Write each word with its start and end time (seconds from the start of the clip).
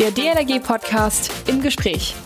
Der 0.00 0.10
DLRG-Podcast 0.10 1.30
im 1.46 1.62
Gespräch. 1.62 2.16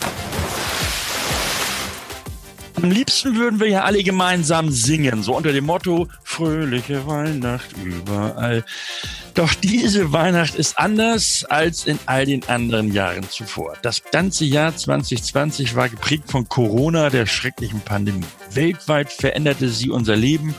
Am 2.77 2.91
liebsten 2.91 3.37
würden 3.37 3.61
wir 3.61 3.69
ja 3.69 3.85
alle 3.85 4.03
gemeinsam 4.03 4.71
singen, 4.71 5.23
so 5.23 5.37
unter 5.37 5.53
dem 5.53 5.67
Motto 5.67 6.09
Fröhliche 6.25 7.07
Weihnacht 7.07 7.77
überall. 7.85 8.65
Doch 9.35 9.53
diese 9.53 10.13
Weihnacht 10.13 10.55
ist 10.55 10.79
anders 10.79 11.45
als 11.45 11.87
in 11.87 11.99
all 12.07 12.25
den 12.25 12.49
anderen 12.49 12.91
Jahren 12.93 13.29
zuvor. 13.29 13.75
Das 13.83 14.03
ganze 14.03 14.47
Jahr 14.47 14.75
2020 14.75 15.75
war 15.75 15.91
geprägt 15.91 16.31
von 16.31 16.49
Corona, 16.49 17.11
der 17.11 17.27
schrecklichen 17.27 17.81
Pandemie. 17.81 18.25
Weltweit 18.51 19.13
veränderte 19.13 19.69
sie 19.69 19.91
unser 19.91 20.17
Leben 20.17 20.55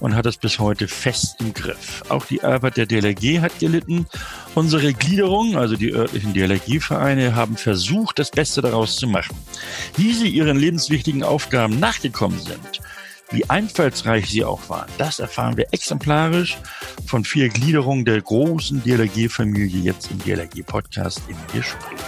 und 0.00 0.14
hat 0.14 0.26
es 0.26 0.36
bis 0.36 0.58
heute 0.58 0.88
fest 0.88 1.36
im 1.40 1.54
Griff. 1.54 2.02
Auch 2.08 2.26
die 2.26 2.42
Arbeit 2.42 2.76
der 2.76 2.86
DLRG 2.86 3.40
hat 3.40 3.58
gelitten. 3.58 4.06
Unsere 4.54 4.92
Gliederung, 4.92 5.56
also 5.56 5.76
die 5.76 5.92
örtlichen 5.92 6.34
DLRG-Vereine, 6.34 7.34
haben 7.34 7.56
versucht, 7.56 8.18
das 8.18 8.30
Beste 8.30 8.62
daraus 8.62 8.96
zu 8.96 9.06
machen. 9.06 9.36
Wie 9.96 10.12
sie 10.12 10.28
ihren 10.28 10.56
lebenswichtigen 10.56 11.22
Aufgaben 11.22 11.78
nachgekommen 11.78 12.40
sind, 12.40 12.80
wie 13.30 13.48
einfallsreich 13.48 14.28
sie 14.28 14.44
auch 14.44 14.68
waren, 14.68 14.90
das 14.98 15.20
erfahren 15.20 15.56
wir 15.56 15.66
exemplarisch 15.72 16.58
von 17.06 17.24
vier 17.24 17.48
Gliederungen 17.48 18.04
der 18.04 18.20
großen 18.20 18.82
DLRG-Familie 18.82 19.82
jetzt 19.82 20.10
im 20.10 20.18
DLRG-Podcast 20.18 21.22
im 21.28 21.36
Gespräch. 21.52 22.00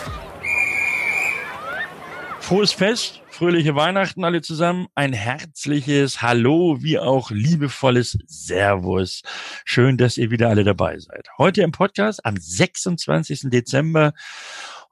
Frohes 2.41 2.73
Fest 2.73 3.22
fröhliche 3.43 3.75
Weihnachten 3.75 4.23
alle 4.23 4.41
zusammen. 4.41 4.87
Ein 4.95 5.13
herzliches 5.13 6.23
Hallo, 6.23 6.81
wie 6.81 7.01
auch 7.01 7.33
liebevolles 7.33 8.17
Servus. 8.29 9.23
Schön, 9.65 9.99
dass 9.99 10.17
ihr 10.17 10.31
wieder 10.31 10.49
alle 10.49 10.63
dabei 10.63 10.97
seid. 11.01 11.27
Heute 11.39 11.63
im 11.63 11.73
Podcast 11.73 12.25
am 12.25 12.37
26. 12.37 13.51
Dezember 13.51 14.13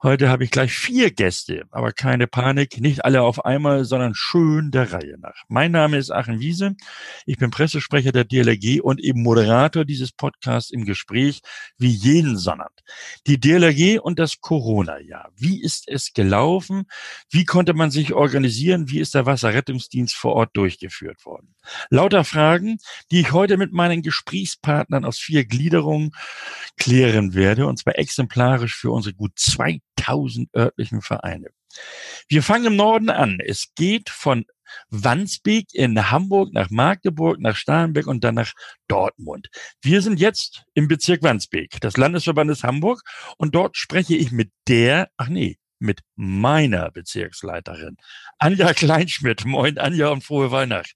Heute 0.03 0.29
habe 0.29 0.43
ich 0.43 0.49
gleich 0.49 0.73
vier 0.73 1.11
Gäste, 1.11 1.65
aber 1.69 1.91
keine 1.91 2.25
Panik, 2.25 2.81
nicht 2.81 3.05
alle 3.05 3.21
auf 3.21 3.45
einmal, 3.45 3.85
sondern 3.85 4.15
schön 4.15 4.71
der 4.71 4.91
Reihe 4.91 5.19
nach. 5.19 5.43
Mein 5.47 5.71
Name 5.71 5.97
ist 5.97 6.09
Achim 6.09 6.39
Wiese, 6.39 6.75
ich 7.27 7.37
bin 7.37 7.51
Pressesprecher 7.51 8.11
der 8.11 8.23
DLRG 8.23 8.81
und 8.81 8.99
eben 8.99 9.21
Moderator 9.21 9.85
dieses 9.85 10.11
Podcasts 10.11 10.71
im 10.71 10.85
Gespräch 10.85 11.41
wie 11.77 11.91
jeden 11.91 12.35
Sonnabend. 12.35 12.79
Die 13.27 13.39
DLRG 13.39 13.99
und 14.01 14.17
das 14.17 14.41
Corona-Jahr. 14.41 15.29
Wie 15.35 15.61
ist 15.61 15.87
es 15.87 16.13
gelaufen? 16.13 16.85
Wie 17.29 17.45
konnte 17.45 17.75
man 17.75 17.91
sich 17.91 18.11
organisieren? 18.13 18.89
Wie 18.89 19.01
ist 19.01 19.13
der 19.13 19.27
Wasserrettungsdienst 19.27 20.15
vor 20.15 20.33
Ort 20.33 20.57
durchgeführt 20.57 21.23
worden? 21.27 21.53
Lauter 21.91 22.23
Fragen, 22.23 22.79
die 23.11 23.19
ich 23.19 23.33
heute 23.33 23.55
mit 23.55 23.71
meinen 23.71 24.01
Gesprächspartnern 24.01 25.05
aus 25.05 25.19
vier 25.19 25.45
Gliederungen 25.45 26.09
klären 26.75 27.35
werde, 27.35 27.67
und 27.67 27.77
zwar 27.77 27.99
exemplarisch 27.99 28.75
für 28.75 28.89
unsere 28.89 29.13
gut 29.13 29.33
zwei 29.35 29.79
1000 29.97 30.49
örtlichen 30.55 31.01
Vereine. 31.01 31.49
Wir 32.27 32.43
fangen 32.43 32.65
im 32.65 32.75
Norden 32.75 33.09
an. 33.09 33.39
Es 33.39 33.73
geht 33.75 34.09
von 34.09 34.45
Wandsbek 34.89 35.73
in 35.73 36.11
Hamburg 36.11 36.53
nach 36.53 36.69
Magdeburg, 36.69 37.39
nach 37.39 37.55
Starnberg 37.55 38.07
und 38.07 38.23
dann 38.23 38.35
nach 38.35 38.53
Dortmund. 38.87 39.49
Wir 39.81 40.01
sind 40.01 40.19
jetzt 40.19 40.63
im 40.73 40.87
Bezirk 40.87 41.23
Wandsbek, 41.23 41.79
das 41.81 41.97
Landesverband 41.97 42.51
ist 42.51 42.63
Hamburg 42.63 43.01
und 43.37 43.55
dort 43.55 43.77
spreche 43.77 44.15
ich 44.15 44.31
mit 44.31 44.51
der, 44.67 45.09
ach 45.17 45.27
nee, 45.27 45.57
mit 45.79 46.01
meiner 46.15 46.91
Bezirksleiterin, 46.91 47.97
Anja 48.37 48.73
Kleinschmidt. 48.73 49.45
Moin 49.45 49.77
Anja 49.77 50.09
und 50.09 50.23
frohe 50.23 50.51
Weihnachten. 50.51 50.95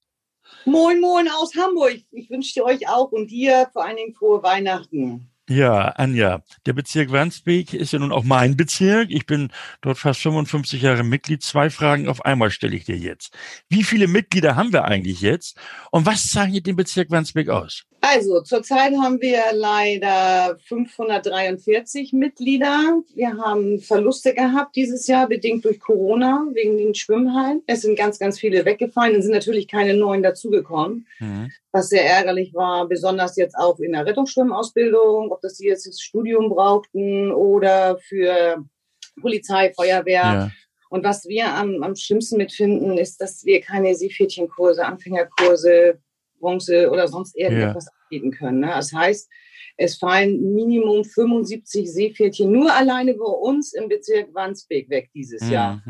Moin, 0.66 1.00
moin 1.00 1.28
aus 1.28 1.56
Hamburg. 1.56 2.02
Ich 2.12 2.30
wünsche 2.30 2.64
euch 2.64 2.88
auch 2.88 3.12
und 3.12 3.30
dir 3.30 3.70
vor 3.74 3.86
allen 3.86 3.98
Dingen 3.98 4.14
frohe 4.14 4.42
Weihnachten. 4.44 5.32
Ja, 5.48 5.90
Anja, 5.90 6.42
der 6.66 6.74
Bezirk 6.74 7.12
Wandsbek 7.12 7.74
ist 7.74 7.94
ja 7.94 8.00
nun 8.00 8.12
auch 8.12 8.24
mein 8.24 8.58
Bezirk. 8.58 9.12
Ich 9.12 9.28
bin 9.28 9.52
dort 9.82 10.00
fast 10.00 10.22
55 10.22 10.82
Jahre 10.82 11.04
Mitglied. 11.04 11.44
Zwei 11.44 11.70
Fragen 11.70 12.08
auf 12.08 12.26
einmal 12.26 12.50
stelle 12.50 12.76
ich 12.76 12.86
dir 12.86 12.98
jetzt. 12.98 13.32
Wie 13.70 13.84
viele 13.84 14.08
Mitglieder 14.08 14.56
haben 14.56 14.74
wir 14.74 14.86
eigentlich 14.86 15.22
jetzt? 15.22 15.60
Und 15.92 16.08
was 16.08 16.30
zeichnet 16.32 16.66
den 16.66 16.76
Bezirk 16.76 17.12
Wandsbek 17.12 17.50
aus? 17.50 17.86
Also, 18.08 18.40
zurzeit 18.42 18.94
haben 19.02 19.20
wir 19.20 19.42
leider 19.52 20.60
543 20.68 22.14
Mitglieder. 22.14 23.02
Wir 23.16 23.36
haben 23.38 23.80
Verluste 23.80 24.36
gehabt 24.36 24.76
dieses 24.76 25.08
Jahr, 25.08 25.28
bedingt 25.28 25.66
durch 25.66 25.80
Corona, 25.80 26.46
wegen 26.54 26.78
den 26.78 26.94
Schwimmhallen. 26.94 27.64
Es 27.66 27.82
sind 27.82 27.98
ganz, 27.98 28.20
ganz 28.20 28.40
viele 28.40 28.64
weggefallen. 28.64 29.16
Es 29.16 29.24
sind 29.26 29.34
natürlich 29.34 29.68
keine 29.68 29.96
neuen 29.96 30.22
dazugekommen, 30.22 31.08
mhm. 31.18 31.52
was 31.72 31.90
sehr 31.90 32.06
ärgerlich 32.06 32.54
war, 32.54 32.88
besonders 32.88 33.38
jetzt 33.38 33.56
auch 33.56 33.80
in 33.80 33.94
der 33.94 34.06
Rettungsschwimmausbildung, 34.06 35.32
ob 35.32 35.42
das 35.42 35.56
die 35.56 35.66
jetzt 35.66 35.88
das 35.88 36.00
Studium 36.00 36.50
brauchten 36.50 37.32
oder 37.32 37.98
für 37.98 38.64
Polizei, 39.20 39.74
Feuerwehr. 39.74 40.22
Ja. 40.22 40.52
Und 40.90 41.04
was 41.04 41.26
wir 41.26 41.48
am, 41.48 41.82
am 41.82 41.96
schlimmsten 41.96 42.38
mitfinden, 42.38 43.00
ist, 43.00 43.20
dass 43.20 43.46
wir 43.46 43.62
keine 43.62 43.96
Seepferdchenkurse, 43.96 44.86
Anfängerkurse, 44.86 45.98
Bronze 46.46 46.90
oder 46.92 47.08
sonst 47.08 47.36
irgendetwas 47.36 47.86
ja. 47.86 47.92
anbieten 48.04 48.32
können. 48.32 48.60
Ne? 48.60 48.68
Das 48.68 48.94
heißt, 48.94 49.30
es 49.78 49.98
fallen 49.98 50.54
Minimum 50.54 51.04
75 51.04 51.92
Seepferdchen 51.92 52.52
nur 52.52 52.74
alleine 52.74 53.14
bei 53.14 53.26
uns 53.26 53.74
im 53.74 53.90
Bezirk 53.90 54.34
Wandsbek 54.34 54.90
weg 54.90 55.10
dieses 55.14 55.42
mhm. 55.42 55.52
Jahr. 55.52 55.84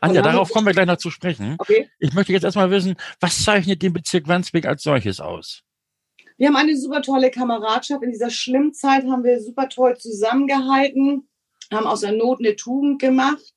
Anja, 0.00 0.22
darauf 0.22 0.50
kommen 0.50 0.66
wir 0.66 0.72
gleich 0.72 0.86
noch 0.86 0.98
zu 0.98 1.10
sprechen. 1.10 1.56
Okay. 1.58 1.88
Ich 1.98 2.12
möchte 2.12 2.32
jetzt 2.32 2.44
erstmal 2.44 2.70
wissen, 2.70 2.94
was 3.20 3.42
zeichnet 3.42 3.82
den 3.82 3.92
Bezirk 3.92 4.28
Wandsbek 4.28 4.66
als 4.66 4.82
solches 4.82 5.20
aus? 5.20 5.62
Wir 6.36 6.48
haben 6.48 6.56
eine 6.56 6.76
super 6.76 7.02
tolle 7.02 7.30
Kameradschaft. 7.30 8.02
In 8.02 8.10
dieser 8.10 8.30
schlimmen 8.30 8.74
Zeit 8.74 9.04
haben 9.04 9.24
wir 9.24 9.40
super 9.40 9.68
toll 9.68 9.96
zusammengehalten, 9.96 11.28
haben 11.72 11.86
aus 11.86 12.00
der 12.00 12.12
Not 12.12 12.40
eine 12.40 12.54
Tugend 12.54 13.00
gemacht. 13.00 13.52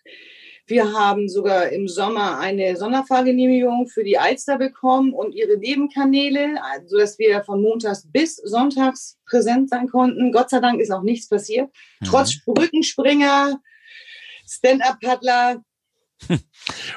Wir 0.68 0.94
haben 0.94 1.30
sogar 1.30 1.70
im 1.70 1.88
Sommer 1.88 2.40
eine 2.40 2.76
Sonderfahrgenehmigung 2.76 3.88
für 3.88 4.04
die 4.04 4.18
Alster 4.18 4.58
bekommen 4.58 5.14
und 5.14 5.34
ihre 5.34 5.58
Nebenkanäle, 5.58 6.56
sodass 6.88 7.20
wir 7.20 7.44
von 7.44 7.62
montags 7.62 8.08
bis 8.12 8.38
sonntags 8.38 9.20
präsent 9.28 9.70
sein 9.70 9.88
konnten. 9.88 10.32
Gott 10.32 10.50
sei 10.50 10.60
Dank 10.60 10.82
ist 10.82 10.92
auch 10.92 11.04
nichts 11.04 11.30
passiert. 11.30 11.70
Mhm. 12.00 12.06
Trotz 12.06 12.44
Brückenspringer, 12.46 13.60
Stand-up-Paddler, 14.48 15.64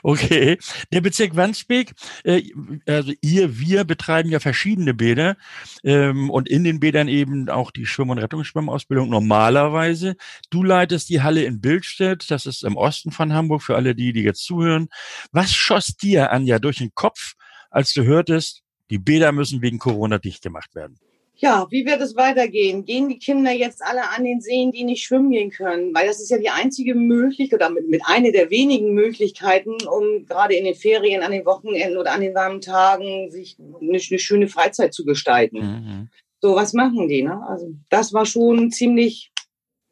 Okay, 0.03 0.59
der 0.93 1.01
Bezirk 1.01 1.37
Wandsbek, 1.37 1.95
äh, 2.25 2.43
also 2.87 3.13
ihr, 3.21 3.59
wir 3.59 3.85
betreiben 3.85 4.31
ja 4.31 4.41
verschiedene 4.41 4.95
Bäder 4.95 5.37
ähm, 5.85 6.31
und 6.31 6.49
in 6.49 6.65
den 6.65 6.81
Bädern 6.81 7.09
eben 7.09 7.49
auch 7.49 7.71
die 7.71 7.87
Schwimm- 7.87 8.11
und 8.11 8.19
Rettungsschwimmausbildung 8.19 9.11
normalerweise. 9.11 10.17
Du 10.51 10.63
leitest 10.63 11.09
die 11.11 11.23
Halle 11.23 11.45
in 11.45 11.61
Bildstedt, 11.61 12.31
das 12.31 12.47
ist 12.47 12.65
im 12.65 12.77
Osten 12.77 13.11
von 13.11 13.33
Hamburg, 13.33 13.63
für 13.63 13.77
alle 13.77 13.95
die, 13.95 14.13
die 14.13 14.23
jetzt 14.23 14.45
zuhören. 14.45 14.89
Was 15.33 15.53
schoss 15.53 15.97
dir, 15.97 16.33
Anja, 16.33 16.59
durch 16.59 16.79
den 16.79 16.95
Kopf, 16.95 17.35
als 17.71 17.93
du 17.93 18.05
hörtest, 18.05 18.63
die 18.91 18.99
Bäder 18.99 19.33
müssen 19.33 19.63
wegen 19.63 19.79
Corona 19.79 20.19
dicht 20.19 20.43
gemacht 20.43 20.75
werden? 20.75 20.99
Ja, 21.41 21.69
wie 21.71 21.87
wird 21.87 22.01
es 22.01 22.17
weitergehen? 22.17 22.85
Gehen 22.85 23.09
die 23.09 23.19
Kinder 23.19 23.53
jetzt 23.53 23.81
alle 23.81 24.11
an 24.11 24.25
den 24.25 24.41
Seen, 24.41 24.73
die 24.73 24.83
nicht 24.83 25.05
schwimmen 25.05 25.31
gehen 25.31 25.51
können? 25.51 25.95
Weil 25.95 26.09
das 26.09 26.21
ist 26.21 26.31
ja 26.31 26.39
die 26.39 26.51
einzige 26.51 26.97
Möglichkeit 26.97 27.61
oder 27.61 27.71
mit, 27.71 27.89
mit 27.89 28.03
einer 28.05 28.33
der 28.33 28.51
wenigen 28.51 28.93
Möglichkeiten, 28.93 29.77
um 29.87 30.27
gerade 30.27 30.55
in 30.55 30.65
den 30.65 30.75
Ferien, 30.75 31.23
an 31.23 31.31
den 31.31 31.47
Wochenenden 31.47 31.97
oder 31.97 32.13
an 32.13 32.23
den 32.23 32.35
warmen 32.35 32.61
Tagen 32.61 33.31
sich 33.31 33.57
eine, 33.59 34.01
eine 34.01 34.19
schöne 34.19 34.49
Freizeit 34.49 34.93
zu 34.93 35.05
gestalten. 35.05 35.59
Mhm. 35.59 36.09
So, 36.41 36.57
was 36.57 36.73
machen 36.73 37.07
die? 37.07 37.23
Ne? 37.23 37.41
Also 37.49 37.73
das 37.89 38.13
war 38.13 38.27
schon 38.27 38.73
ziemlich 38.73 39.31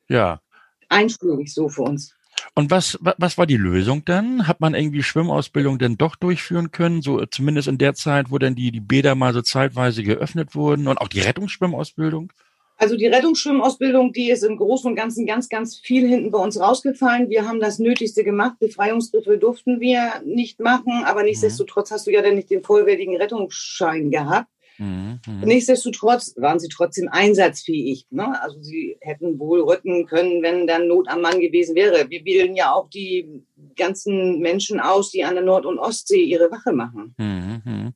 ja. 0.09 0.41
einschlägig 0.89 1.55
so 1.55 1.69
für 1.69 1.83
uns. 1.83 2.16
Und 2.55 2.71
was, 2.71 2.99
was 3.01 3.37
war 3.37 3.47
die 3.47 3.57
Lösung 3.57 4.05
dann? 4.07 4.49
Hat 4.49 4.61
man 4.61 4.75
irgendwie 4.75 5.03
Schwimmausbildung 5.03 5.79
denn 5.79 5.99
doch 5.99 6.17
durchführen 6.17 6.71
können? 6.71 7.03
So 7.03 7.25
zumindest 7.27 7.69
in 7.69 7.79
der 7.79 7.95
Zeit, 7.95 8.31
wo 8.31 8.39
dann 8.39 8.55
die, 8.55 8.71
die 8.71 8.81
Bäder 8.81 9.15
mal 9.15 9.35
so 9.35 9.43
zeitweise 9.43 10.03
geöffnet 10.03 10.55
wurden 10.55 10.89
und 10.89 10.99
auch 10.99 11.09
die 11.09 11.21
Rettungsschwimmausbildung? 11.21 12.33
Also 12.79 12.97
die 12.97 13.07
Rettungsschwimmausbildung, 13.07 14.13
die 14.13 14.31
ist 14.31 14.43
im 14.43 14.59
Großen 14.59 14.91
und 14.91 14.97
Ganzen 14.97 15.27
ganz, 15.27 15.49
ganz 15.49 15.79
viel 15.79 16.07
hinten 16.07 16.31
bei 16.31 16.39
uns 16.39 16.61
rausgefallen. 16.61 17.31
Wir 17.31 17.47
haben 17.47 17.59
das 17.59 17.79
Nötigste 17.79 18.23
gemacht. 18.23 18.59
Befreiungsgriffe 18.59 19.39
durften 19.39 19.81
wir 19.81 20.21
nicht 20.25 20.61
machen, 20.61 21.05
aber 21.05 21.21
mhm. 21.21 21.27
nichtsdestotrotz 21.27 21.91
hast 21.91 22.07
du 22.07 22.11
ja 22.11 22.21
dann 22.21 22.35
nicht 22.35 22.51
den 22.51 22.63
vollwertigen 22.63 23.17
Rettungsschein 23.17 24.11
gehabt. 24.11 24.49
Mhm, 24.79 25.21
mhm, 25.27 25.41
Nichtsdestotrotz 25.41 26.35
waren 26.37 26.59
sie 26.59 26.69
trotzdem 26.69 27.09
einsatzfähig. 27.11 28.07
Ne? 28.11 28.41
Also 28.43 28.61
sie 28.61 28.97
hätten 29.01 29.39
wohl 29.39 29.63
rücken 29.63 30.07
können, 30.07 30.43
wenn 30.43 30.67
dann 30.67 30.89
Not 30.89 31.09
am 31.09 31.23
Mann 31.23 31.41
gewesen 31.41 31.75
wäre. 31.75 32.11
Wir 32.11 32.23
bilden 32.23 32.57
ja 32.57 32.73
auch 32.73 32.89
die 32.91 33.43
ganzen 33.77 34.41
Menschen 34.41 34.81
aus, 34.81 35.11
die 35.11 35.25
an 35.25 35.35
der 35.35 35.45
Nord- 35.45 35.67
und 35.67 35.79
Ostsee 35.79 36.23
ihre 36.23 36.51
Wache 36.51 36.73
machen. 36.73 37.15
Mhm. 37.19 37.63
mhm. 37.65 37.93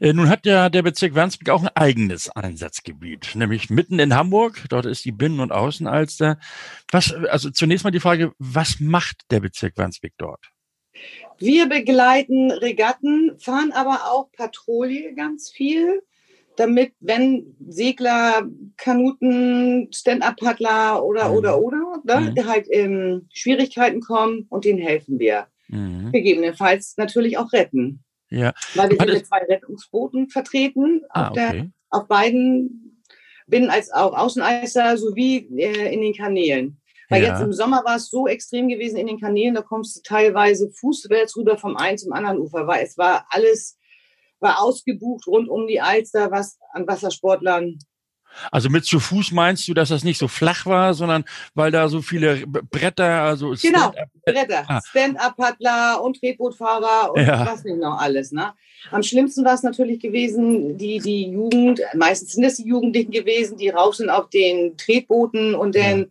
Äh, 0.00 0.12
nun 0.12 0.28
hat 0.28 0.46
ja 0.46 0.68
der 0.68 0.82
Bezirk 0.82 1.14
Wandsbek 1.14 1.50
auch 1.50 1.62
ein 1.62 1.70
eigenes 1.74 2.28
Einsatzgebiet, 2.30 3.34
nämlich 3.34 3.70
mitten 3.70 3.98
in 3.98 4.14
Hamburg. 4.14 4.64
Dort 4.68 4.86
ist 4.86 5.04
die 5.04 5.12
Binnen- 5.12 5.40
und 5.40 5.52
Außenalster. 5.52 6.38
Was, 6.90 7.12
also 7.12 7.50
zunächst 7.50 7.84
mal 7.84 7.90
die 7.90 8.00
Frage, 8.00 8.32
was 8.38 8.80
macht 8.80 9.22
der 9.30 9.40
Bezirk 9.40 9.76
Wandsbek 9.76 10.14
dort? 10.18 10.50
Wir 11.38 11.68
begleiten 11.68 12.50
Regatten, 12.50 13.38
fahren 13.38 13.72
aber 13.72 14.10
auch 14.10 14.30
Patrouille 14.32 15.14
ganz 15.14 15.50
viel 15.50 16.02
damit, 16.56 16.92
wenn 17.00 17.56
Segler, 17.68 18.48
Kanuten, 18.76 19.88
Stand-Up-Paddler 19.92 21.04
oder, 21.04 21.28
Mhm. 21.28 21.34
oder, 21.36 21.60
oder, 21.60 22.00
ne, 22.04 22.32
Mhm. 22.36 22.46
halt 22.46 22.66
in 22.68 23.28
Schwierigkeiten 23.32 24.00
kommen 24.00 24.46
und 24.48 24.64
denen 24.64 24.78
helfen 24.78 25.18
wir. 25.18 25.46
Mhm. 25.68 26.12
Gegebenenfalls 26.12 26.94
natürlich 26.96 27.38
auch 27.38 27.52
retten. 27.52 28.02
Ja. 28.30 28.52
Weil 28.74 28.90
wir 28.90 28.96
sind 28.98 29.12
mit 29.12 29.26
zwei 29.26 29.38
Rettungsbooten 29.48 30.28
vertreten, 30.28 31.02
Ah, 31.10 31.28
auf, 31.28 31.34
der, 31.34 31.48
okay. 31.48 31.70
auf 31.90 32.08
beiden, 32.08 33.02
bin 33.46 33.70
als 33.70 33.92
auch 33.92 34.16
Außeneister 34.16 34.96
sowie 34.98 35.48
äh, 35.56 35.92
in 35.94 36.00
den 36.00 36.14
Kanälen. 36.14 36.78
Weil 37.08 37.22
Ja. 37.22 37.28
jetzt 37.30 37.40
im 37.42 37.52
Sommer 37.52 37.82
war 37.84 37.96
es 37.96 38.10
so 38.10 38.26
extrem 38.26 38.68
gewesen 38.68 38.96
in 38.96 39.06
den 39.06 39.20
Kanälen, 39.20 39.54
da 39.54 39.62
kommst 39.62 39.96
du 39.96 40.00
teilweise 40.02 40.70
fußwärts 40.72 41.36
rüber 41.36 41.56
vom 41.56 41.76
einen 41.76 41.98
zum 41.98 42.12
anderen 42.12 42.38
Ufer, 42.40 42.66
weil 42.66 42.84
es 42.84 42.98
war 42.98 43.26
alles, 43.30 43.78
war 44.40 44.60
ausgebucht 44.62 45.26
rund 45.26 45.48
um 45.48 45.66
die 45.66 45.80
Alster, 45.80 46.30
was 46.30 46.58
an 46.72 46.86
Wassersportlern. 46.86 47.78
Also 48.52 48.68
mit 48.68 48.84
zu 48.84 49.00
Fuß 49.00 49.32
meinst 49.32 49.66
du, 49.66 49.72
dass 49.72 49.88
das 49.88 50.04
nicht 50.04 50.18
so 50.18 50.28
flach 50.28 50.66
war, 50.66 50.92
sondern 50.92 51.24
weil 51.54 51.70
da 51.70 51.88
so 51.88 52.02
viele 52.02 52.46
Bretter, 52.46 53.22
also 53.22 53.54
Genau. 53.62 53.92
Bretter, 54.26 54.64
Ah. 54.68 54.80
Stand-Up-Paddler 54.84 56.02
und 56.02 56.20
Tretbootfahrer 56.20 57.14
und 57.14 57.22
Ja. 57.26 57.46
was 57.46 57.64
nicht 57.64 57.78
noch 57.78 57.98
alles. 57.98 58.32
Ne? 58.32 58.52
Am 58.90 59.02
schlimmsten 59.02 59.42
war 59.44 59.54
es 59.54 59.62
natürlich 59.62 60.00
gewesen, 60.00 60.76
die, 60.76 60.98
die 60.98 61.30
Jugend, 61.30 61.80
meistens 61.94 62.32
sind 62.32 62.44
es 62.44 62.56
die 62.56 62.68
Jugendlichen 62.68 63.10
gewesen, 63.10 63.56
die 63.56 63.70
rauf 63.70 63.94
sind 63.96 64.10
auf 64.10 64.28
den 64.28 64.76
Tretbooten 64.76 65.54
und 65.54 65.74
dann 65.74 66.06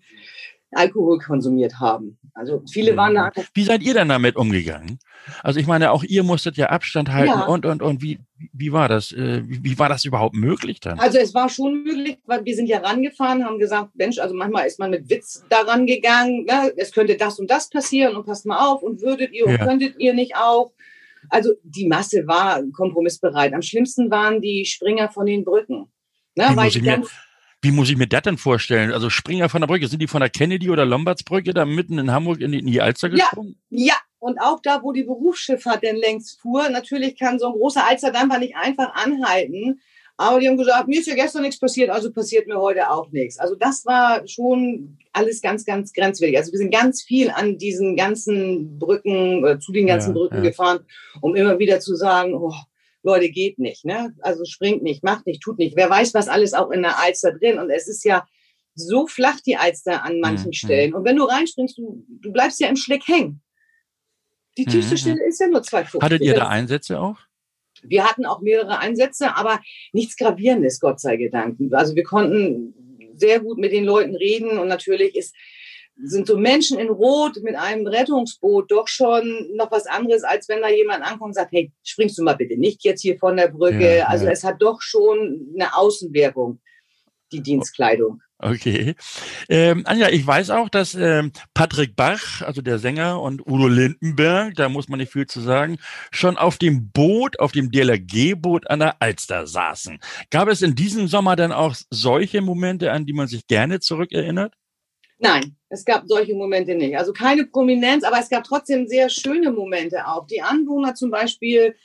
Alkohol 0.71 1.19
konsumiert 1.19 1.79
haben. 1.79 2.17
Also 2.35 2.61
viele 2.69 2.97
waren 2.97 3.15
da 3.15 3.31
Wie 3.53 3.63
seid 3.63 3.81
ihr 3.81 3.93
denn 3.93 4.09
damit 4.09 4.35
umgegangen? 4.35 4.99
Also 5.41 5.59
ich 5.59 5.67
meine, 5.67 5.91
auch 5.91 6.03
ihr 6.03 6.21
musstet 6.21 6.57
ja 6.57 6.67
Abstand 6.67 7.09
halten 7.11 7.29
Ja. 7.39 7.45
und 7.45 7.65
und 7.65 7.81
und 7.81 8.01
wie 8.01 8.19
wie 8.51 8.73
war 8.73 8.89
das? 8.89 9.13
Äh, 9.13 9.43
Wie, 9.45 9.79
war 9.79 9.87
das 9.87 10.03
überhaupt 10.03 10.35
möglich 10.35 10.81
dann? 10.81 10.99
Also 10.99 11.17
es 11.17 11.33
war 11.33 11.47
schon 11.47 11.83
möglich, 11.83 12.17
weil 12.25 12.43
wir 12.43 12.53
sind 12.53 12.67
ja 12.67 12.79
rangefahren, 12.79 13.45
haben 13.45 13.57
gesagt, 13.57 13.95
Mensch, 13.95 14.19
also 14.19 14.35
manchmal 14.35 14.67
ist 14.67 14.77
man 14.77 14.91
mit 14.91 15.09
Witz 15.09 15.45
daran 15.49 15.87
gegangen, 15.87 16.43
ne? 16.43 16.73
es 16.75 16.91
könnte 16.91 17.15
das 17.15 17.39
und 17.39 17.49
das 17.49 17.69
passieren 17.69 18.15
und 18.17 18.25
passt 18.25 18.45
mal 18.45 18.59
auf 18.67 18.83
und 18.83 19.01
würdet 19.01 19.31
ihr 19.31 19.45
und 19.45 19.53
Ja. 19.53 19.65
könntet 19.65 19.95
ihr 19.97 20.13
nicht 20.13 20.35
auch. 20.35 20.73
Also 21.29 21.53
die 21.63 21.87
Masse 21.87 22.27
war 22.27 22.61
kompromissbereit. 22.73 23.53
Am 23.53 23.61
schlimmsten 23.61 24.11
waren 24.11 24.41
die 24.41 24.65
Springer 24.65 25.09
von 25.09 25.25
den 25.25 25.45
Brücken. 25.45 25.87
Ne? 26.35 26.49
Wie 26.49 26.55
Weil 26.57 26.69
die 26.69 26.81
ganz, 26.81 27.09
Wie 27.65 27.71
muss 27.71 27.89
ich 27.89 27.97
mir 27.97 28.05
das 28.05 28.21
denn 28.21 28.37
vorstellen? 28.37 28.91
Also 28.91 29.09
Springer 29.09 29.49
von 29.49 29.59
der 29.61 29.67
Brücke, 29.67 29.87
sind 29.87 29.99
die 29.99 30.07
von 30.07 30.19
der 30.21 30.29
Kennedy 30.29 30.69
oder 30.69 30.85
Lombardsbrücke 30.85 31.51
da 31.51 31.65
mitten 31.65 31.97
in 31.97 32.11
Hamburg 32.11 32.39
in 32.39 32.51
die, 32.51 32.59
in 32.59 32.67
die 32.67 32.79
Alster 32.79 33.07
Ja. 33.07 33.25
gesprungen? 33.25 33.55
ja, 33.71 33.95
und 34.19 34.37
auch 34.39 34.59
da, 34.61 34.81
wo 34.83 34.91
die 34.91 35.03
Berufsschifffahrt 35.03 35.81
denn 35.81 35.95
längst 35.95 36.39
fuhr, 36.39 36.69
natürlich 36.69 37.17
kann 37.17 37.39
so 37.39 37.47
ein 37.47 37.53
großer 37.53 37.87
Alsterdampfer 37.87 38.37
nicht 38.37 38.55
einfach 38.55 38.93
anhalten. 38.93 39.79
Aber 40.17 40.39
die 40.39 40.47
haben 40.47 40.57
gesagt, 40.57 40.87
mir 40.87 40.99
ist 40.99 41.07
ja 41.07 41.15
gestern 41.15 41.41
nichts 41.41 41.59
passiert, 41.59 41.89
also 41.89 42.11
passiert 42.11 42.47
mir 42.47 42.59
heute 42.61 42.89
auch 42.91 43.11
nichts. 43.11 43.39
Also 43.39 43.55
das 43.55 43.83
war 43.85 44.27
schon 44.27 44.97
alles 45.11 45.41
ganz, 45.41 45.65
ganz 45.65 45.91
grenzwertig. 45.91 46.37
Also 46.37 46.51
wir 46.51 46.59
sind 46.59 46.71
ganz 46.71 47.01
viel 47.01 47.31
an 47.31 47.57
diesen 47.57 47.95
ganzen 47.95 48.77
Brücken, 48.77 49.39
oder 49.43 49.59
zu 49.59 49.71
den 49.71 49.87
ganzen 49.87 50.09
Ja, 50.09 50.13
Brücken 50.13 50.37
ja. 50.37 50.49
gefahren, 50.49 50.79
um 51.21 51.35
immer 51.35 51.57
wieder 51.57 51.79
zu 51.79 51.95
sagen, 51.95 52.33
oh, 52.35 52.53
Leute, 53.05 53.29
geht 53.29 53.59
nicht, 53.59 53.85
ne? 53.85 54.13
Also 54.21 54.43
springt 54.45 54.83
nicht, 54.83 55.03
macht 55.03 55.25
nicht, 55.27 55.41
tut 55.41 55.59
nicht. 55.59 55.75
Wer 55.75 55.89
weiß, 55.89 56.13
was 56.13 56.27
alles 56.27 56.53
auch 56.53 56.71
in 56.71 56.81
der 56.81 56.99
Alster 56.99 57.31
drin. 57.31 57.59
Und 57.59 57.69
es 57.69 57.87
ist 57.87 58.03
ja 58.03 58.27
so 58.73 59.07
flach, 59.07 59.39
die 59.45 59.55
Alster 59.55 60.03
an 60.03 60.19
manchen 60.19 60.47
Mhm. 60.49 60.53
Stellen. 60.53 60.93
Und 60.93 61.05
wenn 61.05 61.15
du 61.15 61.23
reinspringst, 61.23 61.77
du, 61.77 62.03
du 62.09 62.33
bleibst 62.33 62.59
ja 62.59 62.67
im 62.67 62.75
Schlick 62.75 63.07
hängen. 63.07 63.41
Die 64.57 64.65
tiefste 64.65 64.95
Mhm. 64.95 64.97
Stelle 64.97 65.27
ist 65.27 65.39
ja 65.39 65.47
nur 65.47 65.61
2,50. 65.61 66.01
Hattet 66.01 66.21
ihr 66.21 66.33
da 66.33 66.47
Einsätze 66.47 66.99
auch? 66.99 67.17
Wir 67.83 68.05
hatten 68.05 68.25
auch 68.25 68.41
mehrere 68.41 68.79
Einsätze, 68.79 69.35
aber 69.35 69.61
nichts 69.93 70.15
Gravierendes, 70.17 70.79
Gott 70.79 70.99
sei 70.99 71.29
Dank. 71.31 71.57
Also 71.71 71.95
wir 71.95 72.03
konnten 72.03 72.73
sehr 73.15 73.39
gut 73.39 73.57
mit 73.57 73.71
den 73.71 73.85
Leuten 73.85 74.15
reden 74.15 74.57
und 74.57 74.67
natürlich 74.67 75.15
ist, 75.15 75.35
sind 75.97 76.27
so 76.27 76.37
Menschen 76.37 76.77
in 76.77 76.89
Rot 76.89 77.37
mit 77.41 77.55
einem 77.55 77.87
Rettungsboot 77.87 78.69
doch 78.69 78.87
schon 78.87 79.49
noch 79.55 79.71
was 79.71 79.87
anderes, 79.87 80.23
als 80.23 80.49
wenn 80.49 80.61
da 80.61 80.69
jemand 80.69 81.03
ankommt 81.03 81.29
und 81.29 81.33
sagt, 81.33 81.53
hey, 81.53 81.71
springst 81.83 82.17
du 82.17 82.23
mal 82.23 82.35
bitte 82.35 82.57
nicht 82.57 82.83
jetzt 82.83 83.01
hier 83.01 83.17
von 83.17 83.37
der 83.37 83.47
Brücke. 83.47 83.97
Ja, 83.97 84.07
also 84.07 84.25
ja. 84.25 84.31
es 84.31 84.43
hat 84.43 84.61
doch 84.61 84.81
schon 84.81 85.53
eine 85.53 85.75
Außenwirkung, 85.75 86.59
die 87.31 87.41
Dienstkleidung. 87.41 88.21
Okay. 88.37 88.95
Ähm, 89.47 89.83
Anja, 89.85 90.09
ich 90.09 90.27
weiß 90.27 90.49
auch, 90.49 90.67
dass 90.67 90.93
ähm, 90.93 91.31
Patrick 91.53 91.95
Bach, 91.95 92.41
also 92.41 92.61
der 92.61 92.79
Sänger, 92.79 93.21
und 93.21 93.47
Udo 93.47 93.69
Lindenberg, 93.69 94.55
da 94.55 94.67
muss 94.67 94.89
man 94.89 94.99
nicht 94.99 95.13
viel 95.13 95.25
zu 95.25 95.39
sagen, 95.39 95.77
schon 96.11 96.35
auf 96.35 96.57
dem 96.57 96.91
Boot, 96.91 97.39
auf 97.39 97.53
dem 97.53 97.71
DLRG-Boot 97.71 98.69
an 98.69 98.79
der 98.79 99.01
Alster 99.01 99.47
saßen. 99.47 99.99
Gab 100.31 100.49
es 100.49 100.61
in 100.61 100.75
diesem 100.75 101.07
Sommer 101.07 101.37
dann 101.37 101.53
auch 101.53 101.75
solche 101.89 102.41
Momente, 102.41 102.91
an 102.91 103.05
die 103.05 103.13
man 103.13 103.27
sich 103.27 103.47
gerne 103.47 103.79
zurückerinnert? 103.79 104.53
Nein, 105.17 105.55
es 105.69 105.85
gab 105.85 106.03
solche 106.07 106.35
Momente 106.35 106.75
nicht. 106.75 106.97
Also 106.97 107.13
keine 107.13 107.45
Prominenz, 107.45 108.03
aber 108.03 108.19
es 108.19 108.29
gab 108.29 108.43
trotzdem 108.43 108.87
sehr 108.87 109.09
schöne 109.09 109.51
Momente 109.51 110.05
auch. 110.07 110.27
Die 110.27 110.41
Anwohner 110.41 110.93
zum 110.93 111.09
Beispiel 111.09 111.75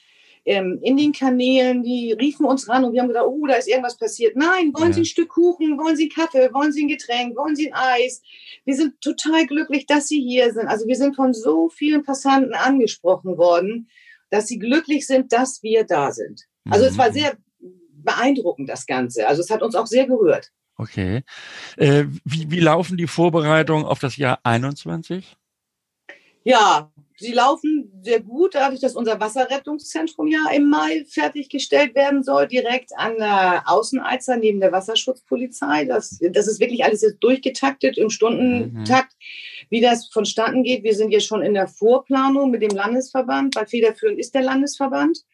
ähm, 0.45 0.81
in 0.83 0.97
den 0.97 1.13
Kanälen, 1.13 1.83
die 1.83 2.13
riefen 2.13 2.45
uns 2.47 2.69
ran 2.69 2.85
und 2.85 2.93
wir 2.93 3.01
haben 3.03 3.09
gedacht, 3.09 3.27
oh, 3.29 3.47
da 3.47 3.55
ist 3.55 3.69
irgendwas 3.69 3.97
passiert. 3.99 4.37
Nein, 4.37 4.73
wollen 4.75 4.89
Ja. 4.89 4.95
Sie 4.95 5.01
ein 5.03 5.05
Stück 5.05 5.29
Kuchen, 5.29 5.79
wollen 5.79 5.97
Sie 5.97 6.05
einen 6.05 6.13
Kaffee, 6.27 6.53
wollen 6.53 6.73
Sie 6.73 6.83
ein 6.85 6.89
Getränk, 6.89 7.37
wollen 7.37 7.55
Sie 7.55 7.73
ein 7.73 7.75
Eis? 7.75 8.23
Wir 8.65 8.75
sind 8.75 9.01
total 9.01 9.47
glücklich, 9.47 9.87
dass 9.87 10.09
Sie 10.09 10.21
hier 10.21 10.53
sind. 10.53 10.67
Also 10.67 10.87
wir 10.89 10.97
sind 10.97 11.15
von 11.15 11.33
so 11.35 11.69
vielen 11.69 12.03
Passanten 12.03 12.55
angesprochen 12.55 13.37
worden, 13.39 13.89
dass 14.31 14.47
sie 14.47 14.59
glücklich 14.59 15.07
sind, 15.07 15.33
dass 15.33 15.63
wir 15.63 15.85
da 15.85 16.13
sind. 16.13 16.43
Also 16.71 16.87
es 16.87 16.97
war 16.97 17.09
Mhm. 17.11 17.15
sehr 17.15 17.37
beeindruckend, 17.93 18.69
das 18.69 18.87
Ganze. 18.87 19.27
Also 19.29 19.43
es 19.43 19.51
hat 19.51 19.63
uns 19.63 19.75
auch 19.75 19.87
sehr 19.87 20.07
gerührt. 20.07 20.51
Okay. 20.81 21.25
Äh, 21.77 22.05
wie, 22.25 22.51
wie 22.51 22.61
laufen 22.61 22.97
die 22.97 23.07
Vorbereitungen 23.07 23.85
auf 23.85 23.99
das 23.99 24.17
Jahr 24.17 24.41
21? 24.45 25.37
Ja, 26.43 26.91
sie 27.19 27.33
laufen 27.33 27.93
sehr 28.03 28.21
gut, 28.21 28.55
dadurch, 28.55 28.81
dass 28.81 28.97
unser 28.97 29.21
Wasserrettungszentrum 29.21 30.29
ja 30.29 30.47
im 30.55 30.71
Mai 30.71 31.05
fertiggestellt 31.07 31.95
werden 31.95 32.23
soll, 32.23 32.49
direkt 32.49 32.97
an 32.97 33.17
der 33.19 33.65
Außenalster 33.67 34.39
neben 34.39 34.61
der 34.61 34.73
Wasserschutzpolizei. 34.73 35.85
Das, 35.85 36.19
das 36.19 36.49
ist 36.49 36.61
wirklich 36.61 36.83
alles 36.83 37.03
jetzt 37.03 37.19
durchgetaktet 37.19 37.99
im 37.99 38.09
Stundentakt, 38.09 39.13
wie 39.69 39.83
das 39.83 40.09
vonstatten 40.11 40.63
geht. 40.63 40.83
Wir 40.83 40.95
sind 40.95 41.11
jetzt 41.11 41.27
schon 41.27 41.43
in 41.43 41.53
der 41.53 41.69
Vorplanung 41.69 42.51
mit 42.51 42.63
dem 42.63 42.75
Landesverband, 42.75 43.55
weil 43.55 43.67
federführend 43.67 44.19
ist 44.19 44.35
der 44.35 44.43
Landesverband 44.43 45.27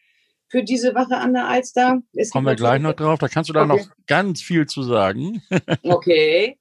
für 0.49 0.63
diese 0.63 0.95
Wache 0.95 1.17
an 1.17 1.33
der 1.33 1.47
Alster. 1.47 2.01
Es 2.13 2.31
Kommen 2.31 2.47
wir 2.47 2.55
gleich 2.55 2.81
noch 2.81 2.93
drauf. 2.93 3.19
Da 3.19 3.27
kannst 3.27 3.49
du 3.49 3.53
da 3.53 3.63
Okay. 3.63 3.67
noch 3.67 3.87
ganz 4.07 4.41
viel 4.41 4.65
zu 4.65 4.83
sagen. 4.83 5.41
Okay. 5.83 6.57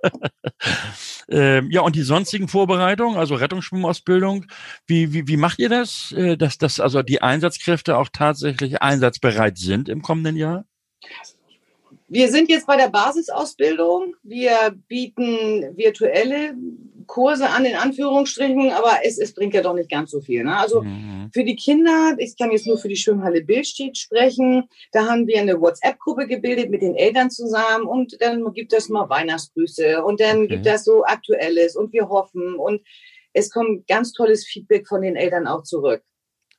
Ähm, 1.28 1.70
ja, 1.70 1.80
und 1.80 1.96
die 1.96 2.02
sonstigen 2.02 2.48
Vorbereitungen, 2.48 3.18
also 3.18 3.34
Rettungsschwimmausbildung, 3.34 4.46
wie, 4.86 5.12
wie, 5.12 5.26
wie 5.26 5.36
macht 5.36 5.58
ihr 5.58 5.68
das, 5.68 6.12
äh, 6.16 6.36
dass, 6.36 6.58
dass 6.58 6.78
also 6.80 7.02
die 7.02 7.20
Einsatzkräfte 7.20 7.96
auch 7.96 8.08
tatsächlich 8.12 8.80
einsatzbereit 8.80 9.58
sind 9.58 9.88
im 9.88 10.02
kommenden 10.02 10.36
Jahr? 10.36 10.64
Wir 12.08 12.30
sind 12.30 12.48
jetzt 12.48 12.66
bei 12.66 12.76
der 12.76 12.88
Basisausbildung. 12.88 14.14
Wir 14.22 14.74
bieten 14.86 15.76
virtuelle 15.76 16.54
Kurse 17.06 17.48
an, 17.48 17.64
in 17.64 17.76
Anführungsstrichen, 17.76 18.70
aber 18.70 18.98
es, 19.04 19.18
es 19.18 19.34
bringt 19.34 19.54
ja 19.54 19.62
doch 19.62 19.74
nicht 19.74 19.90
ganz 19.90 20.10
so 20.10 20.20
viel. 20.20 20.44
Ne? 20.44 20.56
Also 20.56 20.82
Mhm. 20.82 21.30
für 21.32 21.44
die 21.44 21.56
Kinder, 21.56 22.14
ich 22.18 22.36
kann 22.36 22.50
jetzt 22.52 22.66
nur 22.66 22.78
für 22.78 22.88
die 22.88 22.96
Schwimmhalle 22.96 23.42
Bildstedt 23.42 23.96
sprechen, 23.98 24.68
da 24.92 25.06
haben 25.06 25.26
wir 25.26 25.40
eine 25.40 25.60
WhatsApp-Gruppe 25.60 26.26
gebildet 26.26 26.70
mit 26.70 26.82
den 26.82 26.94
Eltern 26.94 27.30
zusammen 27.30 27.86
und 27.86 28.16
dann 28.20 28.52
gibt 28.52 28.72
es 28.72 28.88
mal 28.88 29.08
Weihnachtsgrüße 29.08 30.02
und 30.04 30.20
dann 30.20 30.44
Okay. 30.44 30.48
gibt 30.48 30.66
es 30.66 30.84
so 30.84 31.04
Aktuelles 31.04 31.76
und 31.76 31.92
wir 31.92 32.08
hoffen 32.08 32.54
und 32.56 32.82
es 33.32 33.50
kommt 33.50 33.86
ganz 33.86 34.12
tolles 34.12 34.46
Feedback 34.46 34.86
von 34.88 35.02
den 35.02 35.16
Eltern 35.16 35.46
auch 35.46 35.62
zurück. 35.62 36.02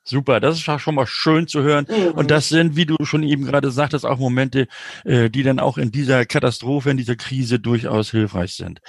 Super, 0.09 0.39
das 0.39 0.57
ist 0.57 0.69
auch 0.69 0.79
schon 0.79 0.95
mal 0.95 1.05
schön 1.05 1.47
zu 1.49 1.61
hören. 1.63 1.85
Mhm. 1.89 2.11
Und 2.13 2.31
das 2.31 2.47
sind, 2.47 2.77
wie 2.77 2.85
du 2.85 2.95
schon 3.03 3.23
eben 3.23 3.43
gerade 3.45 3.71
sagtest, 3.71 4.05
auch 4.05 4.17
Momente, 4.17 4.67
äh, 5.03 5.29
die 5.29 5.43
dann 5.43 5.59
auch 5.59 5.77
in 5.77 5.91
dieser 5.91 6.25
Katastrophe, 6.25 6.89
in 6.89 6.95
dieser 6.95 7.17
Krise 7.17 7.59
durchaus 7.59 8.11
hilfreich 8.11 8.55
sind. 8.55 8.79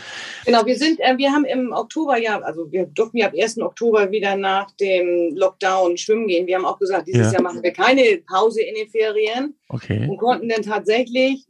Genau, 0.46 0.64
wir 0.64 0.76
sind, 0.76 1.00
äh, 1.00 1.18
wir 1.18 1.32
haben 1.32 1.44
im 1.44 1.72
Oktober 1.72 2.18
ja, 2.18 2.38
also 2.40 2.70
wir 2.70 2.86
durften 2.86 3.16
ja 3.18 3.26
ab 3.26 3.32
1. 3.36 3.58
Oktober 3.58 4.12
wieder 4.12 4.36
nach 4.36 4.70
dem 4.80 5.34
Lockdown 5.34 5.96
schwimmen 5.96 6.28
gehen. 6.28 6.46
Wir 6.46 6.54
haben 6.54 6.64
auch 6.64 6.78
gesagt, 6.78 7.08
dieses 7.08 7.26
Ja. 7.26 7.32
Jahr 7.32 7.42
machen 7.42 7.64
wir 7.64 7.72
keine 7.72 8.20
Pause 8.24 8.62
in 8.62 8.76
den 8.76 8.88
Ferien 8.88 9.54
Okay. 9.68 10.06
und 10.08 10.18
konnten 10.18 10.48
dann 10.48 10.62
tatsächlich 10.62 11.46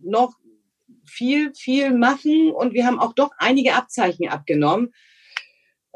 noch 0.00 0.34
viel, 1.04 1.52
viel 1.56 1.90
machen 1.92 2.52
und 2.52 2.72
wir 2.72 2.86
haben 2.86 3.00
auch 3.00 3.14
doch 3.14 3.30
einige 3.38 3.74
Abzeichen 3.74 4.28
abgenommen. 4.28 4.92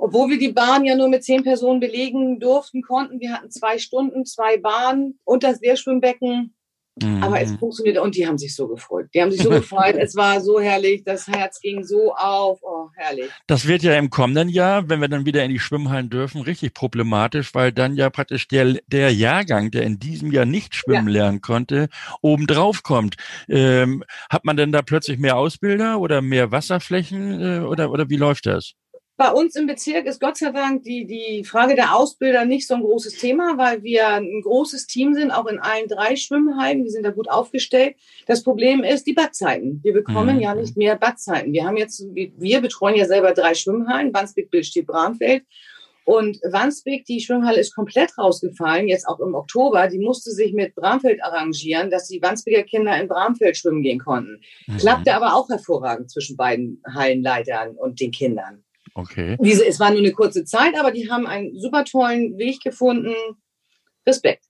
Obwohl 0.02 0.30
wir 0.30 0.38
die 0.38 0.52
Bahn 0.52 0.84
ja 0.84 0.96
nur 0.96 1.08
mit 1.08 1.22
zehn 1.22 1.44
Personen 1.44 1.78
belegen 1.78 2.40
durften, 2.40 2.82
konnten. 2.82 3.20
Wir 3.20 3.32
hatten 3.32 3.52
zwei 3.52 3.78
Stunden, 3.78 4.26
zwei 4.26 4.56
Bahnen 4.56 5.20
und 5.24 5.44
das 5.44 5.60
Leerschwimmbecken 5.60 6.54
Mhm. 7.00 7.22
Aber 7.22 7.40
es 7.40 7.52
funktioniert 7.52 7.96
und 7.98 8.16
die 8.16 8.26
haben 8.26 8.36
sich 8.36 8.54
so 8.54 8.68
gefreut. 8.68 9.08
Die 9.14 9.22
haben 9.22 9.30
sich 9.30 9.42
so 9.42 9.48
gefreut. 9.50 9.96
Es 9.98 10.14
war 10.14 10.40
so 10.40 10.60
herrlich. 10.60 11.04
Das 11.04 11.26
Herz 11.26 11.60
ging 11.60 11.84
so 11.84 12.14
auf. 12.14 12.58
Oh, 12.62 12.88
herrlich. 12.96 13.30
Das 13.46 13.66
wird 13.66 13.82
ja 13.82 13.94
im 13.94 14.10
kommenden 14.10 14.48
Jahr, 14.48 14.88
wenn 14.88 15.00
wir 15.00 15.08
dann 15.08 15.24
wieder 15.24 15.42
in 15.44 15.50
die 15.50 15.58
Schwimmhallen 15.58 16.10
dürfen, 16.10 16.42
richtig 16.42 16.74
problematisch, 16.74 17.54
weil 17.54 17.72
dann 17.72 17.96
ja 17.96 18.10
praktisch 18.10 18.46
der, 18.48 18.78
der 18.86 19.12
Jahrgang, 19.12 19.70
der 19.70 19.84
in 19.84 19.98
diesem 19.98 20.32
Jahr 20.32 20.44
nicht 20.44 20.74
schwimmen 20.74 21.08
ja. 21.08 21.22
lernen 21.22 21.40
konnte, 21.40 21.88
obendrauf 22.20 22.82
kommt. 22.82 23.16
Ähm, 23.48 24.04
hat 24.28 24.44
man 24.44 24.56
denn 24.56 24.72
da 24.72 24.82
plötzlich 24.82 25.18
mehr 25.18 25.36
Ausbilder 25.36 25.98
oder 25.98 26.20
mehr 26.20 26.52
Wasserflächen 26.52 27.40
äh, 27.40 27.60
oder, 27.60 27.90
oder 27.90 28.10
wie 28.10 28.16
läuft 28.16 28.46
das? 28.46 28.74
Bei 29.18 29.30
uns 29.30 29.54
im 29.56 29.66
Bezirk 29.66 30.06
ist 30.06 30.20
Gott 30.20 30.38
sei 30.38 30.50
Dank 30.50 30.84
die, 30.84 31.06
die 31.06 31.44
Frage 31.44 31.74
der 31.74 31.94
Ausbilder 31.94 32.44
nicht 32.44 32.66
so 32.66 32.74
ein 32.74 32.80
großes 32.80 33.18
Thema, 33.18 33.58
weil 33.58 33.82
wir 33.82 34.08
ein 34.08 34.40
großes 34.42 34.86
Team 34.86 35.14
sind, 35.14 35.30
auch 35.30 35.46
in 35.46 35.58
allen 35.58 35.86
drei 35.86 36.16
Schwimmhallen. 36.16 36.82
Wir 36.82 36.90
sind 36.90 37.04
da 37.04 37.10
gut 37.10 37.30
aufgestellt. 37.30 37.96
Das 38.26 38.42
Problem 38.42 38.82
ist 38.82 39.06
die 39.06 39.12
Badzeiten. 39.12 39.80
Wir 39.82 39.92
bekommen 39.92 40.36
mhm. 40.36 40.42
ja 40.42 40.54
nicht 40.54 40.76
mehr 40.76 40.96
Badzeiten. 40.96 41.52
Wir 41.52 41.64
haben 41.64 41.76
jetzt, 41.76 42.04
wir 42.14 42.60
betreuen 42.62 42.96
ja 42.96 43.04
selber 43.04 43.32
drei 43.32 43.54
Schwimmhallen, 43.54 44.14
Wandsbek, 44.14 44.50
Billstedt, 44.50 44.86
Bramfeld. 44.86 45.44
Und 46.04 46.40
Wandsbek, 46.42 47.04
die 47.04 47.20
Schwimmhalle 47.20 47.60
ist 47.60 47.74
komplett 47.74 48.16
rausgefallen, 48.18 48.88
jetzt 48.88 49.06
auch 49.06 49.20
im 49.20 49.34
Oktober. 49.34 49.86
Die 49.88 50.00
musste 50.00 50.32
sich 50.32 50.52
mit 50.52 50.74
Bramfeld 50.74 51.22
arrangieren, 51.22 51.90
dass 51.90 52.08
die 52.08 52.20
Wandsbeker 52.20 52.64
Kinder 52.64 53.00
in 53.00 53.06
Bramfeld 53.06 53.56
schwimmen 53.56 53.82
gehen 53.82 54.00
konnten. 54.00 54.40
Mhm. 54.66 54.78
Klappte 54.78 55.14
aber 55.14 55.36
auch 55.36 55.48
hervorragend 55.48 56.10
zwischen 56.10 56.36
beiden 56.36 56.82
Hallenleitern 56.92 57.76
und 57.76 58.00
den 58.00 58.10
Kindern. 58.10 58.64
Okay. 58.94 59.36
Diese, 59.40 59.66
es 59.66 59.80
war 59.80 59.90
nur 59.90 60.00
eine 60.00 60.12
kurze 60.12 60.44
Zeit, 60.44 60.78
aber 60.78 60.90
die 60.90 61.10
haben 61.10 61.26
einen 61.26 61.58
super 61.58 61.84
tollen 61.84 62.36
Weg 62.38 62.60
gefunden. 62.60 63.14
Respekt. 64.06 64.44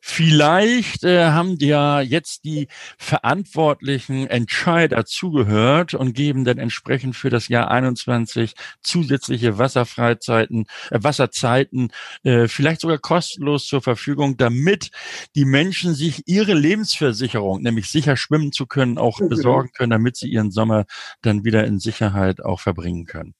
Vielleicht 0.00 1.04
äh, 1.04 1.26
haben 1.26 1.56
ja 1.60 2.00
jetzt 2.00 2.44
die 2.44 2.68
verantwortlichen 2.98 4.28
Entscheider 4.28 5.04
zugehört 5.04 5.94
und 5.94 6.14
geben 6.14 6.44
dann 6.44 6.58
entsprechend 6.58 7.16
für 7.16 7.30
das 7.30 7.48
Jahr 7.48 7.70
21 7.70 8.54
zusätzliche 8.80 9.58
Wasserfreizeiten, 9.58 10.66
äh, 10.90 10.98
Wasserzeiten, 11.02 11.90
äh, 12.22 12.46
vielleicht 12.46 12.82
sogar 12.82 12.98
kostenlos 12.98 13.66
zur 13.66 13.82
Verfügung, 13.82 14.36
damit 14.36 14.90
die 15.34 15.44
Menschen 15.44 15.94
sich 15.94 16.22
ihre 16.26 16.54
Lebensversicherung, 16.54 17.62
nämlich 17.62 17.90
sicher 17.90 18.16
schwimmen 18.16 18.52
zu 18.52 18.66
können, 18.66 18.98
auch 18.98 19.18
mhm. 19.20 19.28
besorgen 19.28 19.70
können, 19.72 19.90
damit 19.90 20.16
sie 20.16 20.28
ihren 20.28 20.52
Sommer 20.52 20.86
dann 21.22 21.44
wieder 21.44 21.64
in 21.64 21.80
Sicherheit 21.80 22.40
auch 22.44 22.60
verbringen 22.60 23.04
können. 23.06 23.34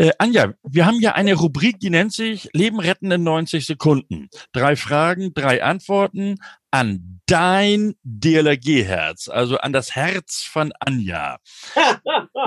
Äh, 0.00 0.12
Anja, 0.16 0.54
wir 0.62 0.86
haben 0.86 0.98
ja 1.02 1.12
eine 1.12 1.34
Rubrik, 1.34 1.78
die 1.78 1.90
nennt 1.90 2.14
sich 2.14 2.48
Leben 2.54 2.80
retten 2.80 3.10
in 3.10 3.22
90 3.22 3.66
Sekunden. 3.66 4.30
Drei 4.52 4.74
Fragen, 4.74 5.34
drei 5.34 5.62
Antworten 5.62 6.36
an 6.70 7.19
dein 7.30 7.94
DLRG-Herz, 8.02 9.28
also 9.28 9.56
an 9.58 9.72
das 9.72 9.94
Herz 9.94 10.42
von 10.42 10.72
Anja. 10.80 11.38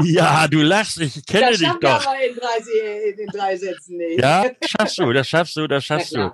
ja, 0.03 0.47
du 0.47 0.61
lachst, 0.61 0.99
ich 0.99 1.25
kenne 1.25 1.51
das 1.51 1.59
dich 1.59 1.69
doch. 1.69 1.79
Das 1.79 2.07
aber 2.07 2.25
in 2.25 2.35
drei, 2.35 3.13
in 3.17 3.27
drei 3.27 3.55
Sätzen 3.55 3.97
nicht. 3.97 4.19
Ja, 4.19 4.45
schaffst 4.65 4.97
du, 4.97 5.13
das 5.13 5.27
schaffst 5.27 5.55
du, 5.55 5.67
das 5.67 5.85
schaffst 5.85 6.15
du. 6.15 6.31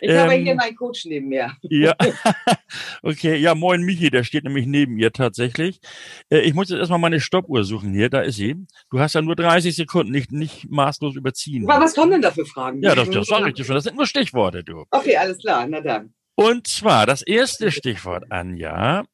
Ich 0.00 0.10
ähm, 0.10 0.18
habe 0.18 0.32
hier 0.34 0.54
meinen 0.54 0.74
Coach 0.74 1.04
neben 1.04 1.28
mir. 1.28 1.52
ja, 1.62 1.94
okay, 3.02 3.36
ja, 3.36 3.54
moin 3.54 3.82
Michi, 3.82 4.10
der 4.10 4.24
steht 4.24 4.44
nämlich 4.44 4.66
neben 4.66 4.94
mir 4.94 5.12
tatsächlich. 5.12 5.80
Äh, 6.28 6.40
ich 6.40 6.54
muss 6.54 6.70
jetzt 6.70 6.80
erstmal 6.80 6.98
meine 6.98 7.20
Stoppuhr 7.20 7.64
suchen 7.64 7.92
hier, 7.92 8.10
da 8.10 8.20
ist 8.20 8.36
sie. 8.36 8.56
Du 8.90 8.98
hast 8.98 9.14
ja 9.14 9.22
nur 9.22 9.36
30 9.36 9.76
Sekunden, 9.76 10.10
nicht, 10.10 10.32
nicht 10.32 10.70
maßlos 10.70 11.14
überziehen. 11.14 11.70
Aber 11.70 11.84
was 11.84 11.94
kommen 11.94 12.10
denn 12.10 12.22
da 12.22 12.32
für 12.32 12.46
Fragen? 12.46 12.82
Ja, 12.82 12.94
das, 12.94 13.10
das 13.10 13.26
sage 13.28 13.50
ich 13.50 13.54
dir 13.54 13.64
schon, 13.64 13.76
das 13.76 13.84
sind 13.84 13.96
nur 13.96 14.06
Stichworte, 14.06 14.64
du. 14.64 14.84
Okay, 14.90 15.16
alles 15.16 15.38
klar, 15.38 15.66
na 15.68 15.80
dann. 15.80 16.12
Und 16.34 16.66
zwar 16.66 17.06
das 17.06 17.22
erste 17.22 17.70
Stichwort, 17.70 18.24
Anja, 18.30 19.04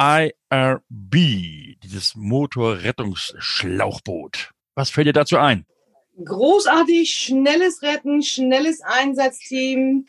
IRB, 0.00 1.76
dieses 1.82 2.14
Motorrettungsschlauchboot. 2.14 4.52
Was 4.74 4.88
fällt 4.90 5.06
dir 5.06 5.12
dazu 5.12 5.36
ein? 5.36 5.66
Großartig, 6.24 7.10
schnelles 7.10 7.82
Retten, 7.82 8.22
schnelles 8.22 8.80
Einsatzteam 8.82 10.06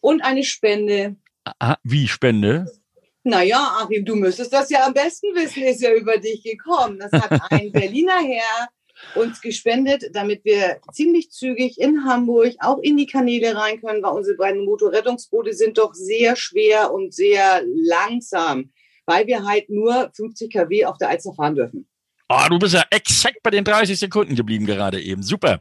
und 0.00 0.22
eine 0.22 0.44
Spende. 0.44 1.16
Aha, 1.44 1.76
wie 1.82 2.08
Spende? 2.08 2.66
Naja, 3.22 3.78
Achim, 3.80 4.04
du 4.04 4.16
müsstest 4.16 4.52
das 4.52 4.68
ja 4.70 4.86
am 4.86 4.94
besten 4.94 5.34
wissen, 5.34 5.62
ist 5.64 5.80
ja 5.80 5.92
über 5.92 6.18
dich 6.18 6.42
gekommen. 6.42 6.98
Das 6.98 7.12
hat 7.12 7.30
ein 7.50 7.72
Berliner 7.72 8.20
Herr 8.20 8.68
uns 9.14 9.40
gespendet, 9.40 10.10
damit 10.12 10.44
wir 10.44 10.78
ziemlich 10.92 11.30
zügig 11.30 11.80
in 11.80 12.04
Hamburg 12.04 12.54
auch 12.58 12.78
in 12.78 12.96
die 12.96 13.06
Kanäle 13.06 13.56
rein 13.56 13.80
können, 13.80 14.02
weil 14.02 14.12
unsere 14.12 14.36
beiden 14.36 14.64
Motorrettungsboote 14.64 15.52
sind 15.52 15.78
doch 15.78 15.94
sehr 15.94 16.36
schwer 16.36 16.92
und 16.92 17.14
sehr 17.14 17.62
langsam, 17.64 18.70
weil 19.06 19.26
wir 19.26 19.44
halt 19.44 19.70
nur 19.70 20.10
50 20.14 20.52
kW 20.52 20.86
auf 20.86 20.98
der 20.98 21.10
Alster 21.10 21.32
fahren 21.34 21.54
dürfen. 21.54 21.88
Ah, 22.28 22.46
oh, 22.46 22.48
du 22.48 22.58
bist 22.58 22.74
ja 22.74 22.84
exakt 22.90 23.40
bei 23.44 23.50
den 23.50 23.62
30 23.62 24.00
Sekunden 24.00 24.34
geblieben 24.34 24.66
gerade 24.66 25.00
eben. 25.00 25.22
Super. 25.22 25.60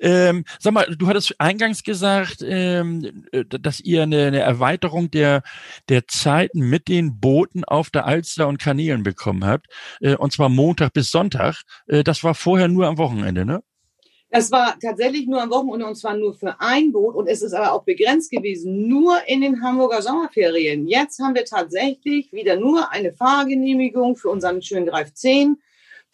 Ähm, 0.00 0.44
sag 0.58 0.74
mal, 0.74 0.84
du 0.84 1.06
hattest 1.06 1.34
eingangs 1.40 1.82
gesagt, 1.82 2.44
ähm, 2.46 3.24
äh, 3.32 3.44
dass 3.46 3.80
ihr 3.80 4.02
eine, 4.02 4.26
eine 4.26 4.40
Erweiterung 4.40 5.10
der, 5.10 5.42
der 5.88 6.06
Zeiten 6.06 6.60
mit 6.60 6.88
den 6.88 7.20
Booten 7.20 7.64
auf 7.64 7.88
der 7.88 8.04
Alster 8.04 8.48
und 8.48 8.58
Kanälen 8.58 9.02
bekommen 9.02 9.46
habt. 9.46 9.68
Äh, 10.00 10.16
und 10.16 10.30
zwar 10.30 10.50
Montag 10.50 10.92
bis 10.92 11.10
Sonntag. 11.10 11.62
Äh, 11.86 12.04
das 12.04 12.22
war 12.22 12.34
vorher 12.34 12.68
nur 12.68 12.86
am 12.86 12.98
Wochenende, 12.98 13.46
ne? 13.46 13.62
Das 14.28 14.50
war 14.52 14.76
tatsächlich 14.80 15.26
nur 15.26 15.40
am 15.40 15.50
Wochenende 15.50 15.86
und 15.86 15.94
zwar 15.94 16.16
nur 16.16 16.34
für 16.34 16.60
ein 16.60 16.92
Boot 16.92 17.14
und 17.14 17.28
es 17.28 17.40
ist 17.40 17.54
aber 17.54 17.72
auch 17.72 17.84
begrenzt 17.84 18.30
gewesen, 18.30 18.88
nur 18.88 19.16
in 19.26 19.40
den 19.40 19.62
Hamburger 19.62 20.02
Sommerferien. 20.02 20.86
Jetzt 20.86 21.20
haben 21.20 21.34
wir 21.34 21.44
tatsächlich 21.44 22.32
wieder 22.32 22.56
nur 22.56 22.90
eine 22.90 23.14
Fahrgenehmigung 23.14 24.16
für 24.16 24.28
unseren 24.28 24.60
schönen 24.60 24.86
Greif 24.86 25.14
10 25.14 25.56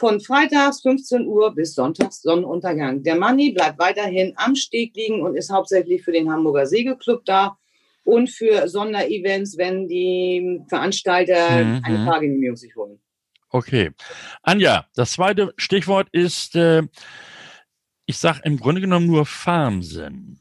von 0.00 0.18
freitags 0.18 0.80
15 0.80 1.26
Uhr 1.26 1.54
bis 1.54 1.74
sonntags 1.74 2.22
Sonnenuntergang. 2.22 3.02
Der 3.02 3.16
Manni 3.16 3.52
bleibt 3.52 3.78
weiterhin 3.78 4.32
am 4.36 4.56
Steg 4.56 4.96
liegen 4.96 5.20
und 5.20 5.36
ist 5.36 5.52
hauptsächlich 5.52 6.02
für 6.02 6.12
den 6.12 6.32
Hamburger 6.32 6.64
Segelclub 6.64 7.22
da 7.26 7.58
und 8.04 8.30
für 8.30 8.66
Sonderevents, 8.66 9.58
wenn 9.58 9.88
die 9.88 10.62
Veranstalter 10.68 11.62
mhm. 11.62 11.82
eine 11.84 12.04
Fahrgenehmigung 12.06 12.56
sich 12.56 12.74
holen. 12.74 12.98
Okay. 13.50 13.90
Anja, 14.42 14.86
das 14.94 15.12
zweite 15.12 15.52
Stichwort 15.58 16.08
ist, 16.12 16.56
äh, 16.56 16.82
ich 18.06 18.16
sage 18.16 18.40
im 18.44 18.58
Grunde 18.58 18.80
genommen 18.80 19.06
nur 19.06 19.26
Farmsinn. 19.26 20.40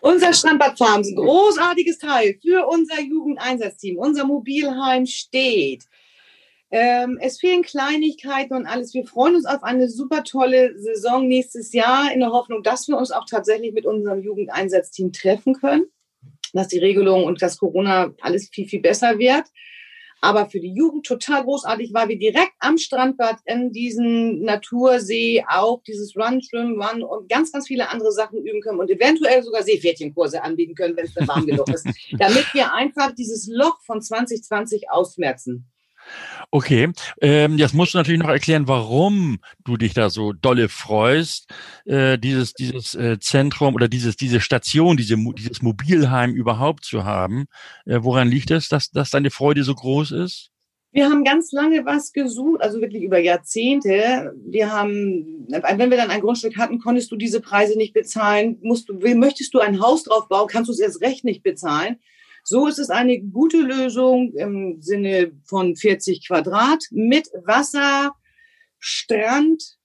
Unser 0.00 0.32
Strandbad 0.32 0.78
Farmsen, 0.78 1.16
großartiges 1.16 1.98
Teil 1.98 2.38
für 2.40 2.68
unser 2.68 3.00
Jugendeinsatzteam. 3.00 3.96
Unser 3.96 4.26
Mobilheim 4.26 5.06
steht. 5.06 5.84
Ähm, 6.76 7.18
es 7.20 7.38
fehlen 7.38 7.62
Kleinigkeiten 7.62 8.52
und 8.52 8.66
alles. 8.66 8.94
Wir 8.94 9.06
freuen 9.06 9.36
uns 9.36 9.46
auf 9.46 9.62
eine 9.62 9.88
super 9.88 10.24
tolle 10.24 10.76
Saison 10.76 11.28
nächstes 11.28 11.72
Jahr 11.72 12.12
in 12.12 12.18
der 12.18 12.32
Hoffnung, 12.32 12.64
dass 12.64 12.88
wir 12.88 12.98
uns 12.98 13.12
auch 13.12 13.26
tatsächlich 13.30 13.72
mit 13.72 13.86
unserem 13.86 14.24
Jugendeinsatzteam 14.24 15.12
treffen 15.12 15.54
können, 15.54 15.84
dass 16.52 16.66
die 16.66 16.80
Regelung 16.80 17.26
und 17.26 17.40
das 17.42 17.58
Corona 17.58 18.12
alles 18.20 18.48
viel, 18.48 18.66
viel 18.66 18.80
besser 18.80 19.20
wird. 19.20 19.44
Aber 20.20 20.50
für 20.50 20.58
die 20.58 20.74
Jugend 20.74 21.06
total 21.06 21.44
großartig, 21.44 21.94
weil 21.94 22.08
wir 22.08 22.18
direkt 22.18 22.54
am 22.58 22.76
Strandbad 22.76 23.36
in 23.44 23.70
diesem 23.70 24.40
Natursee 24.40 25.44
auch 25.48 25.80
dieses 25.84 26.16
Run, 26.16 26.42
Schwimmen, 26.42 26.82
Run 26.82 27.04
und 27.04 27.28
ganz, 27.28 27.52
ganz 27.52 27.68
viele 27.68 27.88
andere 27.88 28.10
Sachen 28.10 28.44
üben 28.44 28.60
können 28.62 28.80
und 28.80 28.90
eventuell 28.90 29.44
sogar 29.44 29.62
Seepferdchenkurse 29.62 30.42
anbieten 30.42 30.74
können, 30.74 30.96
wenn 30.96 31.04
es 31.04 31.14
dann 31.14 31.28
warm 31.28 31.46
genug 31.46 31.68
ist, 31.68 31.86
damit 32.18 32.52
wir 32.52 32.74
einfach 32.74 33.12
dieses 33.14 33.46
Loch 33.46 33.80
von 33.82 34.02
2020 34.02 34.90
ausmerzen. 34.90 35.70
Okay, 36.50 36.92
ähm, 37.20 37.58
jetzt 37.58 37.74
musst 37.74 37.94
du 37.94 37.98
natürlich 37.98 38.20
noch 38.20 38.28
erklären, 38.28 38.68
warum 38.68 39.40
du 39.64 39.76
dich 39.76 39.92
da 39.92 40.08
so 40.08 40.32
dolle 40.32 40.68
freust, 40.68 41.52
äh, 41.84 42.16
dieses 42.18 42.54
dieses 42.54 42.94
äh, 42.94 43.18
Zentrum 43.18 43.74
oder 43.74 43.88
dieses 43.88 44.16
diese 44.16 44.40
Station, 44.40 44.96
diese 44.96 45.16
dieses 45.36 45.62
Mobilheim 45.62 46.32
überhaupt 46.32 46.84
zu 46.84 47.04
haben. 47.04 47.46
Äh, 47.86 47.98
woran 48.02 48.28
liegt 48.28 48.50
es, 48.50 48.68
dass 48.68 48.90
dass 48.90 49.10
deine 49.10 49.30
Freude 49.30 49.64
so 49.64 49.74
groß 49.74 50.12
ist? 50.12 50.52
Wir 50.94 51.10
haben 51.10 51.24
ganz 51.24 51.50
lange 51.50 51.84
was 51.84 52.12
gesucht, 52.12 52.62
also 52.62 52.80
wirklich 52.80 53.02
über 53.02 53.18
Jahrzehnte. 53.18 54.32
Wir 54.46 54.70
haben, 54.70 55.44
wenn 55.48 55.90
wir 55.90 55.96
dann 55.96 56.12
ein 56.12 56.20
Grundstück 56.20 56.56
hatten, 56.56 56.78
konntest 56.78 57.10
du 57.10 57.16
diese 57.16 57.40
Preise 57.40 57.76
nicht 57.76 57.94
bezahlen. 57.94 58.58
Musst 58.62 58.88
du, 58.88 58.94
möchtest 59.16 59.52
du 59.54 59.58
ein 59.58 59.80
Haus 59.80 60.04
drauf 60.04 60.28
bauen, 60.28 60.46
kannst 60.46 60.68
du 60.68 60.72
es 60.72 60.78
erst 60.78 61.00
recht 61.00 61.24
nicht 61.24 61.42
bezahlen. 61.42 61.96
So 62.46 62.66
ist 62.66 62.78
es 62.78 62.90
eine 62.90 63.18
gute 63.20 63.56
Lösung 63.56 64.34
im 64.34 64.82
Sinne 64.82 65.32
von 65.46 65.76
40 65.76 66.26
Quadrat 66.26 66.84
mit 66.90 67.26
Wasser, 67.46 68.12
Strand, 68.78 69.78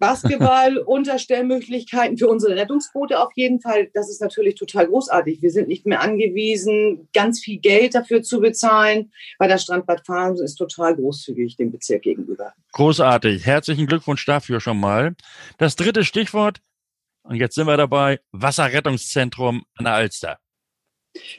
Basketball, 0.00 0.78
Unterstellmöglichkeiten 0.86 2.18
für 2.18 2.26
unsere 2.26 2.56
Rettungsboote 2.56 3.20
auf 3.20 3.30
jeden 3.36 3.60
Fall. 3.60 3.88
Das 3.94 4.10
ist 4.10 4.20
natürlich 4.20 4.56
total 4.56 4.88
großartig. 4.88 5.40
Wir 5.42 5.52
sind 5.52 5.68
nicht 5.68 5.86
mehr 5.86 6.00
angewiesen, 6.00 7.08
ganz 7.14 7.38
viel 7.40 7.60
Geld 7.60 7.94
dafür 7.94 8.20
zu 8.20 8.40
bezahlen, 8.40 9.12
weil 9.38 9.48
das 9.48 9.62
Strandbad 9.62 10.04
Farms 10.04 10.40
ist 10.40 10.56
total 10.56 10.96
großzügig 10.96 11.56
dem 11.56 11.70
Bezirk 11.70 12.02
gegenüber. 12.02 12.52
Großartig. 12.72 13.46
Herzlichen 13.46 13.86
Glückwunsch 13.86 14.26
dafür 14.26 14.58
schon 14.58 14.80
mal. 14.80 15.14
Das 15.58 15.76
dritte 15.76 16.04
Stichwort, 16.04 16.58
und 17.22 17.36
jetzt 17.36 17.54
sind 17.54 17.68
wir 17.68 17.76
dabei, 17.76 18.18
Wasserrettungszentrum 18.32 19.64
an 19.76 19.84
der 19.84 19.94
Alster. 19.94 20.40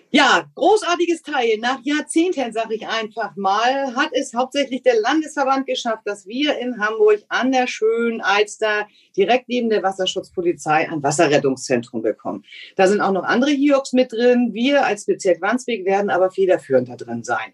Ja, 0.10 0.50
großartiges 0.56 1.22
Teil. 1.22 1.58
Nach 1.60 1.80
Jahrzehnten, 1.84 2.54
sage 2.54 2.76
ich 2.76 2.88
einfach 2.88 3.36
mal, 3.36 3.96
hat 3.96 4.10
es 4.14 4.34
hauptsächlich 4.34 4.84
der 4.84 5.00
Landesverband 5.02 5.68
geschafft, 5.68 6.04
dass 6.06 6.28
wir 6.28 6.58
in 6.58 6.80
Hamburg 6.80 7.24
an 7.30 7.52
der 7.52 7.68
schönen 7.68 8.22
Alster 8.22 8.88
direkt 9.16 9.50
neben 9.50 9.70
der 9.70 9.84
Wasserschutzpolizei 9.84 10.90
ein 10.90 11.04
Wasserrettungszentrum 11.04 12.02
bekommen. 12.02 12.44
Da 12.76 12.88
sind 12.88 13.02
auch 13.02 13.12
noch 13.12 13.24
andere 13.24 13.52
HIOX 13.52 13.94
mit 13.94 14.12
drin. 14.14 14.54
Wir 14.54 14.86
als 14.86 15.06
Bezirk 15.06 15.42
Wandsbek 15.42 15.86
werden 15.86 16.10
aber 16.10 16.32
federführend 16.32 16.90
da 16.90 16.96
drin 16.96 17.24
sein. 17.24 17.54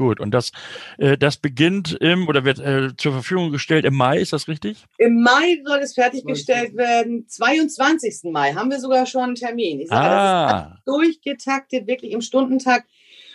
Gut, 0.00 0.18
und 0.18 0.30
das, 0.30 0.50
äh, 0.96 1.18
das 1.18 1.36
beginnt 1.36 1.92
im 2.00 2.26
oder 2.26 2.46
wird 2.46 2.58
äh, 2.58 2.96
zur 2.96 3.12
Verfügung 3.12 3.52
gestellt 3.52 3.84
im 3.84 3.94
Mai, 3.94 4.16
ist 4.18 4.32
das 4.32 4.48
richtig? 4.48 4.78
Im 4.96 5.20
Mai 5.20 5.60
soll 5.62 5.80
es 5.80 5.92
fertiggestellt 5.92 6.74
werden. 6.74 7.28
22. 7.28 8.32
Mai 8.32 8.54
haben 8.54 8.70
wir 8.70 8.80
sogar 8.80 9.04
schon 9.04 9.24
einen 9.24 9.34
Termin. 9.34 9.78
Ich 9.78 9.90
sage, 9.90 10.08
ah. 10.08 10.52
das 10.52 10.78
ist 10.78 10.86
durchgetaktet, 10.86 11.86
wirklich 11.86 12.12
im 12.12 12.22
Stundentakt. 12.22 12.88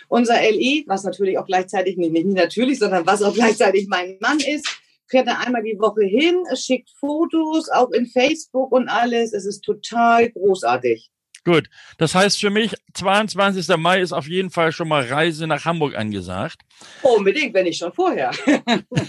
Unser 0.08 0.40
LE, 0.42 0.82
was 0.88 1.04
natürlich 1.04 1.38
auch 1.38 1.46
gleichzeitig, 1.46 1.96
nicht, 1.98 2.10
nicht 2.10 2.26
natürlich, 2.26 2.80
sondern 2.80 3.06
was 3.06 3.22
auch 3.22 3.34
gleichzeitig 3.34 3.86
mein 3.86 4.18
Mann 4.20 4.40
ist, 4.40 4.66
fährt 5.06 5.28
da 5.28 5.38
einmal 5.38 5.62
die 5.62 5.78
Woche 5.78 6.02
hin, 6.02 6.34
schickt 6.56 6.90
Fotos, 6.98 7.68
auch 7.68 7.92
in 7.92 8.06
Facebook 8.06 8.72
und 8.72 8.88
alles. 8.88 9.32
Es 9.32 9.46
ist 9.46 9.60
total 9.60 10.30
großartig. 10.30 11.12
Gut, 11.46 11.70
das 11.96 12.16
heißt 12.16 12.40
für 12.40 12.50
mich, 12.50 12.74
22. 12.94 13.68
Mai 13.76 14.00
ist 14.00 14.12
auf 14.12 14.26
jeden 14.26 14.50
Fall 14.50 14.72
schon 14.72 14.88
mal 14.88 15.04
Reise 15.04 15.46
nach 15.46 15.64
Hamburg 15.64 15.94
angesagt. 15.94 16.62
Unbedingt, 17.02 17.54
wenn 17.54 17.66
nicht 17.66 17.78
schon 17.78 17.92
vorher. 17.92 18.32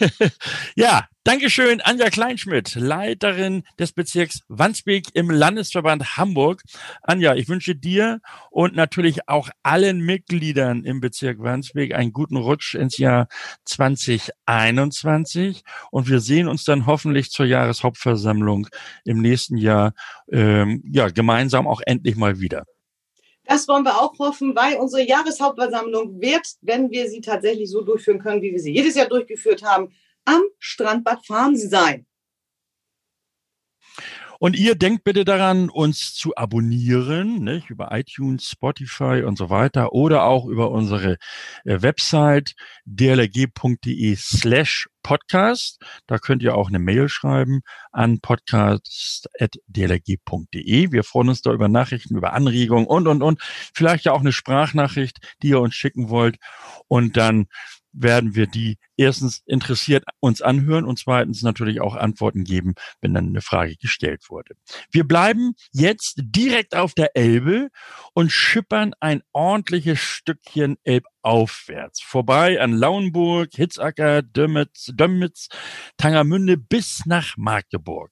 ja, 0.75 1.07
Dankeschön, 1.27 1.81
Anja 1.81 2.09
Kleinschmidt, 2.09 2.75
Leiterin 2.75 3.63
des 3.77 3.91
Bezirks 3.91 4.43
Wandsbek 4.47 5.07
im 5.13 5.29
Landesverband 5.29 6.15
Hamburg. 6.15 6.63
Anja, 7.01 7.35
ich 7.35 7.49
wünsche 7.49 7.75
dir 7.75 8.21
und 8.49 8.77
natürlich 8.77 9.27
auch 9.27 9.49
allen 9.61 9.99
Mitgliedern 9.99 10.85
im 10.85 11.01
Bezirk 11.01 11.39
Wandsbek 11.43 11.93
einen 11.93 12.13
guten 12.13 12.37
Rutsch 12.37 12.75
ins 12.75 12.97
Jahr 12.97 13.27
2021 13.65 15.63
und 15.91 16.07
wir 16.07 16.21
sehen 16.21 16.47
uns 16.47 16.63
dann 16.63 16.85
hoffentlich 16.85 17.29
zur 17.29 17.45
Jahreshauptversammlung 17.45 18.69
im 19.03 19.21
nächsten 19.21 19.57
Jahr 19.57 19.91
ähm, 20.31 20.81
ja 20.89 21.09
gemeinsam 21.09 21.67
auch 21.67 21.81
endlich 21.85 22.15
mal 22.15 22.26
wieder. 22.35 22.65
Das 23.45 23.67
wollen 23.67 23.85
wir 23.85 24.01
auch 24.01 24.19
hoffen, 24.19 24.55
weil 24.55 24.75
unsere 24.75 25.03
Jahreshauptversammlung 25.03 26.19
wird, 26.19 26.45
wenn 26.61 26.91
wir 26.91 27.09
sie 27.09 27.21
tatsächlich 27.21 27.69
so 27.69 27.81
durchführen 27.81 28.19
können, 28.19 28.41
wie 28.41 28.51
wir 28.51 28.59
sie 28.59 28.73
jedes 28.73 28.95
Jahr 28.95 29.07
durchgeführt 29.07 29.63
haben, 29.63 29.93
am 30.25 30.41
Strandbad 30.59 31.25
Farm 31.25 31.55
sein. 31.55 32.05
Und 34.39 34.55
ihr 34.55 34.75
denkt 34.75 35.03
bitte 35.03 35.25
daran, 35.25 35.69
uns 35.69 36.13
zu 36.13 36.35
abonnieren, 36.35 37.43
nicht? 37.43 37.69
über 37.69 37.89
iTunes, 37.91 38.49
Spotify 38.49 39.23
und 39.25 39.37
so 39.37 39.49
weiter 39.49 39.93
oder 39.93 40.23
auch 40.23 40.45
über 40.45 40.71
unsere 40.71 41.17
äh, 41.65 41.81
Website 41.81 42.53
dlg.de 42.85 44.15
slash 44.15 44.87
podcast. 45.07 45.81
Da 46.05 46.17
könnt 46.17 46.43
ihr 46.43 46.55
auch 46.55 46.67
eine 46.67 46.79
Mail 46.79 47.07
schreiben 47.07 47.61
an 47.91 48.19
podcast.dlg.de. 48.19 50.91
Wir 50.91 51.03
freuen 51.05 51.29
uns 51.29 51.41
da 51.41 51.53
über 51.53 51.69
Nachrichten, 51.69 52.17
über 52.17 52.33
Anregungen 52.33 52.87
und, 52.87 53.07
und, 53.07 53.23
und. 53.23 53.41
Vielleicht 53.73 54.03
ja 54.05 54.11
auch 54.11 54.19
eine 54.19 54.33
Sprachnachricht, 54.33 55.19
die 55.41 55.47
ihr 55.49 55.61
uns 55.61 55.75
schicken 55.75 56.09
wollt. 56.09 56.37
Und 56.87 57.15
dann 57.15 57.47
werden 58.01 58.35
wir 58.35 58.47
die 58.47 58.77
erstens 58.95 59.41
interessiert 59.45 60.03
uns 60.19 60.41
anhören 60.41 60.85
und 60.85 60.99
zweitens 60.99 61.41
natürlich 61.43 61.81
auch 61.81 61.95
Antworten 61.95 62.43
geben, 62.43 62.73
wenn 63.01 63.13
dann 63.13 63.27
eine 63.27 63.41
Frage 63.41 63.75
gestellt 63.77 64.29
wurde. 64.29 64.55
Wir 64.91 65.07
bleiben 65.07 65.53
jetzt 65.71 66.15
direkt 66.17 66.75
auf 66.75 66.93
der 66.93 67.15
Elbe 67.15 67.69
und 68.13 68.31
schippern 68.31 68.93
ein 68.99 69.21
ordentliches 69.33 69.99
Stückchen 69.99 70.77
Elbaufwärts. 70.83 72.01
Vorbei 72.01 72.59
an 72.61 72.73
Lauenburg, 72.73 73.49
Hitzacker, 73.53 74.21
Dömitz, 74.21 74.91
Dömitz, 74.93 75.47
Tangermünde 75.97 76.57
bis 76.57 77.05
nach 77.05 77.37
Magdeburg. 77.37 78.11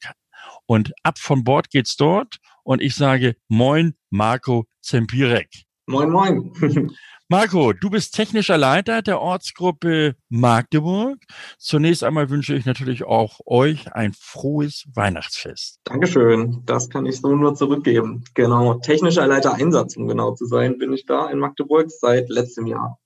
Und 0.67 0.93
ab 1.03 1.17
von 1.17 1.43
Bord 1.43 1.69
geht's 1.69 1.95
dort 1.95 2.37
und 2.63 2.81
ich 2.81 2.95
sage 2.95 3.35
Moin 3.47 3.95
Marco 4.09 4.67
Zempirek. 4.81 5.64
Moin, 5.87 6.09
moin. 6.09 6.51
Marco, 7.29 7.73
du 7.73 7.91
bist 7.91 8.15
technischer 8.15 8.57
Leiter 8.57 9.03
der 9.03 9.21
Ortsgruppe 9.21 10.15
Magdeburg. 10.29 11.19
Zunächst 11.59 12.03
einmal 12.03 12.29
wünsche 12.31 12.55
ich 12.55 12.65
natürlich 12.65 13.03
auch 13.03 13.39
euch 13.45 13.93
ein 13.93 14.13
frohes 14.13 14.85
Weihnachtsfest. 14.93 15.79
Dankeschön. 15.83 16.63
Das 16.65 16.89
kann 16.89 17.05
ich 17.05 17.21
so 17.21 17.35
nur 17.35 17.53
zurückgeben. 17.53 18.23
Genau. 18.33 18.75
Technischer 18.75 19.27
Leiter 19.27 19.53
Einsatz, 19.53 19.95
um 19.95 20.07
genau 20.07 20.33
zu 20.33 20.45
sein, 20.45 20.79
bin 20.79 20.91
ich 20.91 21.05
da 21.05 21.29
in 21.29 21.37
Magdeburg 21.37 21.91
seit 21.91 22.29
letztem 22.29 22.65
Jahr 22.65 22.99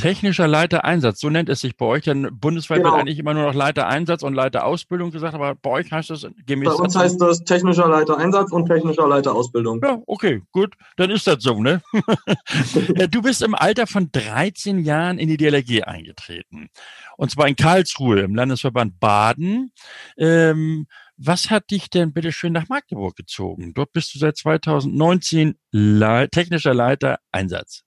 technischer 0.00 0.48
Leiter 0.48 0.84
Einsatz, 0.84 1.20
so 1.20 1.28
nennt 1.28 1.50
es 1.50 1.60
sich 1.60 1.76
bei 1.76 1.84
euch, 1.84 2.04
denn 2.04 2.28
bundesweit 2.32 2.78
genau. 2.78 2.92
wird 2.92 3.00
eigentlich 3.02 3.18
immer 3.18 3.34
nur 3.34 3.44
noch 3.44 3.54
Leiter 3.54 3.86
Einsatz 3.86 4.22
und 4.22 4.32
Leiter 4.32 4.64
Ausbildung 4.64 5.10
gesagt, 5.10 5.34
aber 5.34 5.54
bei 5.54 5.70
euch 5.70 5.92
heißt 5.92 6.08
das 6.08 6.26
gemäß. 6.46 6.70
Bei 6.70 6.74
uns 6.82 6.96
heißt 6.96 7.20
das 7.20 7.44
technischer 7.44 7.86
Leiter 7.86 8.16
Einsatz 8.16 8.50
und 8.50 8.66
technischer 8.66 9.06
Leiter 9.06 9.34
Ausbildung. 9.34 9.80
Ja, 9.82 10.00
okay, 10.06 10.42
gut, 10.52 10.74
dann 10.96 11.10
ist 11.10 11.26
das 11.26 11.42
so, 11.42 11.62
ne? 11.62 11.82
du 13.10 13.20
bist 13.20 13.42
im 13.42 13.54
Alter 13.54 13.86
von 13.86 14.10
13 14.10 14.78
Jahren 14.78 15.18
in 15.18 15.28
die 15.28 15.36
DLRG 15.36 15.82
eingetreten. 15.84 16.70
Und 17.18 17.30
zwar 17.30 17.48
in 17.48 17.56
Karlsruhe 17.56 18.20
im 18.20 18.34
Landesverband 18.34 18.98
Baden. 19.00 19.72
Ähm, 20.16 20.86
was 21.18 21.50
hat 21.50 21.70
dich 21.70 21.90
denn 21.90 22.14
bitte 22.14 22.32
schön 22.32 22.54
nach 22.54 22.68
Magdeburg 22.70 23.14
gezogen? 23.16 23.74
Dort 23.74 23.92
bist 23.92 24.14
du 24.14 24.18
seit 24.18 24.38
2019 24.38 25.58
Le 25.70 26.30
technischer 26.30 26.72
Leiter 26.72 27.18
Einsatz. 27.30 27.84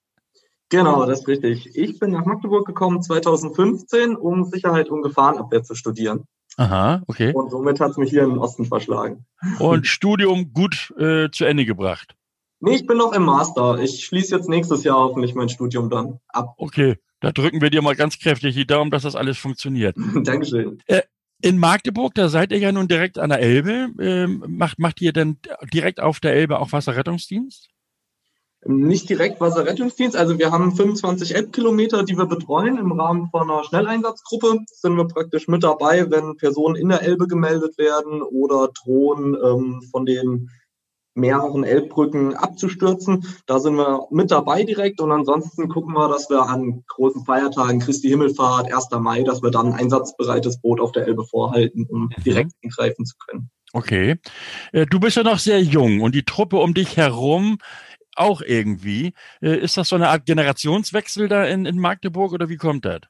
Genau, 0.78 1.06
das 1.06 1.20
ist 1.20 1.28
richtig. 1.28 1.76
Ich 1.76 1.98
bin 1.98 2.10
nach 2.10 2.24
Magdeburg 2.24 2.66
gekommen 2.66 3.02
2015, 3.02 4.16
um 4.16 4.44
Sicherheit 4.44 4.88
und 4.88 5.02
Gefahrenabwehr 5.02 5.62
zu 5.62 5.74
studieren. 5.74 6.24
Aha, 6.56 7.02
okay. 7.06 7.32
Und 7.32 7.50
somit 7.50 7.80
hat 7.80 7.92
es 7.92 7.96
mich 7.96 8.10
hier 8.10 8.22
im 8.22 8.38
Osten 8.38 8.64
verschlagen. 8.64 9.24
Und 9.58 9.86
Studium 9.86 10.52
gut 10.52 10.92
äh, 10.98 11.30
zu 11.30 11.44
Ende 11.44 11.64
gebracht? 11.64 12.16
Nee, 12.60 12.76
ich 12.76 12.86
bin 12.86 12.96
noch 12.96 13.12
im 13.12 13.24
Master. 13.24 13.78
Ich 13.78 14.04
schließe 14.04 14.34
jetzt 14.34 14.48
nächstes 14.48 14.84
Jahr 14.84 14.96
hoffentlich 14.96 15.34
mein 15.34 15.48
Studium 15.48 15.90
dann 15.90 16.20
ab. 16.28 16.54
Okay, 16.56 16.96
da 17.20 17.32
drücken 17.32 17.60
wir 17.60 17.70
dir 17.70 17.82
mal 17.82 17.96
ganz 17.96 18.18
kräftig 18.18 18.54
die 18.54 18.66
Daumen, 18.66 18.90
dass 18.90 19.02
das 19.02 19.16
alles 19.16 19.38
funktioniert. 19.38 19.96
Dankeschön. 20.22 20.78
Äh, 20.86 21.02
in 21.42 21.58
Magdeburg, 21.58 22.14
da 22.14 22.28
seid 22.28 22.52
ihr 22.52 22.58
ja 22.58 22.72
nun 22.72 22.88
direkt 22.88 23.18
an 23.18 23.30
der 23.30 23.40
Elbe. 23.40 23.90
Ähm, 24.00 24.44
macht, 24.48 24.78
macht 24.78 25.00
ihr 25.02 25.12
denn 25.12 25.38
direkt 25.72 26.00
auf 26.00 26.20
der 26.20 26.32
Elbe 26.32 26.58
auch 26.58 26.72
Wasserrettungsdienst? 26.72 27.68
Nicht 28.66 29.08
direkt 29.10 29.40
Wasserrettungsdienst. 29.40 30.16
Also 30.16 30.38
wir 30.38 30.50
haben 30.50 30.74
25 30.74 31.34
Elbkilometer, 31.34 32.02
die 32.02 32.16
wir 32.16 32.26
betreuen. 32.26 32.78
Im 32.78 32.92
Rahmen 32.92 33.28
von 33.30 33.50
einer 33.50 33.64
Schnelleinsatzgruppe 33.64 34.60
sind 34.66 34.96
wir 34.96 35.06
praktisch 35.06 35.48
mit 35.48 35.62
dabei, 35.62 36.10
wenn 36.10 36.36
Personen 36.36 36.76
in 36.76 36.88
der 36.88 37.02
Elbe 37.02 37.26
gemeldet 37.26 37.76
werden 37.78 38.22
oder 38.22 38.68
drohen 38.68 39.36
ähm, 39.42 39.82
von 39.90 40.06
den 40.06 40.48
mehreren 41.14 41.64
Elbbrücken 41.64 42.34
abzustürzen. 42.34 43.26
Da 43.46 43.60
sind 43.60 43.76
wir 43.76 44.06
mit 44.10 44.30
dabei 44.30 44.64
direkt 44.64 45.00
und 45.00 45.12
ansonsten 45.12 45.68
gucken 45.68 45.94
wir, 45.94 46.08
dass 46.08 46.28
wir 46.28 46.48
an 46.48 46.84
großen 46.88 47.24
Feiertagen, 47.24 47.80
Christi 47.80 48.08
Himmelfahrt, 48.08 48.72
1. 48.72 48.88
Mai, 48.98 49.22
dass 49.22 49.42
wir 49.42 49.50
dann 49.50 49.72
ein 49.72 49.80
einsatzbereites 49.80 50.60
Boot 50.60 50.80
auf 50.80 50.92
der 50.92 51.06
Elbe 51.06 51.24
vorhalten, 51.24 51.86
um 51.88 52.04
mhm. 52.04 52.22
direkt 52.24 52.52
eingreifen 52.62 53.04
zu 53.04 53.14
können. 53.26 53.50
Okay. 53.72 54.16
Äh, 54.72 54.86
du 54.86 55.00
bist 55.00 55.16
ja 55.16 55.22
noch 55.22 55.38
sehr 55.38 55.60
jung 55.60 56.00
und 56.00 56.14
die 56.14 56.24
Truppe 56.24 56.56
um 56.58 56.74
dich 56.74 56.96
herum 56.96 57.58
auch 58.16 58.40
irgendwie. 58.40 59.14
Äh, 59.40 59.58
ist 59.58 59.76
das 59.76 59.88
so 59.88 59.96
eine 59.96 60.08
Art 60.08 60.26
Generationswechsel 60.26 61.28
da 61.28 61.44
in, 61.44 61.66
in 61.66 61.78
Magdeburg 61.78 62.32
oder 62.32 62.48
wie 62.48 62.56
kommt 62.56 62.84
das? 62.84 63.00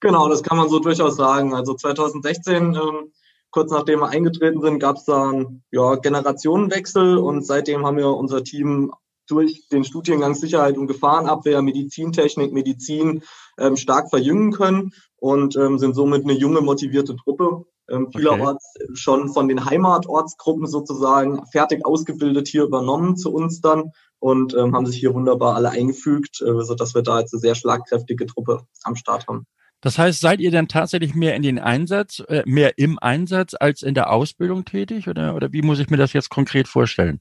Genau, 0.00 0.28
das 0.28 0.42
kann 0.42 0.56
man 0.56 0.68
so 0.68 0.80
durchaus 0.80 1.16
sagen. 1.16 1.54
Also 1.54 1.74
2016, 1.74 2.74
ähm, 2.74 3.12
kurz 3.50 3.70
nachdem 3.70 4.00
wir 4.00 4.08
eingetreten 4.08 4.60
sind, 4.60 4.80
gab 4.80 4.96
es 4.96 5.04
da 5.04 5.30
einen 5.30 5.62
ja, 5.70 5.94
Generationenwechsel 5.94 7.18
und 7.18 7.46
seitdem 7.46 7.86
haben 7.86 7.96
wir 7.96 8.08
unser 8.08 8.42
Team 8.42 8.92
durch 9.28 9.68
den 9.68 9.84
Studiengang 9.84 10.34
Sicherheit 10.34 10.76
und 10.76 10.88
Gefahrenabwehr, 10.88 11.62
Medizintechnik, 11.62 12.52
Medizin 12.52 13.22
ähm, 13.58 13.76
stark 13.76 14.10
verjüngen 14.10 14.52
können 14.52 14.92
und 15.16 15.56
ähm, 15.56 15.78
sind 15.78 15.94
somit 15.94 16.24
eine 16.24 16.32
junge, 16.32 16.60
motivierte 16.60 17.16
Truppe. 17.16 17.64
Ähm, 17.88 18.10
vielerorts 18.10 18.74
okay. 18.76 18.90
schon 18.94 19.28
von 19.28 19.48
den 19.48 19.64
Heimatortsgruppen 19.64 20.66
sozusagen 20.66 21.46
fertig 21.46 21.84
ausgebildet 21.84 22.48
hier 22.48 22.64
übernommen 22.64 23.16
zu 23.16 23.32
uns 23.32 23.60
dann 23.60 23.92
und 24.22 24.54
ähm, 24.54 24.76
haben 24.76 24.86
sich 24.86 25.00
hier 25.00 25.14
wunderbar 25.14 25.56
alle 25.56 25.70
eingefügt, 25.70 26.40
äh, 26.42 26.62
sodass 26.62 26.94
wir 26.94 27.02
da 27.02 27.18
jetzt 27.18 27.34
eine 27.34 27.40
sehr 27.40 27.56
schlagkräftige 27.56 28.24
Truppe 28.24 28.60
am 28.84 28.94
Start 28.94 29.26
haben. 29.26 29.46
Das 29.80 29.98
heißt, 29.98 30.20
seid 30.20 30.38
ihr 30.38 30.52
denn 30.52 30.68
tatsächlich 30.68 31.16
mehr 31.16 31.34
in 31.34 31.42
den 31.42 31.58
Einsatz, 31.58 32.22
äh, 32.28 32.44
mehr 32.46 32.78
im 32.78 33.00
Einsatz 33.00 33.54
als 33.58 33.82
in 33.82 33.94
der 33.94 34.12
Ausbildung 34.12 34.64
tätig 34.64 35.08
oder, 35.08 35.34
oder 35.34 35.52
wie 35.52 35.62
muss 35.62 35.80
ich 35.80 35.90
mir 35.90 35.96
das 35.96 36.12
jetzt 36.12 36.30
konkret 36.30 36.68
vorstellen? 36.68 37.20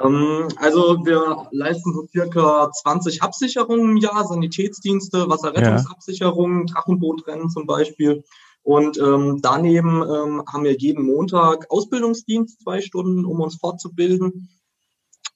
Ähm, 0.00 0.46
also 0.58 1.04
wir 1.04 1.48
leisten 1.50 1.92
so 1.92 2.06
circa 2.06 2.70
20 2.70 3.24
Absicherungen 3.24 3.90
im 3.90 3.96
Jahr, 3.96 4.24
Sanitätsdienste, 4.24 5.28
Wasserrettungsabsicherungen, 5.28 6.68
ja. 6.68 6.74
Drachenbootrennen 6.74 7.50
zum 7.50 7.66
Beispiel. 7.66 8.22
Und 8.62 8.96
ähm, 8.98 9.40
daneben 9.42 10.02
ähm, 10.02 10.44
haben 10.46 10.62
wir 10.62 10.76
jeden 10.76 11.04
Montag 11.04 11.68
Ausbildungsdienst, 11.68 12.62
zwei 12.62 12.80
Stunden, 12.80 13.24
um 13.24 13.40
uns 13.40 13.56
fortzubilden. 13.56 14.50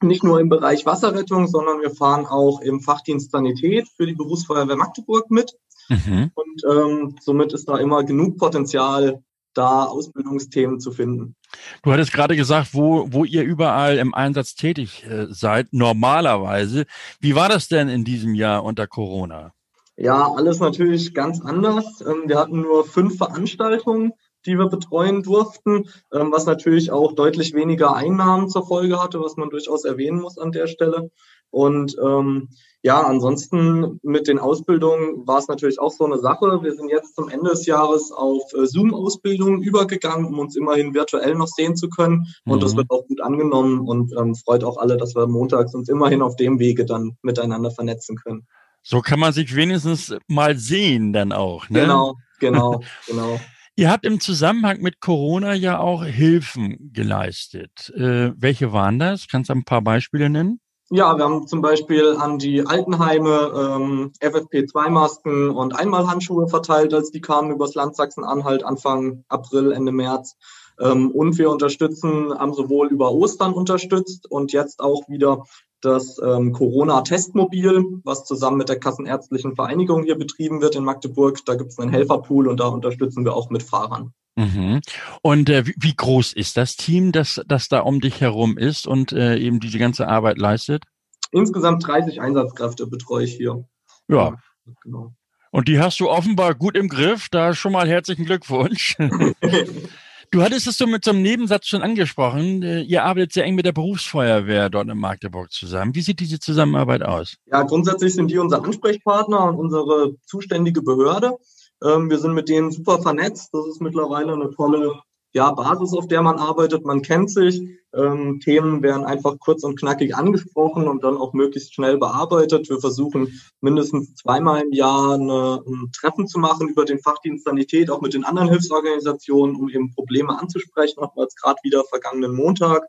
Nicht 0.06 0.24
nur 0.24 0.40
im 0.40 0.48
Bereich 0.48 0.86
Wasserrettung, 0.86 1.46
sondern 1.46 1.80
wir 1.80 1.90
fahren 1.90 2.26
auch 2.26 2.60
im 2.60 2.80
Fachdienst 2.80 3.30
Sanität 3.30 3.88
für 3.96 4.06
die 4.06 4.14
Berufsfeuerwehr 4.14 4.76
Magdeburg 4.76 5.30
mit. 5.30 5.56
Mhm. 5.88 6.30
Und 6.34 6.62
ähm, 6.70 7.16
somit 7.20 7.52
ist 7.52 7.68
da 7.68 7.78
immer 7.78 8.04
genug 8.04 8.38
Potenzial, 8.38 9.22
da 9.54 9.84
Ausbildungsthemen 9.84 10.80
zu 10.80 10.90
finden. 10.90 11.36
Du 11.82 11.92
hattest 11.92 12.12
gerade 12.12 12.36
gesagt, 12.36 12.70
wo, 12.72 13.06
wo 13.12 13.24
ihr 13.24 13.42
überall 13.42 13.98
im 13.98 14.14
Einsatz 14.14 14.54
tätig 14.54 15.06
äh, 15.06 15.26
seid, 15.30 15.68
normalerweise. 15.70 16.86
Wie 17.20 17.34
war 17.34 17.48
das 17.48 17.68
denn 17.68 17.88
in 17.88 18.04
diesem 18.04 18.34
Jahr 18.34 18.64
unter 18.64 18.86
Corona? 18.86 19.52
Ja, 19.96 20.32
alles 20.32 20.58
natürlich 20.58 21.14
ganz 21.14 21.40
anders. 21.40 22.00
Ähm, 22.00 22.24
wir 22.26 22.38
hatten 22.38 22.62
nur 22.62 22.84
fünf 22.84 23.16
Veranstaltungen 23.16 24.12
die 24.46 24.58
wir 24.58 24.68
betreuen 24.68 25.22
durften, 25.22 25.88
ähm, 26.12 26.32
was 26.32 26.46
natürlich 26.46 26.90
auch 26.90 27.12
deutlich 27.12 27.54
weniger 27.54 27.94
Einnahmen 27.94 28.48
zur 28.48 28.66
Folge 28.66 29.02
hatte, 29.02 29.20
was 29.20 29.36
man 29.36 29.50
durchaus 29.50 29.84
erwähnen 29.84 30.20
muss 30.20 30.38
an 30.38 30.52
der 30.52 30.66
Stelle. 30.66 31.10
Und 31.50 31.96
ähm, 32.02 32.48
ja, 32.82 33.00
ansonsten 33.00 33.98
mit 34.02 34.26
den 34.26 34.38
Ausbildungen 34.38 35.26
war 35.26 35.38
es 35.38 35.48
natürlich 35.48 35.78
auch 35.78 35.92
so 35.92 36.04
eine 36.04 36.18
Sache. 36.18 36.62
Wir 36.62 36.74
sind 36.74 36.90
jetzt 36.90 37.14
zum 37.14 37.28
Ende 37.28 37.50
des 37.50 37.64
Jahres 37.64 38.10
auf 38.12 38.42
äh, 38.52 38.66
Zoom-Ausbildungen 38.66 39.62
übergegangen, 39.62 40.26
um 40.26 40.38
uns 40.38 40.56
immerhin 40.56 40.94
virtuell 40.94 41.34
noch 41.34 41.46
sehen 41.46 41.76
zu 41.76 41.88
können. 41.88 42.26
Und 42.44 42.56
mhm. 42.56 42.60
das 42.60 42.76
wird 42.76 42.90
auch 42.90 43.06
gut 43.06 43.20
angenommen 43.20 43.86
und 43.86 44.12
ähm, 44.18 44.34
freut 44.34 44.64
auch 44.64 44.76
alle, 44.76 44.96
dass 44.96 45.14
wir 45.14 45.26
montags 45.28 45.74
uns 45.74 45.88
immerhin 45.88 46.22
auf 46.22 46.36
dem 46.36 46.58
Wege 46.58 46.84
dann 46.84 47.16
miteinander 47.22 47.70
vernetzen 47.70 48.16
können. 48.16 48.46
So 48.82 49.00
kann 49.00 49.18
man 49.18 49.32
sich 49.32 49.56
wenigstens 49.56 50.14
mal 50.28 50.58
sehen 50.58 51.14
dann 51.14 51.32
auch. 51.32 51.70
Ne? 51.70 51.80
Genau, 51.80 52.16
genau, 52.38 52.82
genau. 53.06 53.40
Ihr 53.76 53.90
habt 53.90 54.06
im 54.06 54.20
Zusammenhang 54.20 54.80
mit 54.82 55.00
Corona 55.00 55.52
ja 55.52 55.80
auch 55.80 56.04
Hilfen 56.04 56.92
geleistet. 56.92 57.92
Äh, 57.96 58.30
welche 58.36 58.72
waren 58.72 59.00
das? 59.00 59.26
Kannst 59.26 59.50
du 59.50 59.54
ein 59.54 59.64
paar 59.64 59.82
Beispiele 59.82 60.30
nennen? 60.30 60.60
Ja, 60.90 61.16
wir 61.16 61.24
haben 61.24 61.48
zum 61.48 61.60
Beispiel 61.60 62.14
an 62.16 62.38
die 62.38 62.64
Altenheime 62.64 63.52
ähm, 63.56 64.12
FFP2-Masken 64.20 65.50
und 65.50 65.74
Einmalhandschuhe 65.74 66.46
verteilt, 66.46 66.94
als 66.94 67.10
die 67.10 67.20
kamen 67.20 67.50
übers 67.50 67.74
Land 67.74 67.96
Sachsen-Anhalt 67.96 68.62
Anfang 68.64 69.24
April, 69.28 69.72
Ende 69.72 69.90
März. 69.90 70.36
Ähm, 70.78 71.10
und 71.10 71.36
wir 71.38 71.50
unterstützen, 71.50 72.32
haben 72.38 72.54
sowohl 72.54 72.88
über 72.88 73.10
Ostern 73.10 73.54
unterstützt 73.54 74.30
und 74.30 74.52
jetzt 74.52 74.78
auch 74.80 75.08
wieder 75.08 75.44
das 75.84 76.20
ähm, 76.24 76.52
Corona-Testmobil, 76.52 78.00
was 78.04 78.24
zusammen 78.24 78.58
mit 78.58 78.68
der 78.68 78.78
Kassenärztlichen 78.78 79.54
Vereinigung 79.54 80.04
hier 80.04 80.16
betrieben 80.16 80.60
wird 80.60 80.76
in 80.76 80.84
Magdeburg. 80.84 81.44
Da 81.44 81.54
gibt 81.54 81.70
es 81.70 81.78
einen 81.78 81.90
Helferpool 81.90 82.48
und 82.48 82.60
da 82.60 82.68
unterstützen 82.68 83.24
wir 83.24 83.34
auch 83.34 83.50
mit 83.50 83.62
Fahrern. 83.62 84.12
Mhm. 84.36 84.80
Und 85.22 85.48
äh, 85.48 85.66
wie, 85.66 85.74
wie, 85.78 85.94
groß 85.94 86.32
ist 86.32 86.56
das 86.56 86.76
Team, 86.76 87.12
das, 87.12 87.40
das 87.46 87.68
da 87.68 87.80
um 87.80 88.00
dich 88.00 88.20
herum 88.20 88.58
ist 88.58 88.86
und 88.86 89.12
äh, 89.12 89.36
eben 89.36 89.60
diese 89.60 89.78
ganze 89.78 90.08
Arbeit 90.08 90.38
leistet? 90.38 90.84
Insgesamt 91.30 91.86
30 91.86 92.20
Einsatzkräfte 92.20 92.86
betreue 92.86 93.24
ich 93.24 93.34
hier. 93.34 93.64
Ja. 94.08 94.16
ja 94.16 94.36
genau. 94.82 95.14
Und 95.50 95.68
die 95.68 95.78
hast 95.78 96.00
du 96.00 96.10
offenbar 96.10 96.54
gut 96.56 96.76
im 96.76 96.88
Griff. 96.88 97.28
Da 97.28 97.54
schon 97.54 97.72
mal 97.72 97.88
herzlichen 97.88 98.24
Glückwunsch. 98.24 98.96
Du 100.34 100.42
hattest 100.42 100.66
es 100.66 100.76
so 100.78 100.88
mit 100.88 101.04
so 101.04 101.12
einem 101.12 101.22
Nebensatz 101.22 101.68
schon 101.68 101.82
angesprochen. 101.82 102.64
Äh, 102.64 102.80
ihr 102.80 103.04
arbeitet 103.04 103.34
sehr 103.34 103.44
eng 103.44 103.54
mit 103.54 103.66
der 103.66 103.72
Berufsfeuerwehr 103.72 104.68
dort 104.68 104.88
in 104.88 104.98
Magdeburg 104.98 105.52
zusammen. 105.52 105.94
Wie 105.94 106.00
sieht 106.00 106.18
diese 106.18 106.40
Zusammenarbeit 106.40 107.04
aus? 107.04 107.36
Ja, 107.46 107.62
grundsätzlich 107.62 108.14
sind 108.14 108.32
die 108.32 108.38
unser 108.38 108.64
Ansprechpartner 108.64 109.44
und 109.44 109.54
unsere 109.54 110.16
zuständige 110.26 110.82
Behörde. 110.82 111.36
Ähm, 111.84 112.10
wir 112.10 112.18
sind 112.18 112.32
mit 112.32 112.48
denen 112.48 112.72
super 112.72 113.00
vernetzt. 113.00 113.50
Das 113.52 113.64
ist 113.68 113.80
mittlerweile 113.80 114.32
eine 114.32 114.50
tolle 114.50 114.94
ja, 115.34 115.50
Basis, 115.50 115.92
auf 115.92 116.06
der 116.06 116.22
man 116.22 116.38
arbeitet. 116.38 116.84
Man 116.84 117.02
kennt 117.02 117.30
sich. 117.30 117.60
Ähm, 117.92 118.40
Themen 118.40 118.82
werden 118.82 119.04
einfach 119.04 119.36
kurz 119.40 119.64
und 119.64 119.78
knackig 119.78 120.16
angesprochen 120.16 120.88
und 120.88 121.02
dann 121.02 121.16
auch 121.16 121.32
möglichst 121.32 121.74
schnell 121.74 121.98
bearbeitet. 121.98 122.68
Wir 122.68 122.78
versuchen 122.78 123.40
mindestens 123.60 124.14
zweimal 124.14 124.62
im 124.62 124.72
Jahr 124.72 125.14
eine, 125.14 125.62
ein 125.66 125.90
Treffen 125.92 126.28
zu 126.28 126.38
machen 126.38 126.68
über 126.68 126.84
den 126.84 127.00
Fachdienst 127.00 127.44
Sanität, 127.44 127.90
auch 127.90 128.00
mit 128.00 128.14
den 128.14 128.24
anderen 128.24 128.48
Hilfsorganisationen, 128.48 129.56
um 129.56 129.68
eben 129.68 129.92
Probleme 129.92 130.38
anzusprechen. 130.38 131.00
Auch 131.00 131.16
jetzt 131.16 131.40
gerade 131.40 131.58
wieder 131.64 131.84
vergangenen 131.84 132.34
Montag. 132.34 132.84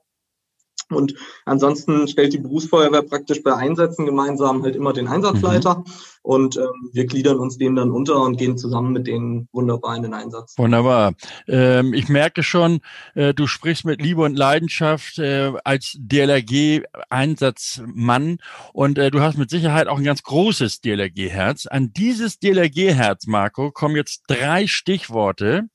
Und 0.90 1.16
ansonsten 1.46 2.08
stellt 2.08 2.34
die 2.34 2.38
Berufsfeuerwehr 2.38 3.02
praktisch 3.02 3.42
bei 3.42 3.56
Einsätzen 3.56 4.06
gemeinsam 4.06 4.62
halt 4.62 4.76
immer 4.76 4.94
den 4.94 5.08
Einsatzleiter. 5.08 5.78
Mhm. 5.78 5.86
Und 6.22 6.58
ähm, 6.58 6.92
wir 6.92 7.06
gliedern 7.06 7.38
uns 7.38 7.58
dem 7.58 7.76
dann 7.76 7.90
unter 7.92 8.22
und 8.22 8.38
gehen 8.38 8.56
zusammen 8.58 8.92
mit 8.94 9.08
denen 9.08 9.48
wunderbar 9.52 9.96
in 9.96 10.04
den 10.04 10.14
Einsatz. 10.14 10.54
Wunderbar. 10.58 11.14
Ähm, 11.48 11.94
ich 11.94 12.08
merke 12.10 12.44
schon, 12.44 12.82
äh, 13.14 13.34
du 13.34 13.48
sprichst 13.48 13.86
mit 13.86 14.02
Liebe 14.02 14.24
und 14.24 14.36
Leidenschaft 14.36 15.18
äh, 15.20 15.54
als 15.64 15.96
DLRG-Einsatzmann 16.00 18.40
und 18.74 18.98
äh, 18.98 19.12
du 19.12 19.22
hast 19.22 19.38
mit 19.38 19.52
Sicherheit 19.52 19.88
auch 19.88 20.00
ein 20.00 20.04
ganz 20.04 20.24
großes 20.24 20.82
DLRG-Herz. 20.82 21.68
An 21.68 21.94
dieses 21.94 22.40
DLRG-Herz, 22.40 23.28
Marco, 23.28 23.72
kommen 23.72 23.96
jetzt 23.96 24.24
drei 24.28 24.68
Stichworte. 24.68 25.70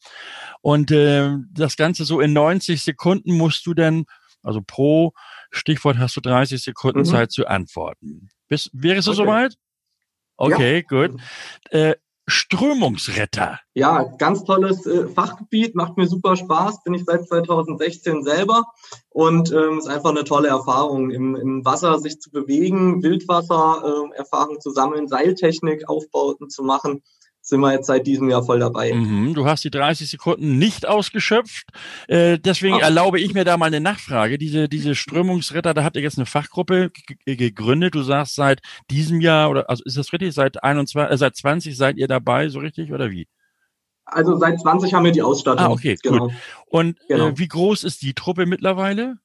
Und 0.62 0.90
äh, 0.90 1.36
das 1.52 1.76
Ganze 1.76 2.04
so 2.04 2.20
in 2.20 2.32
90 2.32 2.82
Sekunden 2.82 3.36
musst 3.36 3.66
du 3.66 3.74
dann 3.74 4.04
also 4.42 4.60
pro 4.66 5.12
Stichwort 5.50 5.98
hast 5.98 6.16
du 6.16 6.20
30 6.20 6.62
Sekunden 6.62 7.00
mhm. 7.00 7.04
Zeit 7.04 7.32
zu 7.32 7.46
antworten. 7.46 8.28
Bist, 8.48 8.70
wärst 8.72 9.06
du 9.06 9.12
okay. 9.12 9.22
soweit? 9.22 9.54
Okay, 10.36 10.76
ja. 10.76 11.06
gut. 11.06 11.20
Äh, 11.70 11.94
Strömungsretter. 12.26 13.58
Ja, 13.74 14.04
ganz 14.18 14.44
tolles 14.44 14.86
äh, 14.86 15.08
Fachgebiet, 15.08 15.74
macht 15.74 15.96
mir 15.96 16.06
super 16.06 16.36
Spaß, 16.36 16.84
bin 16.84 16.94
ich 16.94 17.04
seit 17.04 17.26
2016 17.26 18.22
selber 18.22 18.64
und 19.08 19.50
ähm, 19.52 19.78
ist 19.78 19.88
einfach 19.88 20.10
eine 20.10 20.24
tolle 20.24 20.48
Erfahrung, 20.48 21.10
im, 21.10 21.34
im 21.34 21.64
Wasser 21.64 21.98
sich 21.98 22.20
zu 22.20 22.30
bewegen, 22.30 23.02
Wildwasser, 23.02 23.82
äh, 24.12 24.16
Erfahrung 24.16 24.60
zu 24.60 24.70
sammeln, 24.70 25.08
Seiltechnik, 25.08 25.88
Aufbauten 25.88 26.48
zu 26.48 26.62
machen 26.62 27.02
sind 27.50 27.60
wir 27.60 27.72
jetzt 27.72 27.86
seit 27.86 28.06
diesem 28.06 28.30
Jahr 28.30 28.42
voll 28.42 28.60
dabei. 28.60 28.92
Mhm, 28.94 29.34
du 29.34 29.44
hast 29.44 29.64
die 29.64 29.70
30 29.70 30.08
Sekunden 30.08 30.58
nicht 30.58 30.86
ausgeschöpft. 30.86 31.66
Äh, 32.08 32.38
deswegen 32.38 32.76
Ach. 32.76 32.82
erlaube 32.82 33.20
ich 33.20 33.34
mir 33.34 33.44
da 33.44 33.56
mal 33.56 33.66
eine 33.66 33.80
Nachfrage. 33.80 34.38
Diese, 34.38 34.68
diese 34.68 34.94
Strömungsretter, 34.94 35.74
da 35.74 35.84
habt 35.84 35.96
ihr 35.96 36.02
jetzt 36.02 36.16
eine 36.16 36.26
Fachgruppe 36.26 36.90
gegründet. 37.26 37.94
Du 37.94 38.02
sagst 38.02 38.36
seit 38.36 38.60
diesem 38.90 39.20
Jahr, 39.20 39.50
oder 39.50 39.68
also 39.68 39.82
ist 39.84 39.98
das 39.98 40.12
richtig? 40.12 40.32
Seit 40.32 40.62
21, 40.64 41.12
äh, 41.12 41.18
seit 41.18 41.36
20 41.36 41.76
seid 41.76 41.96
ihr 41.98 42.08
dabei, 42.08 42.48
so 42.48 42.60
richtig, 42.60 42.92
oder 42.92 43.10
wie? 43.10 43.28
Also 44.06 44.36
seit 44.38 44.60
20 44.60 44.94
haben 44.94 45.04
wir 45.04 45.12
die 45.12 45.22
Ausstattung. 45.22 45.66
Ah, 45.66 45.70
okay, 45.70 45.96
genau. 46.02 46.28
gut. 46.28 46.34
Und 46.66 46.98
äh, 47.02 47.14
genau. 47.14 47.28
Äh, 47.28 47.38
wie 47.38 47.48
groß 47.48 47.84
ist 47.84 48.02
die 48.02 48.14
Truppe 48.14 48.46
mittlerweile? 48.46 49.16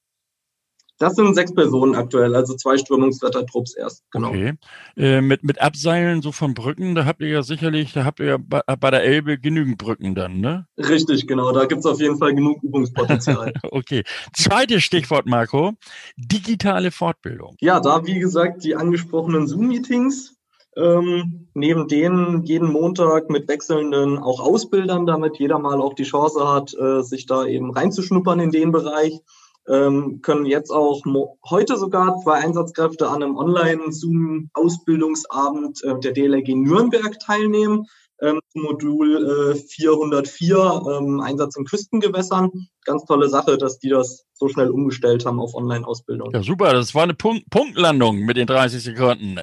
Das 0.98 1.16
sind 1.16 1.34
sechs 1.36 1.54
Personen 1.54 1.94
aktuell, 1.96 2.36
also 2.36 2.56
zwei 2.56 2.78
Strömungsrettertrupps 2.78 3.76
erst. 3.76 4.04
Genau. 4.12 4.30
Okay. 4.30 4.54
Äh, 4.96 5.22
mit, 5.22 5.44
mit 5.44 5.62
Abseilen 5.62 6.22
so 6.22 6.32
von 6.32 6.54
Brücken, 6.54 6.96
da 6.96 7.06
habt 7.06 7.22
ihr 7.22 7.28
ja 7.28 7.44
sicherlich, 7.44 7.92
da 7.92 8.06
habt 8.06 8.22
ihr 8.22 8.26
ja 8.26 8.38
bei, 8.38 8.62
bei 8.62 8.92
der 8.92 9.04
Elbe 9.04 9.38
genügend 9.38 9.78
Brücken 9.78 10.16
dann, 10.16 10.40
ne? 10.40 10.68
Richtig, 10.78 11.28
genau. 11.28 11.52
Da 11.52 11.66
gibt's 11.66 11.86
auf 11.86 12.00
jeden 12.00 12.18
Fall 12.18 12.34
genug 12.34 12.64
Übungspotenzial. 12.64 13.54
okay. 13.72 14.04
Zweites 14.34 14.84
Stichwort, 14.84 15.26
Marco. 15.26 15.74
Digitale 16.16 16.92
Fortbildung. 16.92 17.56
Ja, 17.60 17.82
da 17.82 18.06
wie 18.06 18.20
gesagt 18.20 18.64
die 18.64 18.76
angesprochenen 18.76 19.48
Zoom-Meetings. 19.48 20.32
Ähm, 20.78 21.48
neben 21.54 21.88
denen 21.88 22.44
jeden 22.44 22.70
Montag 22.70 23.30
mit 23.30 23.48
wechselnden 23.48 24.18
auch 24.18 24.42
Ausbildern, 24.42 25.06
damit 25.06 25.40
jeder 25.40 25.58
mal 25.58 25.80
auch 25.80 25.94
die 25.94 26.04
Chance 26.04 26.50
hat, 26.50 26.74
äh, 26.74 27.02
sich 27.02 27.26
da 27.26 27.46
eben 27.46 27.72
reinzuschnuppern 27.72 28.42
in 28.42 28.52
den 28.52 28.74
Bereich 28.74 29.22
ähm, 29.68 30.22
können 30.22 30.46
jetzt 30.46 30.70
auch 30.72 31.02
heute 31.50 31.76
sogar 31.78 32.20
zwei 32.20 32.36
Einsatzkräfte 32.36 33.10
an 33.10 33.24
einem 33.24 33.36
Online-Zoom-Ausbildungsabend 33.38 35.84
äh, 35.84 36.00
der 36.00 36.14
DLRG 36.14 36.56
Nürnberg 36.56 37.20
teilnehmen 37.20 37.88
ähm, 38.26 38.40
Modul 38.54 39.54
äh, 39.54 39.56
404 39.56 40.82
ähm, 40.90 41.20
Einsatz 41.20 41.56
in 41.58 41.66
Küstengewässern. 41.66 42.52
Ganz 42.86 43.06
tolle 43.06 43.30
Sache, 43.30 43.58
dass 43.58 43.80
die 43.80 43.90
das 43.90 44.26
so 44.34 44.50
schnell 44.50 44.70
umgestellt 44.70 45.26
haben 45.26 45.40
auf 45.40 45.56
Online-Ausbildung. 45.56 46.32
Ja, 46.34 46.44
super. 46.44 46.74
Das 46.74 46.94
war 46.94 47.04
eine 47.04 47.14
Punkt 47.14 47.50
Punktlandung 47.50 48.20
mit 48.20 48.38
den 48.38 48.48
30 48.48 48.84
Sekunden. 48.84 49.40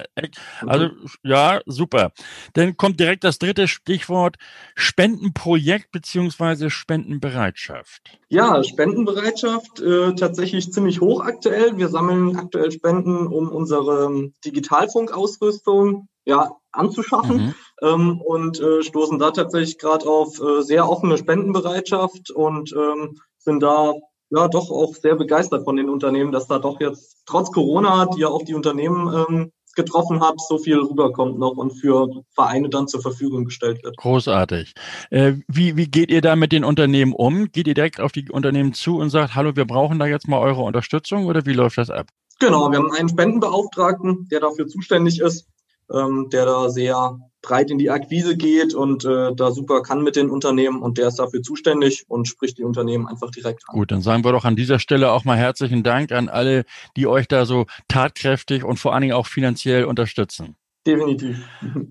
Also, 0.65 0.85
mhm. 0.85 1.07
ja, 1.23 1.61
super. 1.65 2.11
Dann 2.53 2.77
kommt 2.77 2.99
direkt 2.99 3.23
das 3.23 3.39
dritte 3.39 3.67
Stichwort 3.67 4.37
Spendenprojekt 4.75 5.91
beziehungsweise 5.91 6.69
Spendenbereitschaft. 6.69 8.19
Ja, 8.29 8.63
Spendenbereitschaft 8.63 9.79
äh, 9.81 10.13
tatsächlich 10.15 10.71
ziemlich 10.71 11.01
hoch 11.01 11.21
aktuell. 11.21 11.77
Wir 11.77 11.89
sammeln 11.89 12.35
aktuell 12.37 12.71
Spenden, 12.71 13.27
um 13.27 13.49
unsere 13.49 14.31
Digitalfunkausrüstung 14.45 16.07
ja, 16.25 16.51
anzuschaffen 16.71 17.37
mhm. 17.37 17.53
ähm, 17.81 18.21
und 18.21 18.59
äh, 18.59 18.83
stoßen 18.83 19.19
da 19.19 19.31
tatsächlich 19.31 19.77
gerade 19.77 20.05
auf 20.05 20.39
äh, 20.39 20.61
sehr 20.61 20.89
offene 20.89 21.17
Spendenbereitschaft 21.17 22.31
und 22.31 22.73
ähm, 22.73 23.17
sind 23.37 23.61
da 23.61 23.93
ja 24.29 24.47
doch 24.47 24.71
auch 24.71 24.95
sehr 24.95 25.15
begeistert 25.15 25.63
von 25.63 25.75
den 25.75 25.89
Unternehmen, 25.89 26.31
dass 26.31 26.47
da 26.47 26.59
doch 26.59 26.79
jetzt 26.79 27.23
trotz 27.25 27.51
Corona, 27.51 28.07
die 28.07 28.21
ja 28.21 28.29
auch 28.29 28.43
die 28.43 28.55
Unternehmen 28.55 29.25
ähm, 29.29 29.51
getroffen 29.75 30.21
hat, 30.21 30.39
so 30.39 30.57
viel 30.57 30.77
rüberkommt 30.77 31.39
noch 31.39 31.57
und 31.57 31.71
für 31.71 32.07
Vereine 32.33 32.69
dann 32.69 32.87
zur 32.87 33.01
Verfügung 33.01 33.45
gestellt 33.45 33.83
wird. 33.83 33.97
Großartig. 33.97 34.73
Äh, 35.09 35.33
wie, 35.47 35.75
wie 35.77 35.87
geht 35.87 36.11
ihr 36.11 36.21
da 36.21 36.35
mit 36.35 36.51
den 36.51 36.63
Unternehmen 36.63 37.13
um? 37.13 37.51
Geht 37.51 37.67
ihr 37.67 37.73
direkt 37.73 37.99
auf 37.99 38.11
die 38.11 38.29
Unternehmen 38.29 38.73
zu 38.73 38.97
und 38.97 39.09
sagt, 39.09 39.35
hallo, 39.35 39.55
wir 39.55 39.65
brauchen 39.65 39.99
da 39.99 40.05
jetzt 40.05 40.27
mal 40.27 40.39
eure 40.39 40.61
Unterstützung 40.61 41.25
oder 41.25 41.45
wie 41.45 41.53
läuft 41.53 41.77
das 41.77 41.89
ab? 41.89 42.07
Genau, 42.39 42.71
wir 42.71 42.79
haben 42.79 42.91
einen 42.91 43.09
Spendenbeauftragten, 43.09 44.27
der 44.29 44.41
dafür 44.41 44.67
zuständig 44.67 45.19
ist, 45.19 45.47
ähm, 45.91 46.29
der 46.31 46.45
da 46.45 46.69
sehr 46.69 47.17
breit 47.41 47.69
in 47.69 47.77
die 47.77 47.89
Akquise 47.89 48.35
geht 48.35 48.73
und 48.73 49.05
äh, 49.05 49.35
da 49.35 49.51
super 49.51 49.83
kann 49.83 50.01
mit 50.01 50.15
den 50.15 50.29
Unternehmen 50.29 50.81
und 50.81 50.97
der 50.97 51.09
ist 51.09 51.19
dafür 51.19 51.41
zuständig 51.41 52.05
und 52.07 52.27
spricht 52.27 52.57
die 52.57 52.63
Unternehmen 52.63 53.07
einfach 53.07 53.29
direkt 53.29 53.63
an. 53.67 53.75
Gut, 53.75 53.91
dann 53.91 54.01
sagen 54.01 54.23
wir 54.23 54.31
doch 54.31 54.45
an 54.45 54.55
dieser 54.55 54.79
Stelle 54.79 55.11
auch 55.11 55.25
mal 55.25 55.37
herzlichen 55.37 55.83
Dank 55.83 56.11
an 56.11 56.29
alle, 56.29 56.63
die 56.95 57.05
euch 57.05 57.27
da 57.27 57.45
so 57.45 57.65
tatkräftig 57.87 58.63
und 58.63 58.77
vor 58.77 58.93
allen 58.93 59.01
Dingen 59.01 59.13
auch 59.13 59.27
finanziell 59.27 59.85
unterstützen. 59.85 60.55
Definitiv. 60.85 61.37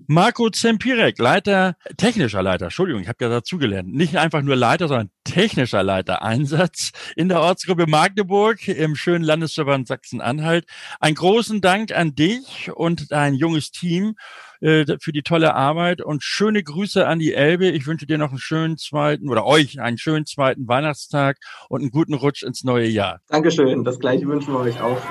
Marco 0.07 0.49
Zempirek, 0.51 1.17
Leiter, 1.17 1.75
technischer 1.97 2.43
Leiter, 2.43 2.65
Entschuldigung, 2.65 3.01
ich 3.01 3.07
habe 3.07 3.23
ja 3.25 3.29
dazugelernt. 3.29 3.91
Nicht 3.91 4.17
einfach 4.17 4.43
nur 4.43 4.55
Leiter, 4.55 4.87
sondern 4.87 5.09
technischer 5.23 5.81
Leiter 5.81 6.21
Einsatz 6.21 6.91
in 7.15 7.27
der 7.27 7.41
Ortsgruppe 7.41 7.87
Magdeburg 7.87 8.67
im 8.67 8.95
schönen 8.95 9.23
Landesverband 9.23 9.87
Sachsen-Anhalt. 9.87 10.65
Einen 10.99 11.15
großen 11.15 11.59
Dank 11.59 11.91
an 11.91 12.13
dich 12.13 12.69
und 12.75 13.11
dein 13.11 13.33
junges 13.33 13.71
Team 13.71 14.15
äh, 14.61 14.85
für 14.99 15.11
die 15.11 15.23
tolle 15.23 15.55
Arbeit 15.55 16.01
und 16.01 16.23
schöne 16.23 16.61
Grüße 16.61 17.07
an 17.07 17.17
die 17.17 17.33
Elbe. 17.33 17.69
Ich 17.69 17.87
wünsche 17.87 18.05
dir 18.05 18.19
noch 18.19 18.29
einen 18.29 18.37
schönen 18.37 18.77
zweiten 18.77 19.27
oder 19.27 19.43
euch 19.45 19.81
einen 19.81 19.97
schönen 19.97 20.27
zweiten 20.27 20.67
Weihnachtstag 20.67 21.37
und 21.67 21.81
einen 21.81 21.91
guten 21.91 22.13
Rutsch 22.13 22.43
ins 22.43 22.63
neue 22.63 22.87
Jahr. 22.87 23.21
Dankeschön, 23.27 23.83
das 23.83 23.99
gleiche 23.99 24.27
wünschen 24.27 24.53
wir 24.53 24.59
euch 24.59 24.79
auch. 24.79 25.01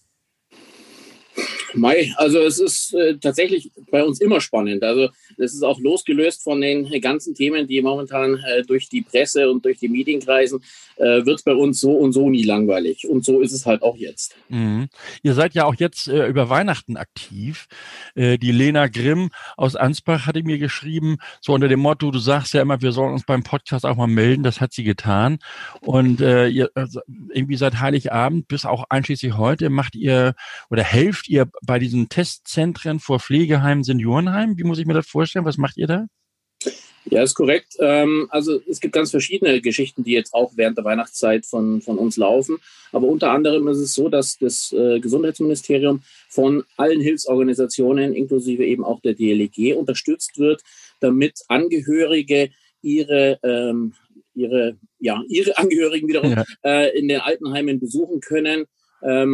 Mai, 1.74 2.12
also 2.16 2.38
es 2.40 2.58
ist 2.58 2.94
äh, 2.94 3.16
tatsächlich 3.18 3.70
bei 3.90 4.04
uns 4.04 4.20
immer 4.20 4.40
spannend. 4.40 4.82
Also 4.82 5.08
es 5.38 5.54
ist 5.54 5.62
auch 5.62 5.78
losgelöst 5.80 6.42
von 6.42 6.60
den 6.60 6.88
ganzen 7.00 7.34
Themen, 7.34 7.66
die 7.66 7.80
momentan 7.82 8.34
äh, 8.34 8.62
durch 8.62 8.88
die 8.88 9.02
Presse 9.02 9.50
und 9.50 9.64
durch 9.64 9.78
die 9.78 9.88
Medien 9.88 10.20
kreisen, 10.20 10.62
äh, 10.96 11.24
wird 11.24 11.44
bei 11.44 11.54
uns 11.54 11.80
so 11.80 11.92
und 11.92 12.12
so 12.12 12.28
nie 12.30 12.44
langweilig. 12.44 13.06
Und 13.08 13.24
so 13.24 13.40
ist 13.40 13.52
es 13.52 13.66
halt 13.66 13.82
auch 13.82 13.96
jetzt. 13.96 14.36
Mhm. 14.48 14.88
Ihr 15.22 15.34
seid 15.34 15.54
ja 15.54 15.64
auch 15.64 15.74
jetzt 15.74 16.08
äh, 16.08 16.26
über 16.26 16.48
Weihnachten 16.48 16.96
aktiv. 16.96 17.66
Äh, 18.14 18.38
die 18.38 18.52
Lena 18.52 18.88
Grimm 18.88 19.30
aus 19.56 19.76
Ansbach 19.76 20.26
hatte 20.26 20.42
mir 20.42 20.58
geschrieben, 20.58 21.18
so 21.40 21.52
unter 21.52 21.68
dem 21.68 21.80
Motto, 21.80 22.10
du 22.10 22.18
sagst 22.18 22.54
ja 22.54 22.62
immer, 22.62 22.82
wir 22.82 22.92
sollen 22.92 23.12
uns 23.12 23.24
beim 23.24 23.42
Podcast 23.42 23.86
auch 23.86 23.96
mal 23.96 24.06
melden. 24.06 24.42
Das 24.42 24.60
hat 24.60 24.72
sie 24.72 24.84
getan. 24.84 25.38
Und 25.80 26.20
äh, 26.20 26.48
ihr 26.48 26.70
also 26.74 27.00
irgendwie 27.32 27.56
seit 27.56 27.80
Heiligabend 27.80 28.48
bis 28.48 28.64
auch 28.64 28.84
einschließlich 28.88 29.36
heute 29.36 29.70
macht 29.70 29.94
ihr 29.94 30.34
oder 30.70 30.82
helft 30.82 31.28
ihr 31.28 31.48
bei 31.64 31.78
diesen 31.78 32.08
Testzentren 32.08 33.00
vor 33.00 33.20
Pflegeheimen, 33.20 33.84
Seniorenheimen? 33.84 34.58
Wie 34.58 34.64
muss 34.64 34.78
ich 34.78 34.86
mir 34.86 34.94
das 34.94 35.06
vorstellen? 35.06 35.44
Was 35.44 35.58
macht 35.58 35.76
ihr 35.76 35.86
da? 35.86 36.06
Ja, 37.04 37.22
ist 37.22 37.34
korrekt. 37.34 37.74
Ähm, 37.80 38.28
also 38.30 38.60
es 38.68 38.80
gibt 38.80 38.94
ganz 38.94 39.10
verschiedene 39.10 39.60
Geschichten, 39.60 40.04
die 40.04 40.12
jetzt 40.12 40.32
auch 40.32 40.52
während 40.54 40.78
der 40.78 40.84
Weihnachtszeit 40.84 41.46
von, 41.46 41.80
von 41.80 41.98
uns 41.98 42.16
laufen. 42.16 42.58
Aber 42.92 43.08
unter 43.08 43.32
anderem 43.32 43.66
ist 43.68 43.78
es 43.78 43.94
so, 43.94 44.08
dass 44.08 44.38
das 44.38 44.72
äh, 44.72 45.00
Gesundheitsministerium 45.00 46.02
von 46.28 46.62
allen 46.76 47.00
Hilfsorganisationen, 47.00 48.14
inklusive 48.14 48.64
eben 48.64 48.84
auch 48.84 49.00
der 49.00 49.14
DLG, 49.14 49.74
unterstützt 49.74 50.38
wird, 50.38 50.62
damit 51.00 51.40
Angehörige 51.48 52.50
ihre 52.82 53.38
ähm, 53.42 53.94
ihre, 54.34 54.78
ja, 54.98 55.22
ihre 55.28 55.58
Angehörigen 55.58 56.08
wiederum 56.08 56.32
ja. 56.32 56.44
äh, 56.64 56.96
in 56.98 57.08
den 57.08 57.20
Altenheimen 57.20 57.80
besuchen 57.80 58.20
können 58.20 58.66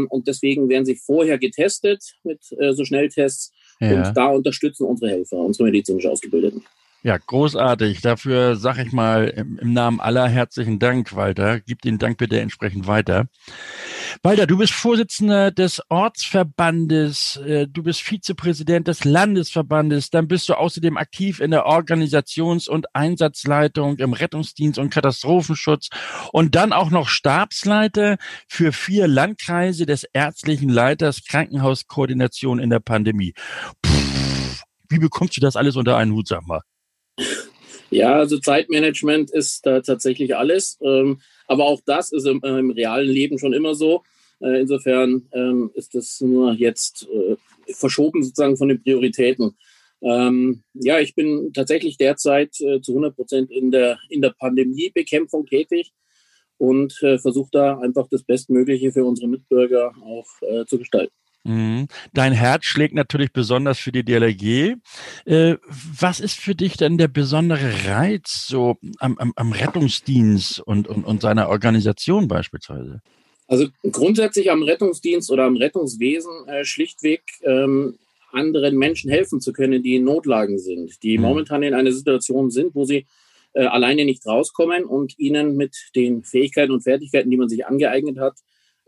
und 0.09 0.27
deswegen 0.27 0.69
werden 0.69 0.85
sie 0.85 0.97
vorher 0.97 1.39
getestet 1.39 2.17
mit 2.25 2.41
äh, 2.59 2.73
so 2.73 2.85
Schnelltests. 2.85 3.53
Ja. 3.81 4.09
Und 4.09 4.17
da 4.17 4.27
unterstützen 4.29 4.85
unsere 4.87 5.11
Helfer, 5.11 5.37
unsere 5.37 5.65
medizinisch 5.65 6.07
Ausgebildeten. 6.07 6.65
Ja, 7.05 7.17
großartig. 7.17 8.01
Dafür 8.01 8.57
sage 8.57 8.83
ich 8.83 8.93
mal 8.93 9.29
im, 9.29 9.73
Namen 9.73 10.01
aller 10.01 10.29
herzlichen 10.29 10.81
Dank, 10.81 11.15
Walter. 11.15 11.61
Gib 11.61 11.81
den 11.83 11.99
Dank 11.99 12.19
bitte 12.19 12.41
entsprechend 12.41 12.89
weiter. 12.89 13.29
Walter, 14.25 14.49
du 14.49 14.59
bist 14.59 14.73
Vorsitzender 14.73 15.53
des 15.53 15.81
Ortsverbandes, 15.91 17.37
äh, 17.37 17.69
du 17.69 17.85
bist 17.85 18.01
Vizepräsident 18.01 18.89
des 18.89 19.05
Landesverbandes, 19.05 20.11
dann 20.11 20.27
bist 20.27 20.49
du 20.49 20.55
außerdem 20.55 20.97
aktiv 20.97 21.39
in 21.39 21.53
der 21.53 21.67
Organisations- 21.67 22.69
und 22.69 22.93
Einsatzleitung 22.97 23.99
im 23.99 24.13
Rettungsdienst 24.13 24.81
und 24.81 24.91
Katastrophenschutz 24.91 25.91
und 26.33 26.57
dann 26.57 26.73
auch 26.73 26.91
noch 26.91 27.09
Stabsleiter 27.09 28.17
für 28.49 28.73
vier 28.73 29.07
Landkreise 29.07 29.87
des 29.87 30.03
ärztlichen 30.13 30.69
Leiters 30.69 31.25
Krankenhauskoordination 31.25 32.59
in 32.59 32.71
der 32.71 32.81
Pandemie. 32.81 33.35
Puh, 33.83 33.93
wie 34.89 34.99
bekommst 34.99 35.37
du 35.37 35.41
das 35.41 35.55
alles 35.55 35.77
unter 35.77 35.97
einen 35.97 36.13
Hut, 36.13 36.27
sag 36.27 36.45
mal? 36.45 36.63
Ja, 37.91 38.17
also 38.17 38.39
Zeitmanagement 38.39 39.31
ist 39.31 39.65
da 39.65 39.81
tatsächlich 39.81 40.37
alles. 40.37 40.79
Ähm, 40.83 41.21
aber 41.47 41.65
auch 41.65 41.81
das 41.87 42.13
ist 42.13 42.27
im, 42.27 42.41
im, 42.43 42.71
realen 42.71 43.09
Leben 43.09 43.39
schon 43.39 43.55
immer 43.55 43.75
so. 43.75 44.03
Äh, 44.41 44.61
insofern 44.61 45.27
ähm, 45.33 45.71
ist 45.75 45.95
das 45.95 46.21
nur 46.21 46.53
jetzt 46.53 47.09
äh, 47.13 47.37
verschoben 47.73 48.23
sozusagen 48.23 48.57
von 48.57 48.69
den 48.69 48.83
Prioritäten. 48.83 49.57
Ähm, 50.01 50.63
ja, 50.75 51.01
ich 51.01 51.15
bin 51.15 51.53
tatsächlich 51.53 51.97
derzeit 51.97 52.61
äh, 52.61 52.81
zu 52.81 52.93
100 52.93 53.17
Prozent 53.17 53.51
in 53.51 53.71
der, 53.71 53.99
in 54.11 54.21
der 54.21 54.35
Pandemiebekämpfung 54.39 55.47
tätig 55.47 55.93
und 56.59 57.03
äh, 57.03 57.19
versuche 57.19 57.51
da 57.53 57.79
einfach 57.79 58.07
das 58.09 58.23
Bestmögliche 58.23 58.93
für 58.93 59.05
unsere 59.05 59.29
Mitbürger 59.29 59.93
auch 60.05 60.27
äh, 60.43 60.67
zu 60.67 60.79
gestalten. 60.79 61.13
Mhm. 61.45 61.89
Dein 62.13 62.33
Herz 62.33 62.65
schlägt 62.65 62.95
natürlich 62.95 63.33
besonders 63.33 63.79
für 63.79 63.93
die 63.93 64.05
DLRG. 64.05 64.77
Äh, 65.25 65.57
was 65.67 66.21
ist 66.21 66.39
für 66.39 66.55
dich 66.55 66.77
denn 66.77 66.99
der 66.99 67.09
besondere 67.09 67.87
Reiz 67.87 68.47
so 68.47 68.77
am, 68.99 69.19
am, 69.19 69.33
am 69.37 69.53
Rettungsdienst 69.53 70.61
und, 70.61 70.89
und, 70.89 71.05
und 71.05 71.23
seiner 71.23 71.49
Organisation 71.49 72.29
beispielsweise? 72.29 73.01
Also 73.47 73.69
grundsätzlich 73.83 74.51
am 74.51 74.63
Rettungsdienst 74.63 75.31
oder 75.31 75.45
am 75.45 75.57
Rettungswesen 75.57 76.49
äh, 76.49 76.65
schlichtweg 76.65 77.23
ähm, 77.45 77.99
anderen 78.31 78.77
Menschen 78.77 79.11
helfen 79.11 79.41
zu 79.41 79.55
können, 79.55 79.83
die 79.83 79.97
in 79.97 80.05
Notlagen 80.05 80.59
sind, 80.59 81.03
die 81.03 81.17
mhm. 81.17 81.25
momentan 81.25 81.63
in 81.63 81.73
einer 81.73 81.93
Situation 81.93 82.51
sind, 82.51 82.75
wo 82.75 82.85
sie 82.85 83.07
äh, 83.55 83.65
alleine 83.65 84.05
nicht 84.05 84.27
rauskommen 84.27 84.85
und 84.85 85.19
ihnen 85.19 85.57
mit 85.57 85.91
den 85.97 86.25
Fähigkeiten 86.25 86.73
und 86.73 86.83
Fertigkeiten, 86.83 87.31
die 87.31 87.39
man 87.39 87.49
sich 87.49 87.67
angeeignet 87.67 88.19
hat, 88.19 88.35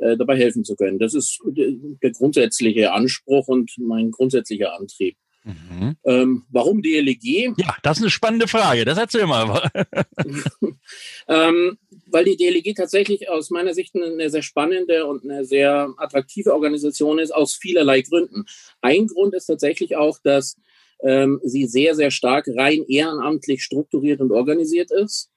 äh, 0.00 0.16
dabei 0.16 0.36
helfen 0.36 0.64
zu 0.64 0.76
können. 0.76 0.98
Das 0.98 1.14
ist 1.14 1.40
der 1.44 2.10
grundsätzliche 2.12 2.92
Anspruch 2.92 3.48
und 3.48 3.72
mein 3.78 4.10
grundsätzlicher 4.10 4.74
Antrieb. 4.74 5.16
Mhm. 5.44 5.96
Ähm, 6.04 6.44
warum 6.50 6.82
DLG? 6.82 7.54
Ja, 7.56 7.74
das 7.82 7.98
ist 7.98 8.02
eine 8.02 8.10
spannende 8.10 8.46
Frage. 8.46 8.84
Das 8.84 8.98
erzähl 8.98 9.26
mal. 9.26 9.70
ähm, 11.28 11.78
weil 12.06 12.24
die 12.24 12.36
DLG 12.36 12.74
tatsächlich 12.74 13.28
aus 13.28 13.50
meiner 13.50 13.74
Sicht 13.74 13.94
eine 13.94 14.28
sehr 14.30 14.42
spannende 14.42 15.06
und 15.06 15.24
eine 15.24 15.44
sehr 15.44 15.92
attraktive 15.96 16.52
Organisation 16.52 17.18
ist, 17.18 17.30
aus 17.30 17.54
vielerlei 17.54 18.02
Gründen. 18.02 18.44
Ein 18.80 19.06
Grund 19.06 19.34
ist 19.34 19.46
tatsächlich 19.46 19.96
auch, 19.96 20.18
dass 20.22 20.56
ähm, 21.02 21.40
sie 21.42 21.66
sehr, 21.66 21.94
sehr 21.94 22.10
stark 22.10 22.46
rein 22.56 22.84
ehrenamtlich 22.86 23.62
strukturiert 23.62 24.20
und 24.20 24.32
organisiert 24.32 24.90
ist. 24.90 25.30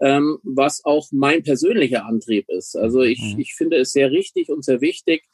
Ähm, 0.00 0.38
was 0.42 0.84
auch 0.84 1.08
mein 1.12 1.42
persönlicher 1.42 2.06
Antrieb 2.06 2.48
ist. 2.48 2.74
Also 2.74 3.02
ich, 3.02 3.20
mhm. 3.20 3.40
ich 3.40 3.54
finde 3.54 3.76
es 3.76 3.92
sehr 3.92 4.10
richtig 4.10 4.48
und 4.48 4.64
sehr 4.64 4.80
wichtig, 4.80 5.24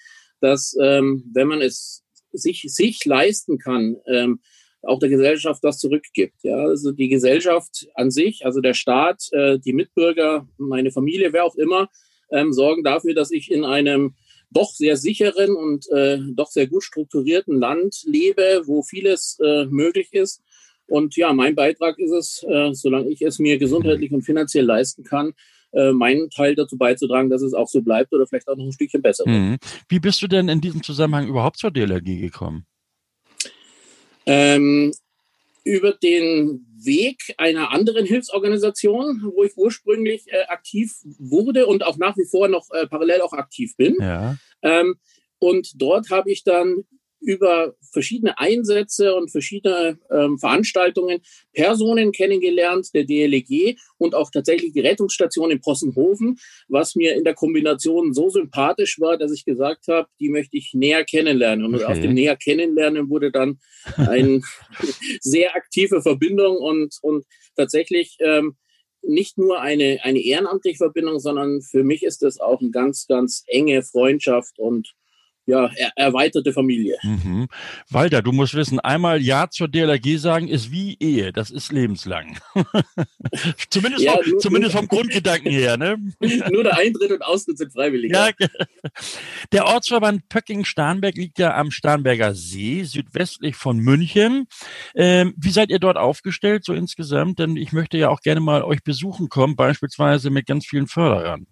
dass 0.41 0.77
ähm, 0.81 1.25
wenn 1.33 1.47
man 1.47 1.63
es 1.63 2.05
sich, 2.33 2.65
sich 2.67 3.05
leisten 3.05 3.59
kann, 3.59 3.97
ähm, 4.07 4.41
auch 4.83 4.99
der 4.99 5.09
Gesellschaft 5.09 5.63
das 5.65 5.79
zurückgibt. 5.79 6.43
Ja, 6.43 6.59
also 6.59 6.93
die 6.93 7.09
Gesellschaft 7.09 7.89
an 7.95 8.11
sich, 8.11 8.45
also 8.45 8.61
der 8.61 8.75
Staat, 8.75 9.29
äh, 9.33 9.59
die 9.59 9.73
Mitbürger, 9.73 10.49
meine 10.59 10.91
Familie, 10.91 11.33
wer 11.33 11.45
auch 11.45 11.57
immer, 11.57 11.89
ähm, 12.31 12.53
sorgen 12.53 12.83
dafür, 12.83 13.15
dass 13.15 13.31
ich 13.31 13.51
in 13.51 13.65
einem 13.65 14.15
doch 14.51 14.71
sehr 14.71 14.97
sicheren 14.97 15.57
und 15.57 15.91
äh, 15.91 16.19
doch 16.35 16.51
sehr 16.51 16.67
gut 16.67 16.85
strukturierten 16.85 17.59
Land 17.59 18.03
lebe, 18.07 18.63
wo 18.67 18.83
vieles 18.83 19.39
äh, 19.43 19.67
möglich 19.67 20.13
ist. 20.13 20.43
Und 20.87 21.17
ja, 21.17 21.33
mein 21.33 21.55
Beitrag 21.55 21.99
ist 21.99 22.13
es, 22.13 22.45
äh, 22.49 22.73
solange 22.73 23.11
ich 23.11 23.23
es 23.23 23.39
mir 23.39 23.59
gesundheitlich 23.59 24.13
und 24.13 24.23
finanziell 24.23 24.65
leisten 24.65 25.05
kann, 25.05 25.33
äh, 25.73 25.93
meinen 25.93 26.31
Teil 26.31 26.55
dazu 26.55 26.79
beizutragen, 26.79 27.29
dass 27.29 27.43
es 27.43 27.55
auch 27.55 27.69
so 27.69 27.83
bleibt 27.83 28.13
oder 28.13 28.27
vielleicht 28.27 28.49
auch 28.49 28.57
noch 28.57 28.65
ein 28.65 28.73
Stückchen 28.73 29.03
besser 29.03 29.25
wird. 29.27 29.37
Mhm. 29.37 29.57
Wie 29.89 29.99
bist 29.99 30.23
du 30.23 30.29
denn 30.29 30.49
in 30.49 30.61
diesem 30.61 30.83
Zusammenhang 30.83 31.29
überhaupt 31.29 31.59
zur 31.59 31.71
DLRG 31.71 32.21
gekommen? 32.21 32.67
Ähm, 34.27 34.93
über 35.65 35.93
den 35.93 36.65
Weg 36.77 37.35
einer 37.39 37.73
anderen 37.73 38.07
Hilfsorganisation, 38.07 39.33
wo 39.35 39.43
ich 39.43 39.57
ursprünglich 39.57 40.25
äh, 40.29 40.45
aktiv 40.49 40.93
wurde 41.19 41.67
und 41.67 41.85
auch 41.85 41.97
nach 41.97 42.17
wie 42.17 42.25
vor 42.25 42.49
noch 42.49 42.71
äh, 42.71 42.87
parallel 42.87 43.21
auch 43.21 43.33
aktiv 43.33 43.77
bin. 43.77 43.97
Ja. 44.01 44.37
Ähm, 44.63 44.95
und 45.39 45.73
dort 45.75 46.11
habe 46.11 46.31
ich 46.31 46.45
dann 46.45 46.85
über 47.27 47.75
verschiedene 47.93 48.39
Einsätze 48.39 49.15
und 49.17 49.31
verschiedene 49.31 49.99
ähm, 50.13 50.39
Veranstaltungen 50.39 51.21
Personen 51.53 52.13
kennengelernt, 52.13 52.95
der 52.95 53.05
DLG 53.05 53.77
und 53.99 54.15
auch 54.15 54.31
tatsächlich 54.31 54.73
die 54.73 54.81
Rettungsstation 54.81 55.51
in 55.51 55.61
Possenhofen, 55.61 56.39
was 56.69 56.95
mir 56.95 57.17
in 57.17 57.25
der 57.25 57.35
Kombination 57.35 58.15
so 58.15 58.31
sympathisch 58.31 59.01
war, 59.01 59.19
dass 59.19 59.33
ich 59.33 59.45
gesagt 59.45 59.89
habe, 59.89 60.09
die 60.21 60.29
möchte 60.29 60.57
ich 60.57 60.71
näher 60.73 61.05
kennenlernen. 61.05 61.67
Und 61.67 61.75
okay. 61.75 61.85
aus 61.85 62.01
dem 62.01 62.15
näher 62.15 62.37
kennenlernen 62.37 63.11
wurde 63.11 63.33
dann 63.33 63.59
eine 63.97 64.41
sehr 65.21 65.57
aktive 65.57 66.03
Verbindung 66.03 66.59
und, 66.59 66.97
und 67.03 67.25
tatsächlich 67.57 68.17
ähm, 68.21 68.57
nicht 69.03 69.37
nur 69.37 69.61
eine, 69.61 69.99
eine 70.03 70.21
ehrenamtliche 70.21 70.79
Verbindung, 70.79 71.19
sondern 71.19 71.61
für 71.61 71.83
mich 71.83 72.05
ist 72.05 72.23
das 72.23 72.39
auch 72.39 72.61
eine 72.61 72.71
ganz, 72.71 73.07
ganz 73.09 73.43
enge 73.49 73.83
Freundschaft 73.83 74.61
und 74.61 74.95
ja, 75.47 75.71
er, 75.77 75.93
erweiterte 75.97 76.53
Familie. 76.53 76.99
Mhm. 77.03 77.47
Walter, 77.89 78.21
du 78.21 78.33
musst 78.33 78.55
wissen, 78.55 78.81
einmal 78.81 79.23
Ja 79.23 79.49
zur 79.49 79.69
DLRG 79.69 80.19
sagen 80.19 80.49
ist 80.49 80.71
wie 80.71 80.97
Ehe, 80.99 81.33
das 81.33 81.51
ist 81.51 81.73
lebenslang. 81.73 82.39
zumindest, 83.71 84.05
ja, 84.05 84.13
vom, 84.13 84.31
nur, 84.31 84.39
zumindest 84.41 84.77
vom 84.77 84.89
Grundgedanken 84.89 85.51
her. 85.51 85.77
Ne? 85.77 85.97
nur 86.51 86.65
der 86.65 86.77
Eintritt 86.77 87.13
und 87.13 87.23
Austritt 87.23 87.59
sind 87.59 87.73
freiwillig. 87.73 88.13
Ja. 88.13 88.31
Der 89.53 89.67
Ortsverband 89.67 90.29
Pöcking-Starnberg 90.29 91.17
liegt 91.17 91.39
ja 91.39 91.57
am 91.57 91.71
Starnberger 91.71 92.35
See, 92.35 92.83
südwestlich 92.83 93.57
von 93.57 93.79
München. 93.79 94.47
Ähm, 94.95 95.35
wie 95.37 95.51
seid 95.51 95.71
ihr 95.71 95.79
dort 95.79 95.97
aufgestellt, 95.97 96.65
so 96.65 96.75
insgesamt? 96.75 97.39
Denn 97.39 97.57
ich 97.57 97.73
möchte 97.73 97.99
ja 97.99 98.09
auch 98.09 98.21
gerne 98.21 98.41
mal 98.41 98.63
euch 98.63 98.83
besuchen 98.83 99.29
kommen, 99.29 99.55
beispielsweise 99.55 100.31
mit 100.31 100.47
ganz 100.47 100.67
vielen 100.67 100.89
Förderern. 100.89 101.47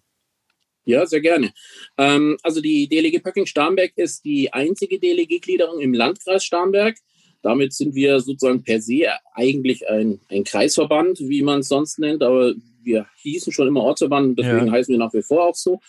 Ja, 0.84 1.06
sehr 1.06 1.20
gerne. 1.20 1.52
Ähm, 1.96 2.36
also 2.42 2.60
die 2.60 2.88
DLG 2.88 3.22
Pöcking 3.22 3.46
Starnberg 3.46 3.92
ist 3.96 4.24
die 4.24 4.52
einzige 4.52 4.98
DLG-Gliederung 4.98 5.80
im 5.80 5.94
Landkreis 5.94 6.44
Starnberg. 6.44 6.96
Damit 7.42 7.72
sind 7.72 7.94
wir 7.94 8.20
sozusagen 8.20 8.62
per 8.62 8.80
se 8.80 9.06
eigentlich 9.34 9.88
ein, 9.88 10.20
ein 10.28 10.44
Kreisverband, 10.44 11.20
wie 11.20 11.42
man 11.42 11.60
es 11.60 11.68
sonst 11.68 11.98
nennt, 11.98 12.22
aber 12.22 12.54
wir 12.82 13.06
hießen 13.22 13.52
schon 13.52 13.68
immer 13.68 13.82
Ortsverband, 13.82 14.38
deswegen 14.38 14.66
ja. 14.66 14.72
heißen 14.72 14.92
wir 14.92 14.98
nach 14.98 15.12
wie 15.12 15.22
vor 15.22 15.46
auch 15.46 15.54
so. 15.54 15.80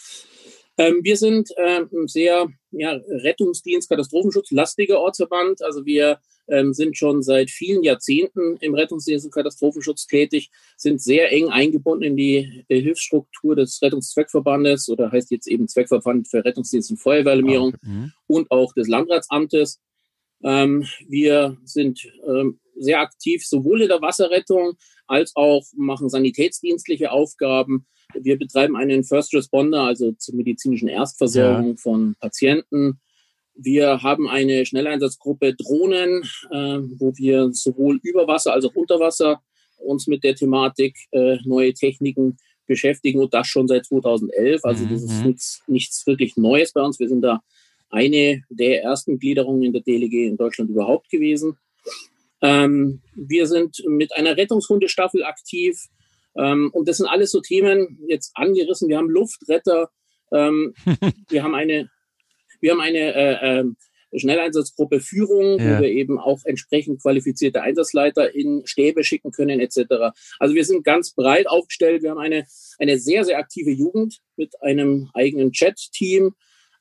Ähm, 0.78 1.00
wir 1.04 1.16
sind 1.18 1.50
ähm, 1.58 2.08
sehr 2.08 2.48
ja, 2.72 3.00
Rettungsdienst, 3.08 3.90
Katastrophenschutz, 3.90 4.52
lastiger 4.52 5.00
Ortsverband. 5.00 5.62
Also 5.62 5.86
wir 5.86 6.20
ähm, 6.48 6.74
sind 6.74 6.98
schon 6.98 7.22
seit 7.22 7.50
vielen 7.50 7.84
Jahrzehnten 7.84 8.58
im 8.58 8.76
Rettungsdienst 8.76 9.26
und 9.26 9.34
Katastrophenschutz 9.34 10.08
tätig, 10.08 10.52
sind 10.78 11.02
sehr 11.02 11.32
eng 11.32 11.50
eingebunden 11.50 12.04
in 12.04 12.18
die, 12.18 12.66
die 12.70 12.82
Hilfsstruktur 12.82 13.56
des 13.56 13.82
Rettungszweckverbandes 13.82 14.90
oder 14.90 15.12
heißt 15.12 15.32
jetzt 15.32 15.48
eben 15.48 15.68
Zweckverband 15.68 16.28
für 16.28 16.44
Rettungsdienst 16.44 16.92
und 16.92 16.98
Feuerwehralarmierung 16.98 17.76
ah, 17.76 17.88
mhm. 17.88 18.12
und 18.28 18.52
auch 18.52 18.74
des 18.74 18.88
Landratsamtes. 18.88 19.80
Ähm, 20.44 20.86
wir 21.08 21.58
sind 21.64 22.06
ähm, 22.28 22.60
sehr 22.78 23.00
aktiv 23.00 23.46
sowohl 23.46 23.82
in 23.82 23.88
der 23.88 24.02
Wasserrettung 24.02 24.74
als 25.08 25.36
auch 25.36 25.64
machen 25.76 26.10
sanitätsdienstliche 26.10 27.12
Aufgaben. 27.12 27.86
Wir 28.14 28.38
betreiben 28.38 28.76
einen 28.76 29.04
First 29.04 29.34
Responder, 29.34 29.82
also 29.82 30.12
zur 30.14 30.36
medizinischen 30.36 30.88
Erstversorgung 30.88 31.72
ja. 31.72 31.78
von 31.78 32.16
Patienten. 32.20 33.00
Wir 33.56 34.04
haben 34.04 34.28
eine 34.28 34.66
Schnelleinsatzgruppe 34.66 35.56
Drohnen, 35.56 36.24
äh, 36.52 36.80
wo 36.98 37.14
wir 37.16 37.52
sowohl 37.52 38.00
über 38.04 38.28
Wasser 38.28 38.54
als 38.54 38.66
auch 38.66 38.76
unter 38.76 39.00
Wasser 39.00 39.42
uns 39.78 40.08
mit 40.08 40.24
der 40.24 40.36
Thematik 40.36 40.98
äh, 41.12 41.38
neue 41.46 41.74
Techniken 41.74 42.38
beschäftigen 42.68 43.20
und 43.20 43.34
das 43.34 43.48
schon 43.48 43.68
seit 43.68 43.86
2011. 43.86 44.62
Also 44.64 44.86
das 44.86 45.04
ist 45.04 45.20
mhm. 45.20 45.28
nichts, 45.28 45.64
nichts 45.68 46.08
wirklich 46.08 46.36
Neues 46.36 46.74
bei 46.74 46.82
uns. 46.82 47.00
Wir 47.00 47.08
sind 47.08 47.22
da 47.22 47.42
eine 47.90 48.44
der 48.50 48.84
ersten 48.84 49.20
Gliederungen 49.20 49.64
in 49.64 49.74
der 49.74 49.82
DLG 49.82 50.28
in 50.28 50.38
Deutschland 50.38 50.70
überhaupt 50.70 51.10
gewesen. 51.10 51.58
Ähm, 52.42 53.02
wir 53.16 53.48
sind 53.48 53.82
mit 53.88 54.16
einer 54.16 54.36
Rettungshundestaffel 54.36 55.24
aktiv. 55.24 55.80
Ähm, 56.38 56.70
und 56.74 56.88
das 56.88 56.98
sind 56.98 57.08
alles 57.08 57.32
so 57.32 57.40
Themen 57.40 58.00
jetzt 58.08 58.32
angerissen. 58.36 58.90
Wir 58.90 58.98
haben 58.98 59.10
Luftretter. 59.10 59.90
Ähm, 60.32 60.74
wir 61.30 61.44
haben 61.44 61.56
eine 61.56 61.90
wir 62.66 62.72
haben 62.72 62.82
eine 62.82 63.14
äh, 63.14 63.60
äh, 63.60 64.20
Schnelleinsatzgruppe 64.20 65.00
Führung, 65.00 65.60
ja. 65.60 65.78
wo 65.78 65.84
wir 65.84 65.90
eben 65.90 66.18
auch 66.20 66.40
entsprechend 66.46 67.00
qualifizierte 67.00 67.62
Einsatzleiter 67.62 68.34
in 68.34 68.64
Stäbe 68.66 69.04
schicken 69.04 69.32
können 69.32 69.60
etc. 69.60 70.16
Also 70.40 70.56
wir 70.56 70.66
sind 70.66 70.84
ganz 70.84 71.14
breit 71.14 71.48
aufgestellt. 71.48 72.02
Wir 72.02 72.10
haben 72.10 72.20
eine, 72.20 72.48
eine 72.80 72.98
sehr, 72.98 73.24
sehr 73.24 73.38
aktive 73.38 73.70
Jugend 73.70 74.20
mit 74.36 74.60
einem 74.64 75.12
eigenen 75.14 75.52
Chat-Team. 75.52 76.34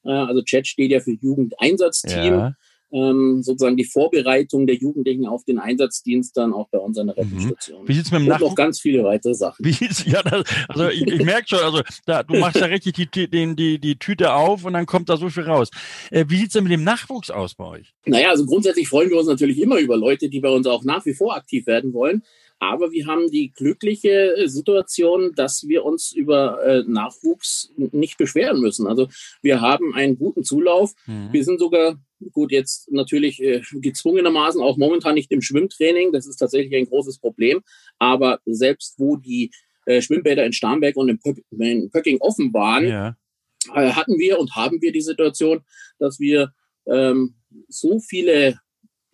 Äh, 0.04 0.10
also 0.10 0.42
Chat 0.42 0.66
steht 0.66 0.90
ja 0.90 1.00
für 1.00 1.12
Jugendeinsatzteam. 1.12 2.34
Ja 2.34 2.54
ähm, 2.94 3.42
sozusagen 3.42 3.76
die 3.76 3.84
Vorbereitung 3.84 4.66
der 4.66 4.76
Jugendlichen 4.76 5.26
auf 5.26 5.44
den 5.44 5.58
Einsatzdienst 5.58 6.36
dann 6.36 6.52
auch 6.52 6.68
bei 6.70 6.78
uns 6.78 6.96
an 6.96 7.08
der 7.08 7.16
mhm. 7.16 7.22
Rettungsstation. 7.22 7.88
Wie 7.88 7.94
sieht's 7.94 8.12
mit 8.12 8.20
dem 8.20 8.28
Nach 8.28 8.40
Und 8.40 8.48
noch 8.48 8.54
ganz 8.54 8.80
viele 8.80 9.02
weitere 9.02 9.34
Sachen. 9.34 9.64
Wie 9.64 9.74
ja, 10.10 10.22
das, 10.22 10.44
also 10.68 10.88
ich, 10.88 11.06
ich 11.06 11.24
merke 11.24 11.48
schon, 11.48 11.58
also 11.58 11.82
da, 12.06 12.22
du 12.22 12.38
machst 12.38 12.60
ja 12.60 12.66
richtig 12.66 12.94
die, 12.94 13.28
die, 13.28 13.56
die, 13.56 13.78
die 13.78 13.96
Tüte 13.96 14.32
auf 14.32 14.64
und 14.64 14.74
dann 14.74 14.86
kommt 14.86 15.08
da 15.08 15.16
so 15.16 15.28
viel 15.28 15.42
raus. 15.42 15.70
Äh, 16.10 16.26
wie 16.28 16.36
sieht's 16.36 16.52
denn 16.52 16.64
mit 16.64 16.72
dem 16.72 16.84
Nachwuchs 16.84 17.30
aus 17.30 17.54
bei 17.54 17.64
euch? 17.64 17.94
Naja, 18.06 18.30
also 18.30 18.46
grundsätzlich 18.46 18.88
freuen 18.88 19.10
wir 19.10 19.18
uns 19.18 19.26
natürlich 19.26 19.58
immer 19.58 19.78
über 19.78 19.96
Leute, 19.96 20.28
die 20.28 20.40
bei 20.40 20.50
uns 20.50 20.66
auch 20.66 20.84
nach 20.84 21.04
wie 21.04 21.14
vor 21.14 21.34
aktiv 21.36 21.66
werden 21.66 21.92
wollen. 21.92 22.22
Aber 22.60 22.92
wir 22.92 23.06
haben 23.06 23.30
die 23.30 23.52
glückliche 23.52 24.36
äh, 24.36 24.48
Situation, 24.48 25.32
dass 25.34 25.66
wir 25.66 25.84
uns 25.84 26.12
über 26.12 26.62
äh, 26.64 26.82
Nachwuchs 26.86 27.72
nicht 27.76 28.16
beschweren 28.16 28.60
müssen. 28.60 28.86
Also 28.86 29.08
wir 29.42 29.60
haben 29.60 29.94
einen 29.94 30.16
guten 30.16 30.44
Zulauf. 30.44 30.92
Mhm. 31.06 31.28
Wir 31.32 31.44
sind 31.44 31.58
sogar 31.58 31.96
gut 32.32 32.52
jetzt 32.52 32.90
natürlich 32.92 33.42
äh, 33.42 33.62
gezwungenermaßen 33.72 34.60
auch 34.60 34.76
momentan 34.76 35.14
nicht 35.14 35.30
im 35.30 35.42
Schwimmtraining. 35.42 36.12
Das 36.12 36.26
ist 36.26 36.36
tatsächlich 36.36 36.74
ein 36.74 36.88
großes 36.88 37.18
Problem. 37.18 37.62
Aber 37.98 38.40
selbst 38.44 38.94
wo 38.98 39.16
die 39.16 39.50
äh, 39.86 40.00
Schwimmbäder 40.00 40.44
in 40.44 40.52
Starnberg 40.52 40.96
und 40.96 41.08
in, 41.08 41.18
Pö 41.18 41.34
in 41.58 41.90
Pöcking 41.90 42.18
offen 42.20 42.52
waren, 42.52 42.86
ja. 42.86 43.16
äh, 43.74 43.92
hatten 43.92 44.18
wir 44.18 44.38
und 44.38 44.54
haben 44.56 44.80
wir 44.80 44.92
die 44.92 45.00
Situation, 45.00 45.60
dass 45.98 46.18
wir 46.20 46.52
ähm, 46.86 47.34
so 47.68 48.00
viele 48.00 48.58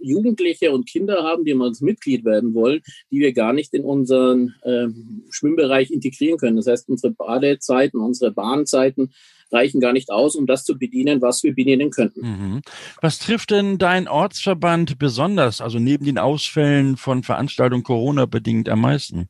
Jugendliche 0.00 0.72
und 0.72 0.88
Kinder 0.88 1.22
haben, 1.22 1.44
die 1.44 1.54
mal 1.54 1.72
Mitglied 1.80 2.24
werden 2.24 2.54
wollen, 2.54 2.80
die 3.10 3.20
wir 3.20 3.32
gar 3.32 3.52
nicht 3.52 3.74
in 3.74 3.84
unseren 3.84 4.54
ähm, 4.64 5.24
Schwimmbereich 5.30 5.90
integrieren 5.90 6.38
können. 6.38 6.56
Das 6.56 6.66
heißt, 6.66 6.88
unsere 6.88 7.12
Badezeiten, 7.12 8.00
unsere 8.00 8.32
Bahnzeiten 8.32 9.12
reichen 9.52 9.80
gar 9.80 9.92
nicht 9.92 10.10
aus, 10.10 10.36
um 10.36 10.46
das 10.46 10.64
zu 10.64 10.78
bedienen, 10.78 11.20
was 11.22 11.42
wir 11.42 11.54
bedienen 11.54 11.90
könnten. 11.90 12.20
Mhm. 12.20 12.62
Was 13.00 13.18
trifft 13.18 13.50
denn 13.50 13.78
dein 13.78 14.08
Ortsverband 14.08 14.98
besonders, 14.98 15.60
also 15.60 15.78
neben 15.78 16.04
den 16.04 16.18
Ausfällen 16.18 16.96
von 16.96 17.22
Veranstaltungen 17.22 17.82
Corona 17.82 18.26
bedingt 18.26 18.68
am 18.68 18.80
meisten? 18.80 19.28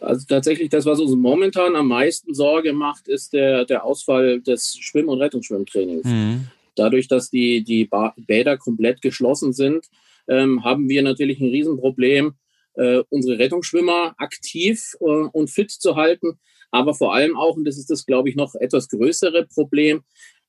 Also 0.00 0.26
tatsächlich 0.28 0.68
das, 0.68 0.84
was 0.84 1.00
uns 1.00 1.14
momentan 1.14 1.76
am 1.76 1.88
meisten 1.88 2.34
Sorge 2.34 2.72
macht, 2.72 3.08
ist 3.08 3.32
der, 3.32 3.64
der 3.64 3.84
Ausfall 3.84 4.40
des 4.40 4.76
Schwimm- 4.78 5.08
und 5.08 5.20
Rettungsschwimmtrainings. 5.20 6.04
Mhm. 6.04 6.48
Dadurch, 6.76 7.08
dass 7.08 7.30
die, 7.30 7.62
die 7.62 7.88
Bäder 8.16 8.58
komplett 8.58 9.00
geschlossen 9.00 9.52
sind, 9.52 9.86
ähm, 10.28 10.64
haben 10.64 10.88
wir 10.88 11.02
natürlich 11.02 11.40
ein 11.40 11.48
Riesenproblem, 11.48 12.34
äh, 12.74 13.02
unsere 13.10 13.38
Rettungsschwimmer 13.38 14.14
aktiv 14.18 14.96
äh, 15.00 15.04
und 15.04 15.50
fit 15.50 15.70
zu 15.70 15.96
halten. 15.96 16.38
Aber 16.70 16.94
vor 16.94 17.14
allem 17.14 17.36
auch, 17.36 17.56
und 17.56 17.64
das 17.64 17.78
ist 17.78 17.90
das, 17.90 18.04
glaube 18.04 18.28
ich, 18.28 18.36
noch 18.36 18.54
etwas 18.56 18.88
größere 18.88 19.46
Problem, 19.46 20.02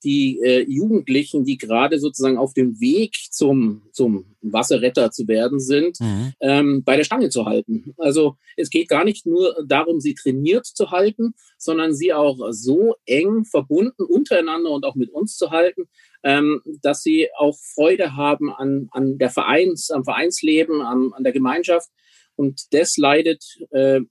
die 0.06 0.40
äh, 0.42 0.64
Jugendlichen, 0.70 1.44
die 1.46 1.58
gerade 1.58 2.00
sozusagen 2.00 2.38
auf 2.38 2.54
dem 2.54 2.80
Weg 2.80 3.16
zum, 3.32 3.82
zum 3.92 4.36
Wasserretter 4.42 5.12
zu 5.12 5.28
werden 5.28 5.60
sind, 5.60 6.00
mhm. 6.00 6.34
ähm, 6.40 6.84
bei 6.84 6.96
der 6.96 7.04
Stange 7.04 7.30
zu 7.30 7.46
halten. 7.46 7.94
Also 7.98 8.38
es 8.56 8.70
geht 8.70 8.88
gar 8.88 9.04
nicht 9.04 9.26
nur 9.26 9.56
darum, 9.66 10.00
sie 10.00 10.14
trainiert 10.14 10.66
zu 10.66 10.92
halten, 10.92 11.34
sondern 11.58 11.94
sie 11.94 12.14
auch 12.14 12.38
so 12.52 12.96
eng 13.06 13.46
verbunden 13.46 14.04
untereinander 14.04 14.72
und 14.72 14.86
auch 14.86 14.96
mit 14.96 15.10
uns 15.10 15.38
zu 15.38 15.50
halten, 15.50 15.88
ähm, 16.24 16.62
dass 16.82 17.02
sie 17.02 17.30
auch 17.38 17.58
Freude 17.58 18.16
haben 18.16 18.52
an, 18.54 18.88
an 18.92 19.18
der 19.18 19.32
Vereins, 19.32 19.90
am 19.90 20.04
Vereinsleben, 20.04 20.82
an, 20.82 21.12
an 21.14 21.24
der 21.24 21.34
Gemeinschaft. 21.34 21.90
Und 22.36 22.74
das 22.74 22.98
leidet 22.98 23.44
äh, 23.72 24.02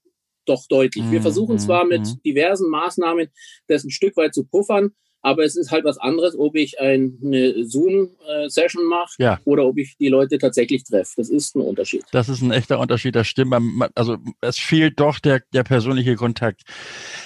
doch 0.47 0.67
deutlich. 0.69 1.05
Wir 1.11 1.21
mhm, 1.21 1.23
versuchen 1.23 1.59
zwar 1.59 1.85
mit 1.85 2.03
mhm. 2.03 2.23
diversen 2.25 2.69
Maßnahmen 2.71 3.29
das 3.67 3.85
ein 3.85 3.91
Stück 3.91 4.17
weit 4.17 4.35
zu 4.35 4.45
puffern, 4.45 4.93
aber 5.25 5.43
es 5.43 5.57
ist 5.57 5.71
halt 5.71 5.87
was 5.87 5.97
anderes, 5.97 6.39
ob 6.39 6.55
ich 6.55 6.79
eine 6.81 7.65
Zoom-Session 7.65 8.85
mache 8.85 9.15
ja. 9.19 9.41
oder 9.47 9.65
ob 9.65 9.79
ich 9.79 9.97
die 9.97 10.09
Leute 10.09 10.37
tatsächlich 10.37 10.85
treffe. 10.85 11.15
Das 11.17 11.31
ist 11.31 11.57
ein 11.57 11.63
Unterschied. 11.63 12.05
Das 12.13 12.29
ist 12.29 12.43
ein 12.43 12.51
echter 12.51 12.79
Unterschied, 12.79 13.17
das 13.17 13.27
stimmt. 13.27 13.55
Also 13.95 14.19
es 14.43 14.59
fehlt 14.59 15.01
doch 15.01 15.19
der, 15.21 15.41
der 15.55 15.65
persönliche 15.65 16.17
Kontakt. 16.17 16.65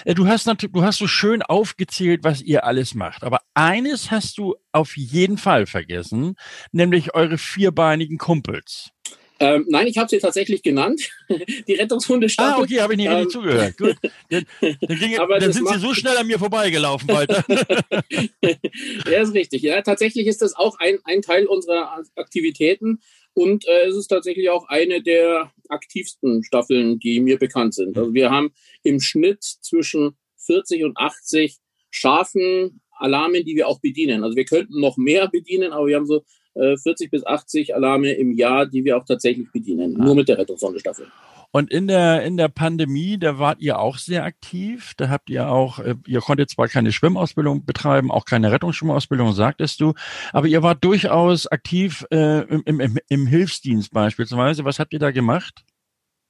Äh, 0.04 0.14
du 0.14 0.28
hast 0.28 0.46
natürlich, 0.46 0.74
du 0.74 0.82
hast 0.84 0.98
so 0.98 1.08
schön 1.08 1.42
aufgezählt, 1.42 2.22
was 2.22 2.40
ihr 2.40 2.64
alles 2.64 2.94
macht. 2.94 3.24
Aber 3.24 3.40
eines 3.54 4.12
hast 4.12 4.38
du 4.38 4.54
auf 4.70 4.96
jeden 4.96 5.36
Fall 5.36 5.66
vergessen, 5.66 6.36
nämlich 6.70 7.16
eure 7.16 7.36
vierbeinigen 7.36 8.16
Kumpels. 8.16 8.92
Ähm, 9.40 9.66
nein, 9.68 9.86
ich 9.86 9.98
habe 9.98 10.08
sie 10.08 10.18
tatsächlich 10.18 10.62
genannt. 10.62 11.10
die 11.68 11.74
Rettungshundestaffel. 11.74 12.54
Ah, 12.54 12.62
okay, 12.62 12.80
habe 12.80 12.94
ich 12.94 12.98
nicht 12.98 13.10
ähm, 13.10 13.30
zugehört. 13.30 13.76
Gut. 13.76 13.96
Dann, 14.30 14.44
dann, 14.60 14.98
ging, 14.98 15.16
dann 15.40 15.52
sind 15.52 15.68
sie 15.68 15.78
so 15.78 15.94
schnell 15.94 16.16
an 16.16 16.26
mir 16.26 16.38
vorbeigelaufen, 16.38 17.08
Walter. 17.08 17.44
ja, 18.42 19.22
ist 19.22 19.34
richtig. 19.34 19.62
Ja, 19.62 19.80
tatsächlich 19.82 20.26
ist 20.26 20.42
das 20.42 20.54
auch 20.54 20.78
ein, 20.78 20.98
ein 21.04 21.22
Teil 21.22 21.46
unserer 21.46 22.02
Aktivitäten. 22.16 23.00
Und 23.34 23.66
äh, 23.68 23.86
es 23.86 23.96
ist 23.96 24.08
tatsächlich 24.08 24.50
auch 24.50 24.68
eine 24.68 25.02
der 25.02 25.52
aktivsten 25.68 26.42
Staffeln, 26.42 26.98
die 26.98 27.20
mir 27.20 27.38
bekannt 27.38 27.74
sind. 27.74 27.96
Also 27.96 28.14
wir 28.14 28.30
haben 28.30 28.50
im 28.82 28.98
Schnitt 28.98 29.44
zwischen 29.44 30.16
40 30.38 30.82
und 30.82 30.96
80 30.96 31.58
scharfen 31.90 32.80
Alarmen, 32.98 33.44
die 33.44 33.54
wir 33.54 33.68
auch 33.68 33.80
bedienen. 33.80 34.24
Also 34.24 34.36
wir 34.36 34.44
könnten 34.44 34.80
noch 34.80 34.96
mehr 34.96 35.28
bedienen, 35.28 35.72
aber 35.72 35.86
wir 35.86 35.96
haben 35.96 36.06
so 36.06 36.24
40 36.58 37.06
äh, 37.06 37.08
bis 37.08 37.26
80 37.26 37.74
Alarme 37.74 38.12
im 38.12 38.32
Jahr, 38.32 38.66
die 38.66 38.84
wir 38.84 38.96
auch 38.96 39.04
tatsächlich 39.04 39.50
bedienen, 39.52 40.00
ah. 40.00 40.04
nur 40.04 40.14
mit 40.14 40.28
der 40.28 40.38
Rettungssondestaffel. 40.38 41.06
Und 41.50 41.70
in 41.70 41.86
der, 41.88 42.24
in 42.24 42.36
der 42.36 42.48
Pandemie, 42.48 43.18
da 43.18 43.38
wart 43.38 43.60
ihr 43.60 43.78
auch 43.78 43.96
sehr 43.96 44.24
aktiv. 44.24 44.92
Da 44.98 45.08
habt 45.08 45.30
ihr 45.30 45.48
auch, 45.48 45.78
äh, 45.78 45.94
ihr 46.06 46.20
konntet 46.20 46.50
zwar 46.50 46.68
keine 46.68 46.92
Schwimmausbildung 46.92 47.64
betreiben, 47.64 48.10
auch 48.10 48.26
keine 48.26 48.52
Rettungsschwimmausbildung, 48.52 49.32
sagtest 49.32 49.80
du, 49.80 49.94
aber 50.32 50.46
ihr 50.46 50.62
wart 50.62 50.84
durchaus 50.84 51.46
aktiv 51.46 52.04
äh, 52.10 52.42
im, 52.42 52.62
im, 52.66 52.98
im 53.08 53.26
Hilfsdienst 53.26 53.92
beispielsweise. 53.92 54.64
Was 54.64 54.78
habt 54.78 54.92
ihr 54.92 54.98
da 54.98 55.10
gemacht? 55.10 55.64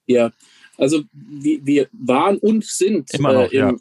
Ja, 0.07 0.31
also 0.76 1.03
wir, 1.12 1.66
wir 1.66 1.89
waren 1.93 2.39
und 2.39 2.64
sind 2.64 3.12
Immer 3.12 3.33
noch, 3.33 3.53
äh, 3.53 3.57
im, 3.57 3.68
ja 3.70 3.74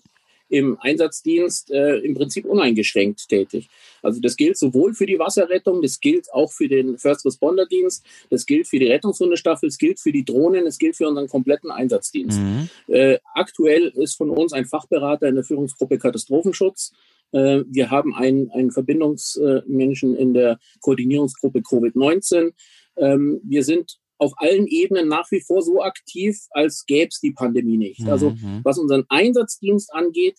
im 0.50 0.78
Einsatzdienst 0.80 1.72
äh, 1.72 1.98
im 1.98 2.16
Prinzip 2.16 2.46
uneingeschränkt 2.46 3.28
tätig. 3.28 3.70
Also 4.02 4.22
das 4.22 4.38
gilt 4.38 4.58
sowohl 4.58 4.94
für 4.94 5.06
die 5.06 5.20
Wasserrettung, 5.20 5.82
das 5.82 6.00
gilt 6.00 6.32
auch 6.34 6.52
für 6.52 6.68
den 6.68 6.98
First 6.98 7.26
Responder 7.26 7.66
Dienst, 7.66 8.06
das 8.30 8.46
gilt 8.46 8.68
für 8.68 8.80
die 8.80 8.88
Rettungshundestaffel, 8.88 9.68
es 9.68 9.78
gilt 9.78 10.00
für 10.00 10.12
die 10.12 10.24
Drohnen, 10.24 10.66
es 10.66 10.78
gilt 10.78 10.96
für 10.96 11.08
unseren 11.08 11.28
kompletten 11.28 11.72
Einsatzdienst. 11.72 12.40
Mhm. 12.40 12.70
Äh, 12.88 13.20
aktuell 13.34 13.88
ist 13.96 14.16
von 14.16 14.30
uns 14.30 14.54
ein 14.54 14.66
Fachberater 14.66 15.28
in 15.28 15.36
der 15.36 15.44
Führungsgruppe 15.44 15.98
Katastrophenschutz. 15.98 16.94
Äh, 17.32 17.64
wir 17.68 17.92
haben 17.92 18.16
einen, 18.16 18.50
einen 18.52 18.72
Verbindungsmenschen 18.72 20.16
in 20.16 20.34
der 20.34 20.60
Koordinierungsgruppe 20.82 21.60
Covid-19. 21.60 22.54
Ähm, 22.98 23.42
wir 23.44 23.64
sind 23.64 23.98
auf 24.18 24.34
allen 24.38 24.68
Ebenen 24.68 25.08
nach 25.08 25.30
wie 25.32 25.42
vor 25.42 25.62
so 25.62 25.82
aktiv, 25.82 26.40
als 26.52 26.86
gäbe 26.86 27.10
es 27.10 27.20
die 27.20 27.32
Pandemie 27.32 27.78
nicht. 27.78 28.08
Also 28.08 28.32
mhm. 28.32 28.62
was 28.64 28.78
unseren 28.78 29.06
Einsatzdienst 29.10 29.94
angeht, 29.94 30.38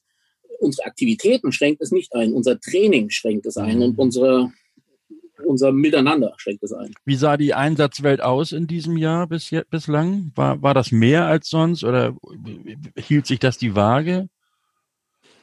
unsere 0.58 0.86
Aktivitäten 0.86 1.52
schränkt 1.52 1.80
es 1.82 1.92
nicht 1.92 2.14
ein, 2.14 2.32
unser 2.32 2.60
Training 2.60 3.10
schränkt 3.10 3.46
es 3.46 3.56
ein 3.56 3.76
mhm. 3.76 3.82
und 3.82 3.98
unsere 3.98 4.52
unser 5.44 5.72
Miteinander 5.72 6.34
schränkt 6.36 6.64
es 6.64 6.72
ein. 6.72 6.92
Wie 7.04 7.14
sah 7.14 7.36
die 7.36 7.54
Einsatzwelt 7.54 8.20
aus 8.20 8.50
in 8.50 8.66
diesem 8.66 8.96
Jahr 8.96 9.26
bis, 9.28 9.50
bislang? 9.70 10.32
War, 10.34 10.60
war 10.62 10.74
das 10.74 10.90
mehr 10.90 11.26
als 11.26 11.48
sonst 11.48 11.84
oder 11.84 12.16
hielt 12.96 13.26
sich 13.26 13.38
das 13.38 13.56
die 13.56 13.76
Waage? 13.76 14.28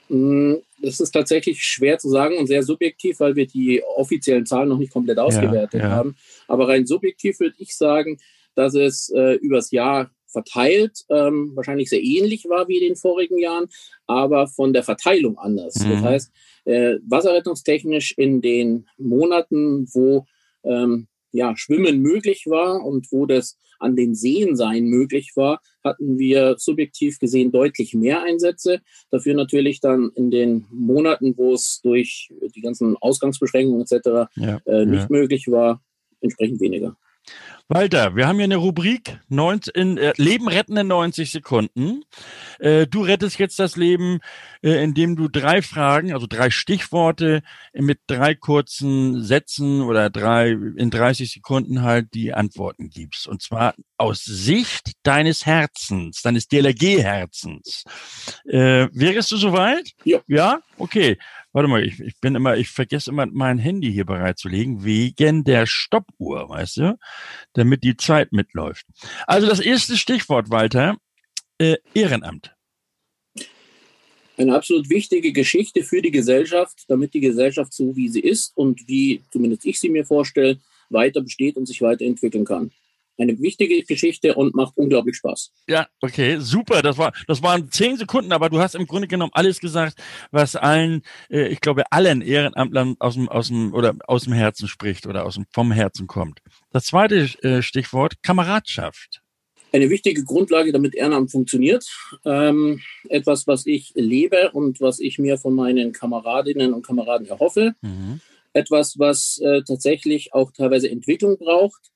Mm, 0.10 0.56
das 0.82 1.00
ist 1.00 1.12
tatsächlich 1.12 1.64
schwer 1.64 1.98
zu 1.98 2.10
sagen 2.10 2.38
und 2.38 2.48
sehr 2.48 2.64
subjektiv, 2.64 3.20
weil 3.20 3.36
wir 3.36 3.48
die 3.48 3.82
offiziellen 3.84 4.46
Zahlen 4.46 4.70
noch 4.70 4.78
nicht 4.78 4.94
komplett 4.94 5.18
ausgewertet 5.20 5.82
ja, 5.82 5.88
ja. 5.90 5.96
haben. 5.96 6.16
Aber 6.48 6.68
rein 6.68 6.86
subjektiv 6.86 7.40
würde 7.40 7.56
ich 7.58 7.76
sagen, 7.76 8.18
dass 8.56 8.76
es 8.76 9.10
äh, 9.10 9.34
übers 9.36 9.72
Jahr 9.72 10.12
verteilt 10.28 11.06
ähm, 11.10 11.52
wahrscheinlich 11.56 11.90
sehr 11.90 12.04
ähnlich 12.04 12.46
war 12.50 12.68
wie 12.68 12.78
in 12.78 12.90
den 12.90 12.96
vorigen 12.98 13.38
Jahren, 13.38 13.68
aber 14.06 14.48
von 14.48 14.74
der 14.74 14.84
Verteilung 14.84 15.38
anders. 15.38 15.76
Mhm. 15.76 15.90
Das 15.92 16.02
heißt, 16.02 16.32
äh, 16.66 16.96
wasserrettungstechnisch 17.08 18.14
in 18.18 18.42
den 18.42 18.88
Monaten, 18.98 19.88
wo 19.94 20.26
ähm, 20.64 21.08
ja, 21.36 21.56
Schwimmen 21.56 22.00
möglich 22.02 22.46
war 22.48 22.84
und 22.84 23.12
wo 23.12 23.26
das 23.26 23.58
an 23.80 23.96
den 23.96 24.16
Seen 24.16 24.56
sein 24.56 24.86
möglich 24.86 25.34
war, 25.36 25.62
hatten 25.84 26.18
wir 26.18 26.56
subjektiv 26.58 27.20
gesehen 27.20 27.52
deutlich 27.52 27.94
mehr 27.94 28.24
Einsätze. 28.24 28.82
Dafür 29.12 29.34
natürlich 29.34 29.82
dann 29.82 30.12
in 30.16 30.32
den 30.32 30.66
Monaten, 30.72 31.38
wo 31.38 31.54
es 31.54 31.82
durch 31.84 32.30
die 32.56 32.62
ganzen 32.62 32.96
Ausgangsbeschränkungen 32.98 33.82
etc. 33.82 34.32
Ja, 34.36 34.60
äh, 34.66 34.86
nicht 34.86 35.02
ja. 35.02 35.08
möglich 35.10 35.48
war, 35.50 35.84
entsprechend 36.22 36.62
weniger. 36.62 36.96
Walter, 37.68 38.16
wir 38.16 38.28
haben 38.28 38.36
hier 38.36 38.44
eine 38.44 38.58
Rubrik 38.58 39.20
90, 39.30 39.76
in, 39.76 39.98
äh, 39.98 40.14
Leben 40.18 40.48
retten 40.48 40.78
in 40.78 40.86
90 40.86 41.32
Sekunden. 41.32 42.04
Äh, 42.60 42.86
du 42.86 43.02
rettest 43.02 43.40
jetzt 43.40 43.58
das 43.58 43.76
Leben, 43.76 44.20
äh, 44.62 44.84
indem 44.84 45.16
du 45.16 45.28
drei 45.30 45.64
Fragen, 45.64 46.14
also 46.14 46.28
drei 46.28 46.52
Stichworte 46.52 47.42
mit 47.74 48.02
drei 48.06 48.36
kurzen 48.36 49.24
Sätzen 49.24 49.82
oder 49.82 50.12
drei 50.12 50.52
in 50.52 50.92
30 50.92 51.32
Sekunden 51.32 51.82
halt 51.82 52.14
die 52.14 52.36
Antworten 52.36 52.92
gibst. 52.92 53.28
Und 53.28 53.42
zwar 53.42 53.74
aus 53.98 54.24
Sicht 54.24 54.92
deines 55.02 55.48
Herzens, 55.48 56.22
deines 56.22 56.48
DLRG-Herzens. 56.48 57.84
Äh, 58.48 58.90
wärst 58.94 59.32
du 59.32 59.38
soweit? 59.38 59.94
Ja. 60.04 60.20
Ja? 60.28 60.60
Okay. 60.78 61.18
Warte 61.56 61.70
mal, 61.70 61.86
ich, 61.86 62.02
ich 62.02 62.20
bin 62.20 62.36
immer, 62.36 62.58
ich 62.58 62.68
vergesse 62.68 63.10
immer 63.10 63.26
mein 63.28 63.58
Handy 63.58 63.90
hier 63.90 64.04
bereitzulegen, 64.06 64.84
wegen 64.84 65.46
der 65.46 65.66
Stoppuhr, 65.66 66.50
weißt 66.50 66.78
du? 66.78 66.98
Damit 67.56 67.84
die 67.84 67.98
Zeit 67.98 68.32
mitläuft. 68.32 68.86
Also 69.28 69.48
das 69.48 69.60
erste 69.60 69.98
Stichwort, 69.98 70.50
Walter, 70.50 70.98
äh, 71.58 71.78
Ehrenamt. 71.94 72.56
Eine 74.38 74.56
absolut 74.56 74.90
wichtige 74.90 75.32
Geschichte 75.32 75.84
für 75.84 76.02
die 76.02 76.12
Gesellschaft, 76.12 76.84
damit 76.88 77.14
die 77.14 77.22
Gesellschaft 77.22 77.74
so 77.74 77.96
wie 77.96 78.10
sie 78.10 78.20
ist 78.20 78.56
und 78.56 78.88
wie 78.88 79.24
zumindest 79.32 79.66
ich 79.66 79.80
sie 79.80 79.90
mir 79.90 80.06
vorstelle, 80.06 80.60
weiter 80.90 81.22
besteht 81.22 81.56
und 81.56 81.66
sich 81.66 81.82
weiterentwickeln 81.82 82.46
kann 82.46 82.72
eine 83.18 83.40
wichtige 83.40 83.84
Geschichte 83.84 84.36
und 84.36 84.56
macht 84.56 84.74
unglaublich 84.78 85.16
Spaß. 85.18 85.52
Ja, 85.68 85.88
okay, 86.02 86.38
super. 86.40 86.82
Das 86.82 86.98
war, 86.98 87.14
das 87.28 87.42
waren 87.42 87.72
zehn 87.72 87.98
Sekunden, 87.98 88.32
aber 88.32 88.50
du 88.50 88.60
hast 88.60 88.76
im 88.76 88.86
Grunde 88.86 89.08
genommen 89.08 89.32
alles 89.34 89.60
gesagt, 89.60 89.98
was 90.32 90.56
allen, 90.56 91.02
äh, 91.30 91.48
ich 91.48 91.62
glaube, 91.62 91.84
allen 91.92 92.22
Ehrenamtlern 92.22 92.96
aus 93.00 93.16
dem, 93.16 93.30
aus 93.30 93.48
dem 93.48 93.74
oder 93.74 93.96
aus 94.08 94.24
dem 94.24 94.34
Herzen 94.34 94.68
spricht 94.68 95.08
oder 95.08 95.26
aus 95.26 95.36
dem 95.36 95.46
vom 95.52 95.72
Herzen 95.72 96.08
kommt. 96.08 96.40
Das 96.72 96.86
zweite 96.86 97.30
äh, 97.42 97.62
Stichwort 97.62 98.22
Kameradschaft. 98.24 99.22
Eine 99.72 99.90
wichtige 99.90 100.24
Grundlage, 100.24 100.72
damit 100.72 100.96
Ehrenamt 100.96 101.32
funktioniert. 101.32 101.86
Ähm, 102.24 102.82
etwas, 103.10 103.46
was 103.46 103.66
ich 103.66 103.92
lebe 103.96 104.52
und 104.52 104.80
was 104.80 105.00
ich 105.00 105.20
mir 105.20 105.38
von 105.38 105.54
meinen 105.54 105.92
Kameradinnen 105.92 106.74
und 106.74 106.86
Kameraden 106.86 107.28
erhoffe. 107.28 107.74
Mhm. 107.82 108.22
Etwas, 108.54 108.98
was 109.00 109.38
äh, 109.40 109.64
tatsächlich 109.68 110.34
auch 110.34 110.52
teilweise 110.52 110.90
Entwicklung 110.90 111.38
braucht 111.38 111.92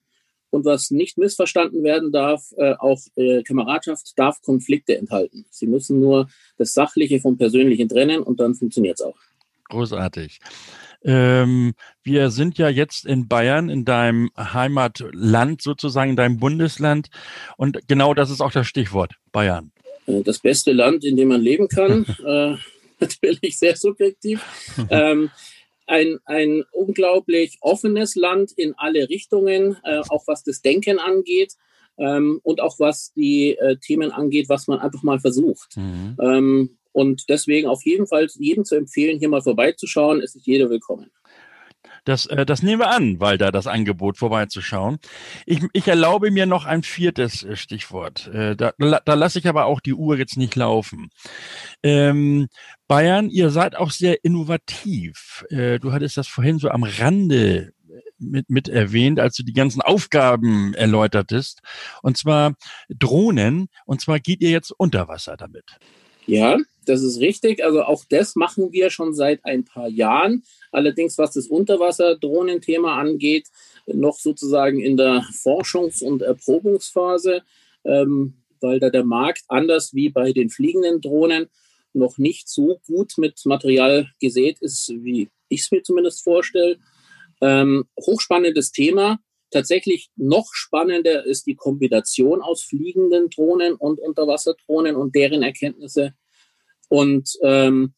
Und 0.52 0.66
was 0.66 0.92
nicht 0.92 1.18
missverstanden 1.18 1.84
werden 1.84 2.12
darf, 2.12 2.52
äh, 2.58 2.74
auch 2.80 3.00
äh, 3.16 3.44
Kameradschaft 3.44 4.14
darf 4.18 4.42
Konflikte 4.42 4.98
enthalten. 4.98 5.46
Sie 5.50 5.68
müssen 5.68 6.00
nur 6.00 6.28
das 6.58 6.74
Sachliche 6.74 7.20
vom 7.20 7.38
Persönlichen 7.38 7.88
trennen 7.88 8.24
und 8.24 8.40
dann 8.40 8.56
funktioniert 8.56 9.00
es 9.00 9.06
auch. 9.06 9.18
Großartig. 9.70 10.40
Ähm, 11.04 11.74
wir 12.04 12.32
sind 12.32 12.58
ja 12.58 12.70
jetzt 12.70 13.06
in 13.06 13.28
Bayern, 13.28 13.70
in 13.70 13.86
deinem 13.86 14.32
Heimatland 14.38 15.62
sozusagen, 15.62 16.12
in 16.12 16.16
deinem 16.16 16.38
Bundesland. 16.38 17.10
Und 17.56 17.88
genau 17.88 18.14
das 18.14 18.32
ist 18.32 18.42
auch 18.42 18.52
das 18.52 18.68
Stichwort, 18.68 19.14
Bayern. 19.32 19.72
Äh, 20.08 20.24
das 20.24 20.40
beste 20.40 20.74
Land, 20.74 21.06
in 21.06 21.16
dem 21.16 21.30
man 21.30 21.42
leben 21.42 21.68
kann. 21.68 22.06
äh, 22.26 22.56
natürlich 23.00 23.58
sehr 23.58 23.76
subjektiv. 23.76 24.42
ähm, 24.90 25.30
ein, 25.90 26.20
ein 26.26 26.64
unglaublich 26.72 27.58
offenes 27.62 28.16
Land 28.16 28.52
in 28.52 28.74
alle 28.78 29.10
Richtungen, 29.10 29.78
äh, 29.84 30.00
auch 30.10 30.24
was 30.28 30.44
das 30.44 30.62
Denken 30.62 31.00
angeht 31.00 31.56
ähm, 31.98 32.40
und 32.44 32.62
auch 32.62 32.80
was 32.80 33.12
die 33.14 33.58
äh, 33.58 33.78
Themen 33.78 34.12
angeht, 34.12 34.50
was 34.50 34.68
man 34.68 34.80
einfach 34.80 35.04
mal 35.04 35.20
versucht. 35.20 35.78
Mhm. 35.78 36.16
Ähm, 36.22 36.78
und 36.92 37.26
deswegen 37.30 37.68
auf 37.68 37.86
jeden 37.86 38.08
Fall 38.08 38.28
jedem 38.38 38.66
zu 38.66 38.76
empfehlen, 38.76 39.20
hier 39.20 39.30
mal 39.30 39.42
vorbeizuschauen. 39.42 40.22
Es 40.22 40.36
ist 40.36 40.46
jeder 40.46 40.70
willkommen. 40.70 41.12
Das, 42.06 42.26
äh, 42.28 42.46
das 42.46 42.64
nehmen 42.64 42.82
wir 42.82 42.90
an, 42.90 43.20
Walter, 43.20 43.52
das 43.52 43.68
Angebot 43.68 44.18
vorbeizuschauen. 44.18 45.00
Ich, 45.46 45.62
ich 45.74 45.88
erlaube 45.88 46.32
mir 46.32 46.46
noch 46.46 46.66
ein 46.66 46.84
viertes 46.84 47.44
äh, 47.44 47.56
Stichwort. 47.56 48.28
Äh, 48.28 48.56
da, 48.56 48.74
da 48.78 49.14
lasse 49.14 49.40
ich 49.40 49.48
aber 49.48 49.66
auch 49.66 49.80
die 49.80 49.94
Uhr 49.94 50.18
jetzt 50.18 50.38
nicht 50.38 50.56
laufen. 50.56 51.10
Ähm, 51.84 52.48
Bayern, 52.88 53.30
ihr 53.30 53.50
seid 53.52 53.76
auch 53.76 53.92
sehr 53.92 54.24
innovativ. 54.24 55.46
Äh, 55.50 55.80
du 55.80 55.92
hattest 55.92 56.18
das 56.18 56.28
vorhin 56.28 56.60
so 56.60 56.70
am 56.70 56.84
Rande 56.84 57.74
mit, 58.20 58.50
mit 58.50 58.68
erwähnt, 58.68 59.20
als 59.20 59.36
du 59.36 59.44
die 59.44 59.54
ganzen 59.54 59.82
Aufgaben 59.82 60.74
erläutertest. 60.74 61.62
Und 62.02 62.18
zwar 62.18 62.54
Drohnen. 62.90 63.68
Und 63.86 64.02
zwar 64.02 64.20
geht 64.20 64.42
ihr 64.42 64.50
jetzt 64.50 64.72
unter 64.72 65.08
Wasser 65.08 65.38
damit. 65.38 65.78
Ja, 66.30 66.58
das 66.86 67.04
ist 67.04 67.20
richtig. 67.20 67.64
Also 67.64 67.84
auch 67.84 68.04
das 68.10 68.36
machen 68.36 68.72
wir 68.72 68.90
schon 68.90 69.14
seit 69.14 69.46
ein 69.46 69.64
paar 69.64 69.88
Jahren. 69.88 70.44
Allerdings, 70.72 71.18
was 71.18 71.34
das 71.34 71.48
Unterwasserdrohnenthema 71.48 73.00
angeht, 73.00 73.48
noch 73.86 74.18
sozusagen 74.18 74.80
in 74.80 74.98
der 74.98 75.24
Forschungs- 75.32 76.04
und 76.04 76.22
Erprobungsphase, 76.22 77.44
ähm, 77.86 78.36
weil 78.60 78.80
da 78.80 78.90
der 78.90 79.04
Markt 79.04 79.44
anders 79.48 79.94
wie 79.94 80.10
bei 80.10 80.32
den 80.34 80.50
fliegenden 80.50 81.02
Drohnen 81.02 81.48
noch 81.94 82.18
nicht 82.18 82.50
so 82.50 82.80
gut 82.86 83.14
mit 83.18 83.40
Material 83.46 84.10
gesät 84.20 84.60
ist, 84.60 84.90
wie 84.90 85.30
ich 85.48 85.62
es 85.62 85.72
mir 85.72 85.84
zumindest 85.84 86.24
vorstelle. 86.24 86.78
Ähm, 87.42 87.86
hochspannendes 88.00 88.72
Thema. 88.72 89.20
Tatsächlich 89.52 90.10
noch 90.16 90.48
spannender 90.54 91.26
ist 91.26 91.48
die 91.48 91.56
Kombination 91.56 92.42
aus 92.42 92.64
fliegenden 92.64 93.30
Drohnen 93.30 93.74
und 93.74 94.00
Unterwasserdrohnen 94.00 94.96
und 94.96 95.16
deren 95.16 95.42
Erkenntnisse. 95.42 96.14
Und 96.88 97.38
ähm, 97.42 97.94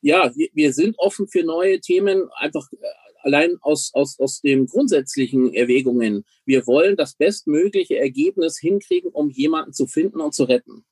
ja, 0.00 0.34
wir, 0.34 0.48
wir 0.52 0.72
sind 0.72 0.98
offen 0.98 1.28
für 1.28 1.44
neue 1.44 1.80
Themen, 1.80 2.28
einfach 2.36 2.66
äh, 2.72 2.86
allein 3.22 3.56
aus, 3.60 3.90
aus, 3.94 4.18
aus 4.18 4.40
den 4.40 4.66
grundsätzlichen 4.66 5.54
Erwägungen. 5.54 6.24
Wir 6.44 6.66
wollen 6.66 6.96
das 6.96 7.14
bestmögliche 7.14 7.98
Ergebnis 7.98 8.58
hinkriegen, 8.58 9.10
um 9.10 9.30
jemanden 9.30 9.72
zu 9.72 9.86
finden 9.86 10.20
und 10.20 10.34
zu 10.34 10.44
retten. 10.44 10.84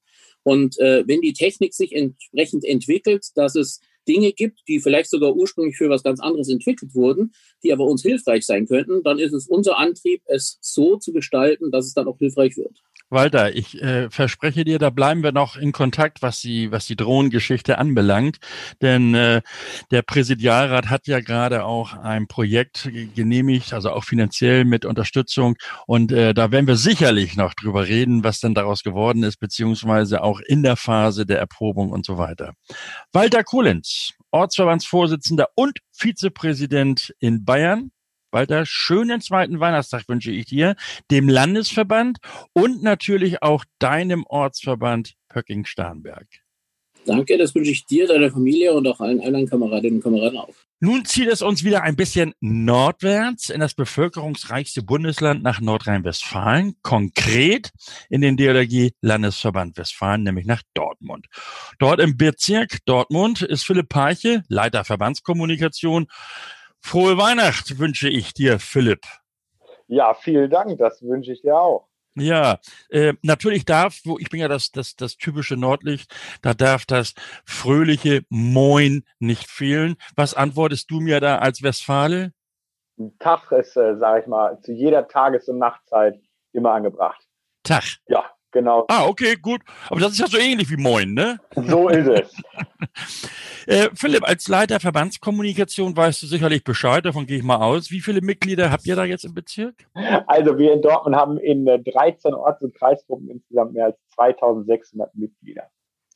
Und 0.43 0.79
äh, 0.79 1.07
wenn 1.07 1.21
die 1.21 1.33
Technik 1.33 1.75
sich 1.75 1.93
entsprechend 1.93 2.65
entwickelt, 2.65 3.27
dass 3.35 3.57
es 3.57 3.81
Dinge 4.11 4.33
gibt, 4.33 4.61
die 4.67 4.81
vielleicht 4.81 5.09
sogar 5.09 5.37
ursprünglich 5.37 5.77
für 5.77 5.89
was 5.89 6.03
ganz 6.03 6.19
anderes 6.21 6.49
entwickelt 6.49 6.95
wurden, 6.95 7.33
die 7.63 7.73
aber 7.73 7.85
uns 7.85 8.03
hilfreich 8.03 8.45
sein 8.45 8.67
könnten, 8.67 9.03
dann 9.05 9.19
ist 9.19 9.33
es 9.33 9.47
unser 9.47 9.79
Antrieb, 9.79 10.23
es 10.27 10.59
so 10.61 10.97
zu 10.97 11.13
gestalten, 11.13 11.71
dass 11.71 11.87
es 11.87 11.95
dann 11.95 12.09
auch 12.09 12.19
hilfreich 12.19 12.57
wird. 12.57 12.83
Walter, 13.11 13.55
ich 13.55 13.81
äh, 13.83 14.09
verspreche 14.11 14.65
dir, 14.65 14.79
da 14.79 14.91
bleiben 14.91 15.23
wir 15.23 15.33
noch 15.33 15.57
in 15.57 15.73
Kontakt, 15.73 16.23
was 16.23 16.41
die, 16.41 16.71
was 16.71 16.87
die 16.87 16.97
Drohnengeschichte 16.97 17.79
anbelangt. 17.79 18.39
Denn 18.81 19.15
äh, 19.15 19.43
der 19.91 20.03
Präsidialrat 20.03 20.89
hat 20.89 21.07
ja 21.07 21.21
gerade 21.21 21.65
auch 21.65 21.93
ein 21.95 22.29
Projekt 22.29 22.89
genehmigt, 23.15 23.73
also 23.73 23.91
auch 23.91 24.05
finanziell 24.05 24.65
mit 24.65 24.85
Unterstützung. 24.85 25.57
Und 25.87 26.13
äh, 26.13 26.35
da 26.35 26.53
werden 26.53 26.67
wir 26.67 26.77
sicherlich 26.77 27.37
noch 27.37 27.55
drüber 27.55 27.87
reden, 27.87 28.25
was 28.25 28.41
denn 28.41 28.55
daraus 28.55 28.83
geworden 28.83 29.25
ist, 29.25 29.39
beziehungsweise 29.39 30.23
auch 30.23 30.41
in 30.41 30.63
der 30.63 30.77
Phase 30.77 31.27
der 31.27 31.39
Erprobung 31.39 31.91
und 31.91 32.07
so 32.07 32.17
weiter. 32.17 32.55
Walter 33.13 33.43
Kohlenz, 33.45 34.13
Ortsverbandsvorsitzender 34.31 35.49
und 35.55 35.79
Vizepräsident 35.93 37.15
in 37.19 37.45
Bayern. 37.45 37.91
Walter, 38.33 38.65
schönen 38.67 39.21
zweiten 39.21 39.61
Weihnachtstag 39.61 40.09
wünsche 40.09 40.31
ich 40.31 40.47
dir, 40.47 40.77
dem 41.11 41.29
Landesverband 41.29 42.19
und 42.53 42.83
natürlich 42.83 43.43
auch 43.43 43.65
deinem 43.79 44.25
Ortsverband 44.27 45.15
Pöcking-Starnberg. 45.29 46.27
Danke, 47.07 47.39
das 47.39 47.55
wünsche 47.55 47.71
ich 47.71 47.87
dir, 47.87 48.07
deiner 48.07 48.31
Familie 48.31 48.75
und 48.75 48.87
auch 48.87 49.01
allen 49.01 49.21
anderen 49.21 49.49
Kameradinnen 49.49 49.97
und 49.97 50.03
Kameraden 50.03 50.39
auf. 50.39 50.67
Nun 50.81 51.05
zieht 51.05 51.29
es 51.29 51.43
uns 51.43 51.65
wieder 51.65 51.83
ein 51.83 51.97
bisschen 51.97 52.35
nordwärts 52.41 53.51
in 53.51 53.61
das 53.61 53.75
bevölkerungsreichste 53.75 54.83
Bundesland 54.83 55.43
nach 55.43 55.61
Nordrhein-Westfalen, 55.61 56.77
konkret 56.83 57.71
in 58.09 58.21
den 58.21 58.37
DLRG 58.37 58.91
Landesverband 59.01 59.77
Westfalen, 59.77 60.23
nämlich 60.23 60.47
nach 60.47 60.63
Dortmund. 60.75 61.27
Dort 61.79 62.01
im 62.01 62.17
Bezirk 62.17 62.79
Dortmund 62.87 63.43
ist 63.43 63.65
Philipp 63.65 63.89
Parche, 63.89 64.43
Leiter 64.49 64.85
Verbandskommunikation, 64.85 66.07
Frohe 66.81 67.17
Weihnacht 67.19 67.79
wünsche 67.79 68.09
ich 68.09 68.33
dir, 68.33 68.59
Philipp. 68.59 69.03
Ja, 69.87 70.15
vielen 70.15 70.51
Dank. 70.51 70.79
Das 70.79 71.03
wünsche 71.03 71.33
ich 71.33 71.43
dir 71.43 71.57
auch. 71.57 71.89
Ja, 72.17 72.59
äh, 72.91 73.15
natürlich 73.23 73.65
darf, 73.65 74.01
wo 74.05 74.19
ich 74.19 74.31
bin 74.31 74.41
ja 74.41 74.49
das, 74.49 74.73
das, 74.73 74.97
das 74.97 75.17
typische 75.17 75.57
Nordlicht, 75.57 76.13
da 76.43 76.55
darf 76.55 76.85
das 76.85 77.15
fröhliche 77.45 78.23
Moin 78.29 79.05
nicht 79.21 79.49
fehlen. 79.49 79.97
Was 80.17 80.35
antwortest 80.35 80.91
du 80.91 81.01
mir 81.01 81.21
da 81.21 81.39
als 81.39 81.63
Westfale? 81.63 82.33
Tag 83.19 83.51
ist, 83.53 83.77
äh, 83.77 83.97
sage 83.97 84.23
ich 84.23 84.27
mal, 84.27 84.61
zu 84.61 84.73
jeder 84.73 85.07
Tages- 85.09 85.49
und 85.49 85.59
Nachtzeit 85.59 86.21
immer 86.53 86.73
angebracht. 86.73 87.27
Tag. 87.63 87.85
Ja, 88.09 88.25
genau. 88.53 88.87
Ah, 88.89 89.07
okay, 89.07 89.37
gut. 89.37 89.61
Aber 89.89 90.01
das 90.01 90.13
ist 90.13 90.21
ja 90.21 90.27
so 90.27 90.39
ähnlich 90.39 90.71
wie 90.71 90.77
Moin, 90.77 91.15
ne? 91.15 91.39
So 91.55 91.89
ist 91.89 92.07
es. 92.07 92.43
äh, 93.67 93.89
Philipp, 93.95 94.27
als 94.29 94.49
Leiter 94.49 94.81
Verbandskommunikation 94.81 95.97
weißt 95.97 96.23
du 96.23 96.27
sicherlich 96.27 96.65
Bescheid, 96.65 97.05
davon 97.05 97.27
gehe 97.27 97.39
ich 97.39 97.43
mal 97.43 97.57
aus. 97.57 97.91
Wie 97.91 98.01
viele 98.01 98.21
Mitglieder 98.21 98.71
habt 98.71 98.87
ihr 98.87 98.97
da 98.97 99.05
jetzt 99.05 99.25
im 99.25 99.35
Bezirk? 99.35 99.75
Also 100.27 100.59
wir 100.59 100.73
in 100.73 100.83
Dortmund 100.83 101.17
haben 101.17 101.39
in 101.39 101.65
13 101.65 102.33
äh, 102.33 102.35
Orts- 102.35 102.63
und 102.63 102.75
Kreisgruppen 102.75 103.31
insgesamt 103.31 103.73
mehr 103.73 103.87
als 103.87 103.97
2600 104.15 105.15
Mitglieder. 105.15 105.65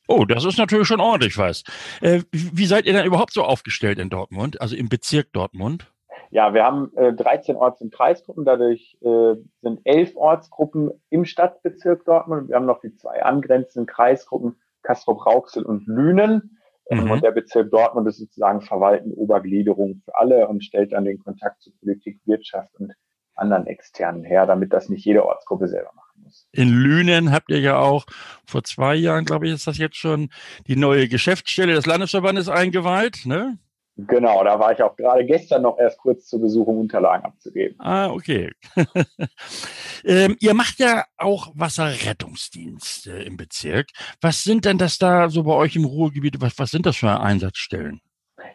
Oh, 0.07 0.25
das 0.25 0.45
ist 0.45 0.57
natürlich 0.57 0.87
schon 0.87 1.01
ordentlich 1.01 1.37
was. 1.37 1.63
Äh, 2.01 2.21
wie 2.31 2.65
seid 2.65 2.85
ihr 2.85 2.93
denn 2.93 3.05
überhaupt 3.05 3.33
so 3.33 3.43
aufgestellt 3.43 3.97
in 3.97 4.09
Dortmund, 4.09 4.61
also 4.61 4.75
im 4.75 4.87
Bezirk 4.87 5.33
Dortmund? 5.33 5.91
Ja, 6.31 6.53
wir 6.53 6.63
haben 6.63 6.91
äh, 6.95 7.13
13 7.13 7.55
Orts- 7.55 7.81
und 7.81 7.93
Kreisgruppen, 7.93 8.45
dadurch 8.45 8.97
äh, 9.01 9.35
sind 9.61 9.81
elf 9.83 10.15
Ortsgruppen 10.15 10.91
im 11.09 11.25
Stadtbezirk 11.25 12.05
Dortmund. 12.05 12.49
Wir 12.49 12.55
haben 12.55 12.65
noch 12.65 12.81
die 12.81 12.95
zwei 12.95 13.23
angrenzenden 13.23 13.85
Kreisgruppen 13.85 14.57
Castrop-Rauxel 14.83 15.63
und 15.63 15.87
Lünen. 15.87 16.59
Ähm, 16.89 17.05
mhm. 17.05 17.11
Und 17.11 17.23
der 17.23 17.31
Bezirk 17.31 17.71
Dortmund 17.71 18.07
ist 18.07 18.17
sozusagen 18.17 18.61
verwaltende 18.61 19.17
Obergliederung 19.17 20.01
für 20.05 20.15
alle 20.15 20.47
und 20.47 20.63
stellt 20.63 20.93
dann 20.93 21.05
den 21.05 21.19
Kontakt 21.19 21.61
zu 21.61 21.71
Politik, 21.79 22.19
Wirtschaft 22.25 22.69
und 22.79 22.93
anderen 23.33 23.67
externen 23.67 24.23
her, 24.23 24.45
damit 24.45 24.71
das 24.71 24.87
nicht 24.87 25.03
jede 25.03 25.25
Ortsgruppe 25.25 25.67
selber 25.67 25.91
machen 25.95 26.23
muss. 26.23 26.47
In 26.51 26.69
Lünen 26.69 27.31
habt 27.31 27.49
ihr 27.49 27.59
ja 27.59 27.77
auch 27.77 28.05
vor 28.45 28.63
zwei 28.63 28.95
Jahren, 28.95 29.25
glaube 29.25 29.47
ich, 29.47 29.53
ist 29.53 29.67
das 29.67 29.77
jetzt 29.77 29.97
schon 29.97 30.29
die 30.67 30.75
neue 30.75 31.07
Geschäftsstelle 31.07 31.73
des 31.73 31.85
Landesverbandes 31.85 32.49
eingeweiht, 32.49 33.25
ne? 33.25 33.57
Genau, 33.97 34.43
da 34.43 34.59
war 34.59 34.73
ich 34.73 34.83
auch 34.83 34.95
gerade 34.97 35.25
gestern 35.25 35.61
noch 35.61 35.79
erst 35.79 35.99
kurz 35.99 36.27
zur 36.27 36.41
Besuchung 36.41 36.79
Unterlagen 36.79 37.23
abzugeben. 37.23 37.77
Ah, 37.79 38.09
okay. 38.09 38.51
ähm, 40.03 40.35
ihr 40.39 40.53
macht 40.53 40.79
ja 40.79 41.05
auch 41.17 41.53
Wasserrettungsdienst 41.55 43.07
äh, 43.07 43.23
im 43.23 43.37
Bezirk. 43.37 43.87
Was 44.19 44.43
sind 44.43 44.65
denn 44.65 44.77
das 44.77 44.97
da 44.97 45.29
so 45.29 45.43
bei 45.43 45.53
euch 45.53 45.77
im 45.77 45.85
Ruhrgebiet? 45.85 46.41
Was, 46.41 46.59
was 46.59 46.71
sind 46.71 46.85
das 46.85 46.97
für 46.97 47.21
Einsatzstellen? 47.21 48.01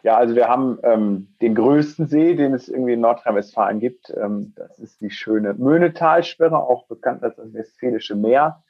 Ja, 0.03 0.17
also 0.17 0.35
wir 0.35 0.47
haben 0.47 0.77
ähm, 0.83 1.27
den 1.41 1.55
größten 1.55 2.07
See, 2.07 2.35
den 2.35 2.53
es 2.53 2.69
irgendwie 2.69 2.93
in 2.93 3.01
Nordrhein-Westfalen 3.01 3.79
gibt. 3.79 4.13
Ähm, 4.15 4.53
das 4.55 4.77
ist 4.77 5.01
die 5.01 5.09
schöne 5.09 5.55
Möhnetalsperre, 5.55 6.57
auch 6.57 6.85
bekannt 6.87 7.23
als 7.23 7.35
das 7.35 7.51
Westfälische 7.53 8.15
Meer. 8.15 8.63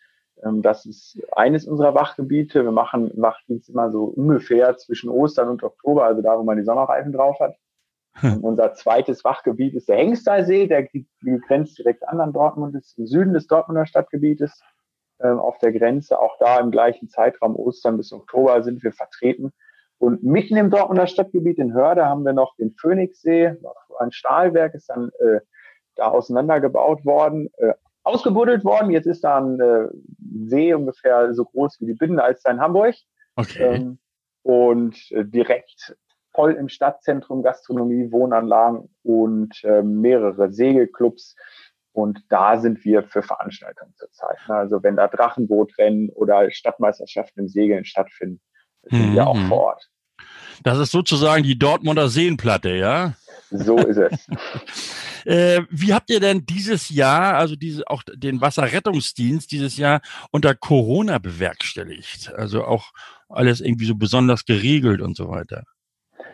Ähm, 0.44 0.62
das 0.62 0.86
ist 0.86 1.22
eines 1.32 1.66
unserer 1.66 1.96
Wachgebiete. 1.96 2.64
Wir 2.64 2.72
machen 2.72 3.12
Wachdienst 3.16 3.70
immer 3.70 3.92
so 3.92 4.06
ungefähr 4.06 4.78
zwischen 4.78 5.10
Ostern 5.10 5.50
und 5.50 5.64
Oktober, 5.64 6.06
also 6.06 6.22
da, 6.22 6.38
wo 6.38 6.44
man 6.44 6.58
die 6.58 6.64
Sommerreifen 6.64 7.12
drauf 7.12 7.40
hat. 7.40 7.56
Hm. 8.16 8.44
Unser 8.44 8.74
zweites 8.74 9.24
Wachgebiet 9.24 9.74
ist 9.74 9.88
der 9.88 9.98
Hengstalsee, 9.98 10.68
der 10.68 10.88
grenzt 11.48 11.78
direkt 11.78 12.08
an 12.08 12.20
an 12.20 12.34
Dortmund, 12.34 12.76
ist 12.76 12.98
im 12.98 13.08
Süden 13.08 13.34
des 13.34 13.48
Dortmunder 13.48 13.86
Stadtgebietes 13.86 14.62
ähm, 15.22 15.40
auf 15.40 15.58
der 15.60 15.72
Grenze. 15.72 16.20
Auch 16.20 16.38
da 16.40 16.60
im 16.60 16.72
gleichen 16.72 17.08
Zeitraum 17.08 17.56
Ostern 17.56 17.98
bis 17.98 18.12
Oktober 18.12 18.64
sind 18.64 18.84
wir 18.84 18.92
vertreten. 18.92 19.54
Und 19.98 20.24
mitten 20.24 20.58
im 20.58 20.72
Dortmunder 20.72 21.08
Stadtgebiet 21.08 21.60
in 21.60 21.74
Hörde 21.74 22.06
haben 22.06 22.26
wir 22.26 22.34
noch 22.34 22.56
den 22.56 22.74
Phoenixsee. 22.74 23.56
Ein 24.00 24.12
Stahlwerk 24.12 24.74
ist 24.74 24.90
dann 24.90 25.12
äh, 25.20 25.40
da 25.96 26.08
auseinandergebaut 26.08 27.06
worden, 27.06 27.50
äh, 27.58 27.74
ausgebuddelt 28.04 28.64
worden. 28.64 28.92
Jetzt 28.92 29.08
ist 29.08 29.24
da 29.24 29.38
ein 29.38 29.60
äh, 29.60 29.88
See 30.48 30.74
ungefähr 30.74 31.34
so 31.34 31.46
groß 31.46 31.80
wie 31.80 31.88
die 31.88 31.94
Binnenalster 31.94 32.52
in 32.52 32.60
Hamburg. 32.60 32.96
Okay. 33.36 33.76
Ähm, 33.76 34.00
und 34.44 34.98
äh, 35.12 35.24
direkt 35.26 35.96
voll 36.34 36.54
im 36.54 36.70
Stadtzentrum 36.70 37.44
Gastronomie, 37.44 38.12
Wohnanlagen 38.12 38.90
und 39.04 39.64
äh, 39.64 39.82
mehrere 39.84 40.52
Segelclubs. 40.52 41.36
Und 41.94 42.24
da 42.30 42.58
sind 42.58 42.84
wir 42.86 43.04
für 43.04 43.22
Veranstaltungen 43.22 43.94
zurzeit. 43.98 44.38
Ne? 44.48 44.56
Also 44.56 44.82
wenn 44.82 44.96
da 44.96 45.08
Drachenbootrennen 45.08 46.10
oder 46.10 46.50
Stadtmeisterschaften 46.50 47.42
im 47.42 47.48
Segeln 47.50 47.84
stattfinden, 47.84 48.42
sind 48.84 49.12
Mhm. 49.12 49.16
wir 49.16 49.28
auch 49.28 49.38
vor 49.48 49.58
Ort. 49.60 49.90
Das 50.64 50.78
ist 50.78 50.92
sozusagen 50.92 51.44
die 51.44 51.58
Dortmunder 51.58 52.08
Seenplatte, 52.08 52.70
ja? 52.70 53.14
So 53.52 53.78
ist 53.78 53.98
es. 53.98 54.28
Äh, 55.24 55.62
wie 55.70 55.94
habt 55.94 56.10
ihr 56.10 56.20
denn 56.20 56.48
dieses 56.48 56.90
Jahr, 56.90 57.36
also 57.36 57.56
diese, 57.56 57.88
auch 57.88 58.02
den 58.12 58.42
Wasserrettungsdienst 58.42 59.52
dieses 59.52 59.78
Jahr 59.78 60.02
unter 60.32 60.56
Corona 60.56 61.20
bewerkstelligt? 61.20 62.34
Also 62.34 62.64
auch 62.64 62.92
alles 63.30 63.62
irgendwie 63.62 63.86
so 63.86 63.94
besonders 63.94 64.46
geregelt 64.46 65.00
und 65.00 65.16
so 65.16 65.30
weiter. 65.30 65.66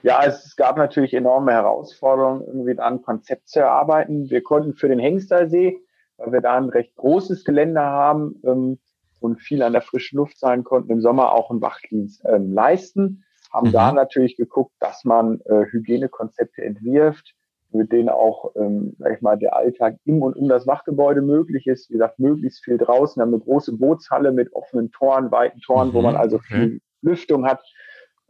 Ja, 0.03 0.23
es 0.23 0.55
gab 0.55 0.77
natürlich 0.77 1.13
enorme 1.13 1.51
Herausforderungen, 1.51 2.43
irgendwie 2.47 2.75
da 2.75 2.87
ein 2.87 3.01
Konzept 3.01 3.49
zu 3.49 3.59
erarbeiten. 3.59 4.29
Wir 4.29 4.41
konnten 4.41 4.73
für 4.73 4.87
den 4.87 4.99
Hengstersee, 4.99 5.81
weil 6.15 6.31
wir 6.31 6.39
da 6.41 6.55
ein 6.55 6.69
recht 6.69 6.95
großes 6.95 7.43
Gelände 7.43 7.81
haben 7.81 8.39
ähm, 8.45 8.79
und 9.19 9.41
viel 9.41 9.63
an 9.63 9.73
der 9.73 9.81
frischen 9.81 10.15
Luft 10.15 10.39
sein 10.39 10.63
konnten, 10.63 10.91
im 10.91 11.01
Sommer 11.01 11.33
auch 11.33 11.51
einen 11.51 11.61
Wachdienst 11.61 12.23
ähm, 12.25 12.53
leisten. 12.53 13.25
Haben 13.51 13.67
Mhm. 13.67 13.71
da 13.71 13.91
natürlich 13.91 14.35
geguckt, 14.37 14.73
dass 14.79 15.03
man 15.05 15.41
äh, 15.45 15.65
Hygienekonzepte 15.71 16.61
entwirft, 16.63 17.33
mit 17.71 17.91
denen 17.91 18.09
auch, 18.09 18.55
ähm, 18.55 18.95
sag 18.99 19.15
ich 19.15 19.21
mal, 19.21 19.37
der 19.37 19.55
Alltag 19.55 19.97
im 20.05 20.21
und 20.21 20.35
um 20.35 20.47
das 20.49 20.67
Wachgebäude 20.67 21.21
möglich 21.21 21.67
ist. 21.67 21.89
Wie 21.89 21.93
gesagt, 21.93 22.19
möglichst 22.19 22.63
viel 22.63 22.77
draußen. 22.77 23.19
Wir 23.19 23.25
haben 23.25 23.33
eine 23.33 23.43
große 23.43 23.73
Bootshalle 23.77 24.31
mit 24.31 24.53
offenen 24.53 24.91
Toren, 24.91 25.31
weiten 25.31 25.59
Toren, 25.61 25.93
wo 25.93 26.01
Mhm, 26.01 26.03
man 26.03 26.15
also 26.15 26.37
okay. 26.37 26.45
viel 26.47 26.81
Lüftung 27.01 27.45
hat. 27.45 27.61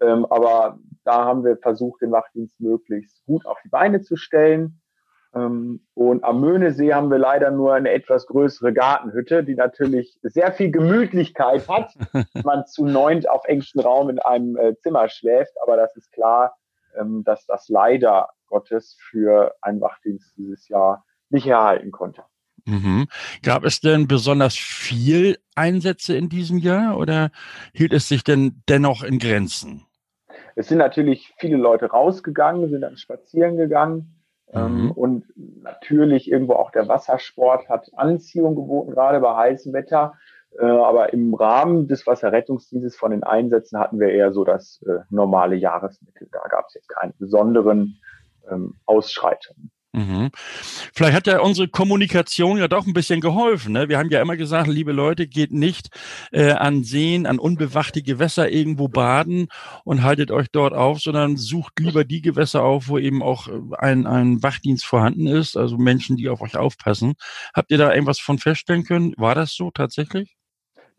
Ähm, 0.01 0.25
aber 0.25 0.79
da 1.03 1.25
haben 1.25 1.43
wir 1.43 1.57
versucht, 1.57 2.01
den 2.01 2.11
Wachdienst 2.11 2.59
möglichst 2.59 3.23
gut 3.25 3.45
auf 3.45 3.57
die 3.63 3.69
Beine 3.69 4.01
zu 4.01 4.15
stellen. 4.15 4.81
Ähm, 5.37 5.81
und 5.93 6.23
am 6.23 6.41
Möhnesee 6.41 6.93
haben 6.93 7.11
wir 7.11 7.17
leider 7.17 7.51
nur 7.51 7.73
eine 7.73 7.91
etwas 7.91 8.25
größere 8.27 8.73
Gartenhütte, 8.73 9.43
die 9.43 9.55
natürlich 9.55 10.17
sehr 10.23 10.51
viel 10.51 10.71
Gemütlichkeit 10.71 11.67
hat. 11.67 11.93
wenn 12.13 12.25
man 12.43 12.65
zu 12.65 12.85
neunt 12.85 13.29
auf 13.29 13.45
engstem 13.45 13.81
Raum 13.81 14.09
in 14.09 14.19
einem 14.19 14.57
äh, 14.57 14.75
Zimmer 14.77 15.09
schläft. 15.09 15.53
Aber 15.61 15.77
das 15.77 15.95
ist 15.95 16.11
klar, 16.11 16.55
ähm, 16.99 17.23
dass 17.23 17.45
das 17.45 17.69
leider 17.69 18.29
Gottes 18.47 18.97
für 19.09 19.53
einen 19.61 19.81
Wachdienst 19.81 20.35
dieses 20.37 20.67
Jahr 20.69 21.05
nicht 21.29 21.47
erhalten 21.47 21.91
konnte. 21.91 22.23
Mhm. 22.65 23.07
Gab 23.43 23.63
es 23.63 23.79
denn 23.79 24.07
besonders 24.07 24.55
viel 24.55 25.37
Einsätze 25.55 26.17
in 26.17 26.29
diesem 26.29 26.57
Jahr 26.57 26.97
oder 26.97 27.31
hielt 27.73 27.93
es 27.93 28.07
sich 28.07 28.23
denn 28.23 28.61
dennoch 28.67 29.03
in 29.03 29.19
Grenzen? 29.19 29.85
Es 30.55 30.67
sind 30.67 30.79
natürlich 30.79 31.33
viele 31.37 31.57
Leute 31.57 31.85
rausgegangen, 31.85 32.69
sind 32.69 32.81
dann 32.81 32.97
spazieren 32.97 33.57
gegangen. 33.57 34.16
Ähm, 34.53 34.85
Mhm. 34.85 34.91
und 34.91 35.25
natürlich 35.35 36.31
irgendwo 36.31 36.53
auch 36.53 36.71
der 36.71 36.87
Wassersport 36.87 37.67
hat 37.69 37.91
Anziehung 37.95 38.55
geboten, 38.55 38.91
gerade 38.91 39.19
bei 39.19 39.35
heißem 39.35 39.73
Wetter. 39.73 40.13
Äh, 40.57 40.65
aber 40.65 41.13
im 41.13 41.33
Rahmen 41.33 41.87
des 41.87 42.07
Wasserrettungsdienstes 42.07 42.95
von 42.95 43.11
den 43.11 43.23
Einsätzen 43.23 43.77
hatten 43.79 43.99
wir 43.99 44.09
eher 44.09 44.31
so 44.31 44.45
das 44.45 44.81
äh, 44.87 44.99
normale 45.09 45.55
Jahresmittel. 45.55 46.29
Da 46.31 46.47
gab 46.49 46.67
es 46.67 46.75
jetzt 46.75 46.87
keine 46.87 47.13
besonderen 47.19 47.99
ähm, 48.49 48.75
Ausschreitungen. 48.85 49.71
Mhm. 49.97 50.29
Vielleicht 50.93 51.15
hat 51.15 51.25
ja 51.25 51.39
unsere 51.39 51.67
Kommunikation 51.67 52.59
ja 52.59 52.67
doch 52.67 52.85
ein 52.85 52.93
bisschen 52.93 53.19
geholfen. 53.19 53.73
Ne? 53.73 53.89
Wir 53.89 53.97
haben 53.97 54.11
ja 54.11 54.21
immer 54.21 54.37
gesagt, 54.37 54.67
liebe 54.67 54.91
Leute, 54.91 55.27
geht 55.27 55.51
nicht 55.51 55.89
äh, 56.31 56.51
an 56.51 56.83
Seen, 56.83 57.25
an 57.25 57.39
unbewachte 57.39 58.03
Gewässer 58.03 58.51
irgendwo 58.51 58.89
baden 58.89 59.47
und 59.85 60.03
haltet 60.03 60.29
euch 60.29 60.49
dort 60.51 60.73
auf, 60.73 60.99
sondern 60.99 61.35
sucht 61.35 61.79
lieber 61.79 62.03
die 62.05 62.21
Gewässer 62.21 62.63
auf, 62.63 62.89
wo 62.89 62.99
eben 62.99 63.23
auch 63.23 63.47
äh, 63.47 63.53
ein, 63.79 64.05
ein 64.05 64.43
Wachdienst 64.43 64.85
vorhanden 64.85 65.25
ist, 65.25 65.57
also 65.57 65.77
Menschen, 65.77 66.15
die 66.15 66.29
auf 66.29 66.41
euch 66.41 66.57
aufpassen. 66.57 67.15
Habt 67.55 67.71
ihr 67.71 67.79
da 67.79 67.91
irgendwas 67.91 68.19
von 68.19 68.37
feststellen 68.37 68.83
können? 68.83 69.15
War 69.17 69.33
das 69.33 69.55
so 69.55 69.71
tatsächlich? 69.71 70.37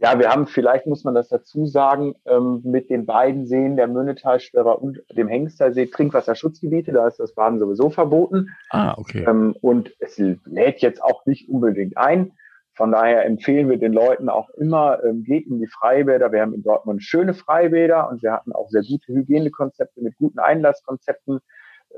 Ja, 0.01 0.17
wir 0.19 0.31
haben, 0.31 0.47
vielleicht 0.47 0.87
muss 0.87 1.03
man 1.03 1.15
das 1.15 1.29
dazu 1.29 1.67
sagen, 1.67 2.15
ähm, 2.25 2.61
mit 2.65 2.89
den 2.89 3.05
beiden 3.05 3.47
Seen, 3.47 3.77
der 3.77 3.89
Mönnetalsperre 3.89 4.77
und 4.77 5.03
dem 5.17 5.27
Hengstersee, 5.27 5.87
Trinkwasserschutzgebiete, 5.87 6.93
da 6.93 7.09
ist 7.09 7.19
das 7.19 7.35
Baden 7.35 7.59
sowieso 7.59 7.91
verboten. 7.91 8.51
Ah, 8.71 8.95
okay. 8.97 9.25
Ähm, 9.29 9.57
und 9.61 9.93
es 9.99 10.17
lädt 10.45 10.83
jetzt 10.83 11.03
auch 11.03 11.27
nicht 11.27 11.49
unbedingt 11.49 11.97
ein. 11.97 12.33
Von 12.75 12.93
daher 12.93 13.27
empfehlen 13.27 13.69
wir 13.69 13.77
den 13.77 13.93
Leuten 13.93 14.29
auch 14.29 14.51
immer, 14.51 15.03
ähm, 15.03 15.25
geht 15.25 15.49
in 15.49 15.59
die 15.59 15.67
Freibäder. 15.67 16.31
Wir 16.31 16.43
haben 16.43 16.55
in 16.55 16.63
Dortmund 16.63 17.03
schöne 17.03 17.35
Freibäder 17.35 18.09
und 18.09 18.23
wir 18.23 18.33
hatten 18.33 18.53
auch 18.53 18.69
sehr 18.69 18.83
gute 18.83 19.13
Hygienekonzepte 19.13 20.01
mit 20.01 20.17
guten 20.17 20.39
Einlasskonzepten. 20.39 21.41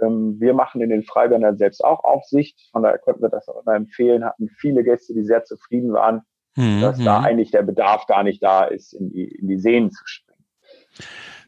Ähm, 0.01 0.41
wir 0.41 0.55
machen 0.55 0.81
in 0.81 0.89
den 0.89 1.03
Freibädern 1.03 1.59
selbst 1.59 1.85
auch 1.85 2.03
Aufsicht. 2.03 2.71
Von 2.73 2.83
daher 2.83 2.97
konnten 2.97 3.21
wir 3.21 3.29
das 3.29 3.47
auch 3.51 3.61
immer 3.61 3.75
empfehlen, 3.75 4.25
hatten 4.25 4.49
viele 4.49 4.83
Gäste, 4.83 5.13
die 5.13 5.25
sehr 5.25 5.45
zufrieden 5.45 5.93
waren, 5.93 6.23
Mhm, 6.57 6.81
dass 6.81 6.99
da 6.99 7.21
mhm. 7.21 7.25
eigentlich 7.25 7.51
der 7.51 7.63
Bedarf 7.63 8.07
gar 8.07 8.23
nicht 8.23 8.43
da 8.43 8.65
ist, 8.65 8.93
in 8.93 9.11
die, 9.11 9.25
in 9.25 9.49
die 9.49 9.59
Seen 9.59 9.91
zu 9.91 10.03
springen. 10.05 10.45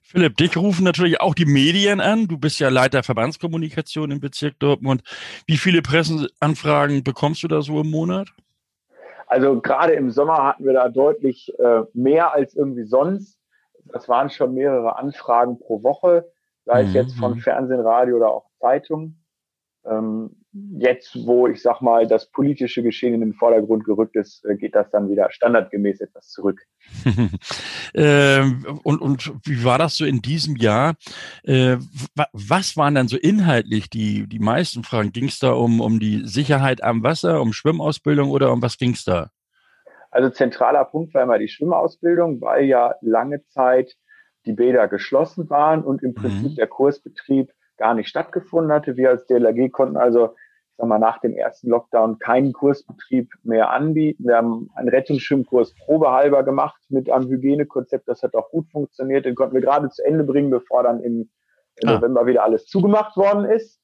Philipp, 0.02 0.36
dich 0.36 0.56
rufen 0.58 0.84
natürlich 0.84 1.20
auch 1.20 1.34
die 1.34 1.46
Medien 1.46 2.00
an. 2.00 2.28
Du 2.28 2.36
bist 2.36 2.60
ja 2.60 2.68
Leiter 2.68 3.02
Verbandskommunikation 3.02 4.10
im 4.10 4.20
Bezirk 4.20 4.58
Dortmund. 4.58 5.02
Wie 5.46 5.56
viele 5.56 5.80
Presseanfragen 5.80 7.02
bekommst 7.02 7.42
du 7.42 7.48
da 7.48 7.62
so 7.62 7.80
im 7.80 7.90
Monat? 7.90 8.28
Also 9.26 9.58
gerade 9.62 9.94
im 9.94 10.10
Sommer 10.10 10.44
hatten 10.44 10.66
wir 10.66 10.74
da 10.74 10.90
deutlich 10.90 11.58
äh, 11.58 11.84
mehr 11.94 12.34
als 12.34 12.54
irgendwie 12.54 12.84
sonst. 12.84 13.38
Das 13.86 14.06
waren 14.06 14.28
schon 14.28 14.52
mehrere 14.52 14.96
Anfragen 14.98 15.58
pro 15.58 15.82
Woche, 15.82 16.30
sei 16.66 16.82
es 16.82 16.88
Mhm, 16.88 16.94
jetzt 16.94 17.14
von 17.18 17.32
mhm. 17.32 17.38
Fernsehen, 17.40 17.80
Radio 17.80 18.16
oder 18.16 18.28
auch 18.28 18.50
Zeitung. 18.60 19.16
Ähm, 19.84 20.36
jetzt, 20.78 21.16
wo 21.26 21.48
ich 21.48 21.62
sag 21.62 21.80
mal, 21.80 22.06
das 22.06 22.30
politische 22.30 22.82
Geschehen 22.82 23.14
in 23.14 23.20
den 23.20 23.34
Vordergrund 23.34 23.84
gerückt 23.84 24.16
ist, 24.16 24.44
äh, 24.44 24.56
geht 24.56 24.74
das 24.74 24.90
dann 24.90 25.08
wieder 25.10 25.30
standardgemäß 25.30 26.00
etwas 26.00 26.28
zurück. 26.28 26.60
ähm, 27.94 28.80
und, 28.84 29.00
und 29.00 29.32
wie 29.44 29.64
war 29.64 29.78
das 29.78 29.96
so 29.96 30.04
in 30.04 30.20
diesem 30.22 30.56
Jahr? 30.56 30.94
Äh, 31.44 31.76
wa- 32.14 32.28
was 32.32 32.76
waren 32.76 32.94
dann 32.94 33.08
so 33.08 33.16
inhaltlich 33.16 33.90
die, 33.90 34.26
die 34.28 34.38
meisten 34.38 34.84
Fragen? 34.84 35.12
Ging 35.12 35.26
es 35.26 35.38
da 35.38 35.52
um, 35.52 35.80
um 35.80 36.00
die 36.00 36.26
Sicherheit 36.26 36.82
am 36.82 37.02
Wasser, 37.02 37.40
um 37.40 37.52
Schwimmausbildung 37.52 38.30
oder 38.30 38.52
um 38.52 38.62
was 38.62 38.78
ging 38.78 38.92
es 38.92 39.04
da? 39.04 39.30
Also 40.10 40.30
zentraler 40.30 40.84
Punkt 40.84 41.14
war 41.14 41.22
immer 41.22 41.38
die 41.38 41.48
Schwimmausbildung, 41.48 42.40
weil 42.40 42.64
ja 42.66 42.94
lange 43.00 43.44
Zeit 43.46 43.96
die 44.44 44.52
Bäder 44.52 44.88
geschlossen 44.88 45.48
waren 45.50 45.82
und 45.84 46.02
im 46.02 46.14
Prinzip 46.14 46.52
Mhm. 46.52 46.56
der 46.56 46.66
Kursbetrieb 46.66 47.50
gar 47.82 47.94
nicht 47.94 48.08
stattgefunden 48.08 48.72
hatte. 48.72 48.96
Wir 48.96 49.10
als 49.10 49.26
DLRG 49.26 49.70
konnten 49.70 49.96
also 49.96 50.34
ich 50.34 50.76
sag 50.78 50.86
mal, 50.86 50.98
nach 50.98 51.18
dem 51.18 51.34
ersten 51.34 51.68
Lockdown 51.68 52.18
keinen 52.18 52.52
Kursbetrieb 52.52 53.30
mehr 53.42 53.70
anbieten. 53.70 54.24
Wir 54.26 54.36
haben 54.36 54.70
einen 54.74 54.88
Rettungsschwimmkurs 54.88 55.74
probehalber 55.74 56.44
gemacht 56.44 56.80
mit 56.88 57.10
einem 57.10 57.28
Hygienekonzept. 57.28 58.08
Das 58.08 58.22
hat 58.22 58.34
auch 58.34 58.50
gut 58.50 58.70
funktioniert. 58.70 59.26
Den 59.26 59.34
konnten 59.34 59.54
wir 59.54 59.60
gerade 59.60 59.90
zu 59.90 60.02
Ende 60.04 60.24
bringen, 60.24 60.50
bevor 60.50 60.82
dann 60.84 61.02
im 61.02 61.28
im 61.80 61.88
Ah. 61.88 61.94
November 61.94 62.26
wieder 62.26 62.44
alles 62.44 62.66
zugemacht 62.66 63.16
worden 63.16 63.44
ist. 63.44 63.80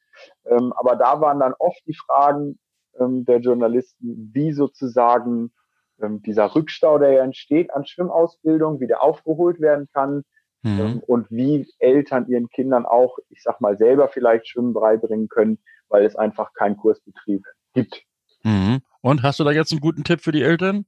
Ähm, 0.46 0.72
aber 0.76 0.96
da 0.96 1.20
waren 1.20 1.40
dann 1.40 1.55
oft 1.59 1.80
die 1.86 1.94
Fragen 1.94 2.59
ähm, 2.99 3.24
der 3.24 3.38
Journalisten, 3.38 4.30
wie 4.32 4.53
sozusagen 4.53 5.53
ähm, 6.01 6.22
dieser 6.22 6.55
Rückstau, 6.55 6.99
der 6.99 7.12
ja 7.12 7.24
entsteht 7.24 7.72
an 7.72 7.86
Schwimmausbildung, 7.86 8.80
wie 8.80 8.86
der 8.86 9.03
aufgeholt 9.03 9.61
werden 9.61 9.88
kann 9.92 10.24
Mhm. 10.62 10.80
ähm, 10.80 11.02
und 11.06 11.30
wie 11.30 11.68
Eltern 11.78 12.26
ihren 12.28 12.48
Kindern 12.48 12.84
auch, 12.84 13.18
ich 13.30 13.42
sag 13.42 13.61
mal, 13.61 13.76
selber 13.76 14.09
vielleicht 14.09 14.48
Schwimmen 14.48 14.74
beibringen 14.74 15.28
können, 15.28 15.59
weil 15.88 16.04
es 16.04 16.16
einfach 16.16 16.52
keinen 16.54 16.76
Kursbetrieb 16.76 17.44
gibt. 17.74 18.02
Mhm. 18.42 18.80
Und 19.00 19.22
hast 19.22 19.40
du 19.40 19.44
da 19.44 19.50
jetzt 19.50 19.72
einen 19.72 19.80
guten 19.80 20.04
Tipp 20.04 20.20
für 20.20 20.32
die 20.32 20.42
Eltern? 20.42 20.84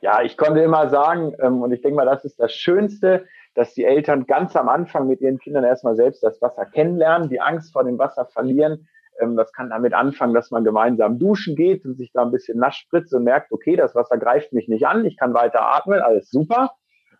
Ja, 0.00 0.22
ich 0.22 0.36
konnte 0.36 0.60
immer 0.60 0.88
sagen, 0.88 1.32
ähm, 1.40 1.62
und 1.62 1.72
ich 1.72 1.80
denke 1.80 1.96
mal, 1.96 2.06
das 2.06 2.24
ist 2.24 2.40
das 2.40 2.52
Schönste, 2.52 3.26
dass 3.54 3.74
die 3.74 3.84
Eltern 3.84 4.26
ganz 4.26 4.56
am 4.56 4.68
Anfang 4.68 5.06
mit 5.06 5.20
ihren 5.20 5.38
Kindern 5.38 5.64
erstmal 5.64 5.94
selbst 5.94 6.22
das 6.22 6.40
Wasser 6.42 6.66
kennenlernen, 6.66 7.28
die 7.28 7.40
Angst 7.40 7.72
vor 7.72 7.84
dem 7.84 7.98
Wasser 7.98 8.26
verlieren. 8.26 8.88
Ähm, 9.20 9.36
das 9.36 9.52
kann 9.52 9.70
damit 9.70 9.94
anfangen, 9.94 10.34
dass 10.34 10.50
man 10.50 10.64
gemeinsam 10.64 11.18
duschen 11.18 11.54
geht 11.54 11.84
und 11.84 11.96
sich 11.96 12.10
da 12.12 12.22
ein 12.22 12.32
bisschen 12.32 12.58
nass 12.58 12.76
spritzt 12.76 13.14
und 13.14 13.24
merkt, 13.24 13.52
okay, 13.52 13.76
das 13.76 13.94
Wasser 13.94 14.18
greift 14.18 14.52
mich 14.52 14.68
nicht 14.68 14.86
an, 14.86 15.04
ich 15.04 15.16
kann 15.16 15.34
weiter 15.34 15.62
atmen, 15.62 16.00
alles 16.00 16.30
super. 16.30 16.72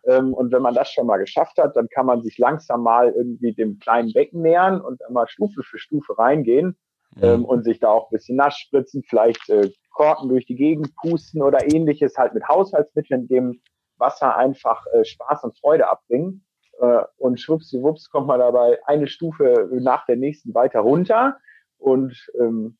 Ähm, 0.05 0.33
und 0.33 0.51
wenn 0.51 0.61
man 0.61 0.73
das 0.73 0.91
schon 0.91 1.07
mal 1.07 1.17
geschafft 1.17 1.57
hat, 1.57 1.75
dann 1.75 1.87
kann 1.89 2.05
man 2.05 2.21
sich 2.21 2.37
langsam 2.37 2.83
mal 2.83 3.11
irgendwie 3.11 3.53
dem 3.53 3.79
kleinen 3.79 4.11
Becken 4.11 4.41
nähern 4.41 4.81
und 4.81 5.01
mal 5.09 5.27
Stufe 5.27 5.63
für 5.63 5.77
Stufe 5.77 6.17
reingehen 6.17 6.77
ähm, 7.21 7.45
und 7.45 7.63
sich 7.63 7.79
da 7.79 7.89
auch 7.89 8.09
ein 8.09 8.15
bisschen 8.17 8.37
nass 8.37 8.57
spritzen, 8.57 9.03
vielleicht 9.07 9.49
äh, 9.49 9.71
Korken 9.91 10.29
durch 10.29 10.45
die 10.45 10.55
Gegend 10.55 10.95
pusten 10.95 11.41
oder 11.41 11.71
ähnliches, 11.71 12.17
halt 12.17 12.33
mit 12.33 12.47
Haushaltsmitteln 12.47 13.27
dem 13.27 13.61
Wasser 13.97 14.35
einfach 14.35 14.85
äh, 14.93 15.05
Spaß 15.05 15.43
und 15.43 15.57
Freude 15.59 15.89
abbringen. 15.89 16.45
Äh, 16.79 17.03
und 17.17 17.39
schwuppsiwupps 17.39 18.09
kommt 18.09 18.27
man 18.27 18.39
dabei 18.39 18.79
eine 18.85 19.07
Stufe 19.07 19.69
nach 19.71 20.05
der 20.05 20.17
nächsten 20.17 20.53
weiter 20.53 20.79
runter. 20.79 21.37
Und 21.77 22.15
ähm, 22.39 22.77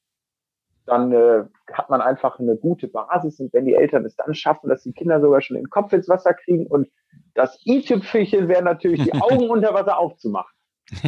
dann 0.86 1.12
äh, 1.12 1.44
hat 1.72 1.90
man 1.90 2.02
einfach 2.02 2.40
eine 2.40 2.56
gute 2.56 2.88
Basis. 2.88 3.40
Und 3.40 3.54
wenn 3.54 3.66
die 3.66 3.76
Eltern 3.76 4.06
es 4.06 4.16
dann 4.16 4.34
schaffen, 4.34 4.70
dass 4.70 4.84
die 4.84 4.94
Kinder 4.94 5.22
sogar 5.22 5.42
schon 5.42 5.56
den 5.56 5.70
Kopf 5.70 5.94
ins 5.94 6.10
Wasser 6.10 6.34
kriegen 6.34 6.68
und 6.68 6.90
das 7.36 7.60
i-Tüpfelchen 7.66 8.48
wäre 8.48 8.64
natürlich 8.64 9.04
die 9.04 9.14
Augen 9.22 9.50
unter 9.50 9.74
Wasser 9.74 9.98
aufzumachen. 9.98 10.52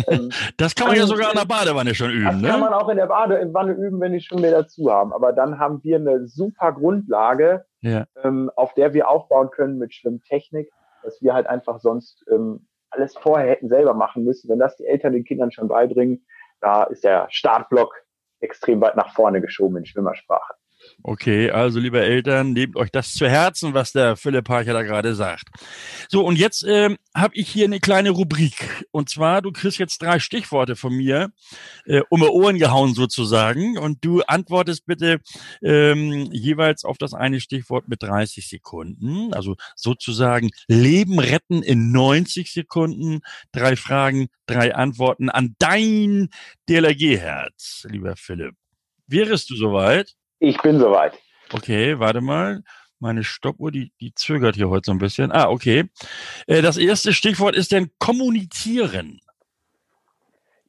Ähm, 0.08 0.32
das 0.58 0.76
kann 0.76 0.88
man 0.88 0.98
ja 0.98 1.06
sogar 1.06 1.32
in 1.32 1.38
der 1.38 1.46
Badewanne 1.46 1.94
schon 1.94 2.12
üben. 2.12 2.26
Das 2.26 2.42
ne? 2.42 2.48
kann 2.48 2.60
man 2.62 2.74
auch 2.74 2.90
in 2.90 2.98
der 2.98 3.08
Badewanne 3.08 3.74
üben, 3.74 4.00
wenn 4.00 4.14
die 4.14 4.22
Schwimmbäder 4.22 4.64
dazu 4.64 4.90
haben. 4.92 5.14
Aber 5.14 5.34
dann 5.34 5.60
haben 5.60 5.84
wir 5.84 5.98
eine 5.98 6.28
super 6.28 6.72
Grundlage, 6.72 7.66
ja. 7.82 8.06
ähm, 8.24 8.50
auf 8.56 8.74
der 8.74 8.94
wir 8.94 9.10
aufbauen 9.10 9.50
können 9.52 9.78
mit 9.78 9.94
Schwimmtechnik, 9.94 10.72
dass 11.04 11.22
wir 11.22 11.34
halt 11.34 11.48
einfach 11.48 11.80
sonst 11.80 12.24
ähm, 12.32 12.68
alles 12.90 13.16
vorher 13.18 13.50
hätten 13.50 13.68
selber 13.68 13.94
machen 13.94 14.24
müssen. 14.24 14.50
Wenn 14.50 14.60
das 14.60 14.78
die 14.78 14.86
Eltern 14.86 15.14
den 15.14 15.26
Kindern 15.26 15.52
schon 15.52 15.68
beibringen, 15.68 16.26
da 16.62 16.84
ist 16.84 17.04
der 17.04 17.28
Startblock 17.30 18.05
extrem 18.40 18.82
weit 18.82 18.96
nach 18.96 19.14
vorne 19.14 19.42
geschoben 19.42 19.78
in 19.78 19.86
Schwimmersprache. 19.86 20.54
Okay, 21.08 21.52
also 21.52 21.80
liebe 21.80 22.02
Eltern, 22.02 22.54
nehmt 22.54 22.76
euch 22.76 22.90
das 22.92 23.14
zu 23.14 23.30
Herzen, 23.30 23.76
was 23.76 23.92
der 23.92 24.16
Philipp 24.16 24.46
Parcher 24.46 24.74
da 24.74 24.82
gerade 24.82 25.14
sagt. 25.14 25.50
So, 26.10 26.26
und 26.26 26.38
jetzt 26.40 26.66
ähm, 26.68 26.98
habe 27.14 27.36
ich 27.36 27.48
hier 27.48 27.66
eine 27.66 27.80
kleine 27.80 28.10
Rubrik. 28.10 28.86
Und 28.92 29.10
zwar, 29.10 29.44
du 29.44 29.52
kriegst 29.52 29.78
jetzt 29.78 30.02
drei 30.02 30.18
Stichworte 30.18 30.76
von 30.76 30.94
mir, 30.94 31.32
äh, 31.86 32.02
um 32.10 32.22
die 32.22 32.28
Ohren 32.28 32.58
gehauen 32.58 32.96
sozusagen. 32.96 33.78
Und 33.78 34.04
du 34.04 34.22
antwortest 34.24 34.88
bitte 34.88 35.20
ähm, 35.62 36.30
jeweils 36.32 36.84
auf 36.84 36.98
das 36.98 37.14
eine 37.14 37.40
Stichwort 37.40 37.88
mit 37.88 38.02
30 38.02 38.50
Sekunden. 38.50 39.32
Also 39.34 39.56
sozusagen 39.76 40.50
Leben 40.68 41.20
retten 41.20 41.62
in 41.62 41.92
90 41.92 42.52
Sekunden. 42.52 43.20
Drei 43.52 43.76
Fragen, 43.76 44.28
drei 44.48 44.74
Antworten 44.74 45.30
an 45.30 45.56
dein 45.60 46.30
DLRG-Herz, 46.68 47.86
lieber 47.92 48.16
Philipp. 48.16 48.56
Wärest 49.08 49.52
du 49.52 49.56
soweit? 49.56 50.16
Ich 50.40 50.62
bin 50.62 50.80
soweit. 50.80 51.18
Okay, 51.54 52.00
warte 52.00 52.22
mal. 52.22 52.64
Meine 53.00 53.24
Stoppuhr, 53.24 53.72
die, 53.72 53.92
die 54.00 54.14
zögert 54.14 54.56
hier 54.56 54.70
heute 54.70 54.86
so 54.86 54.92
ein 54.92 54.98
bisschen. 54.98 55.32
Ah, 55.32 55.50
okay. 55.50 55.90
Äh, 56.48 56.62
das 56.62 56.78
erste 56.78 57.14
Stichwort 57.14 57.56
ist 57.56 57.72
denn 57.72 57.92
kommunizieren. 58.00 59.20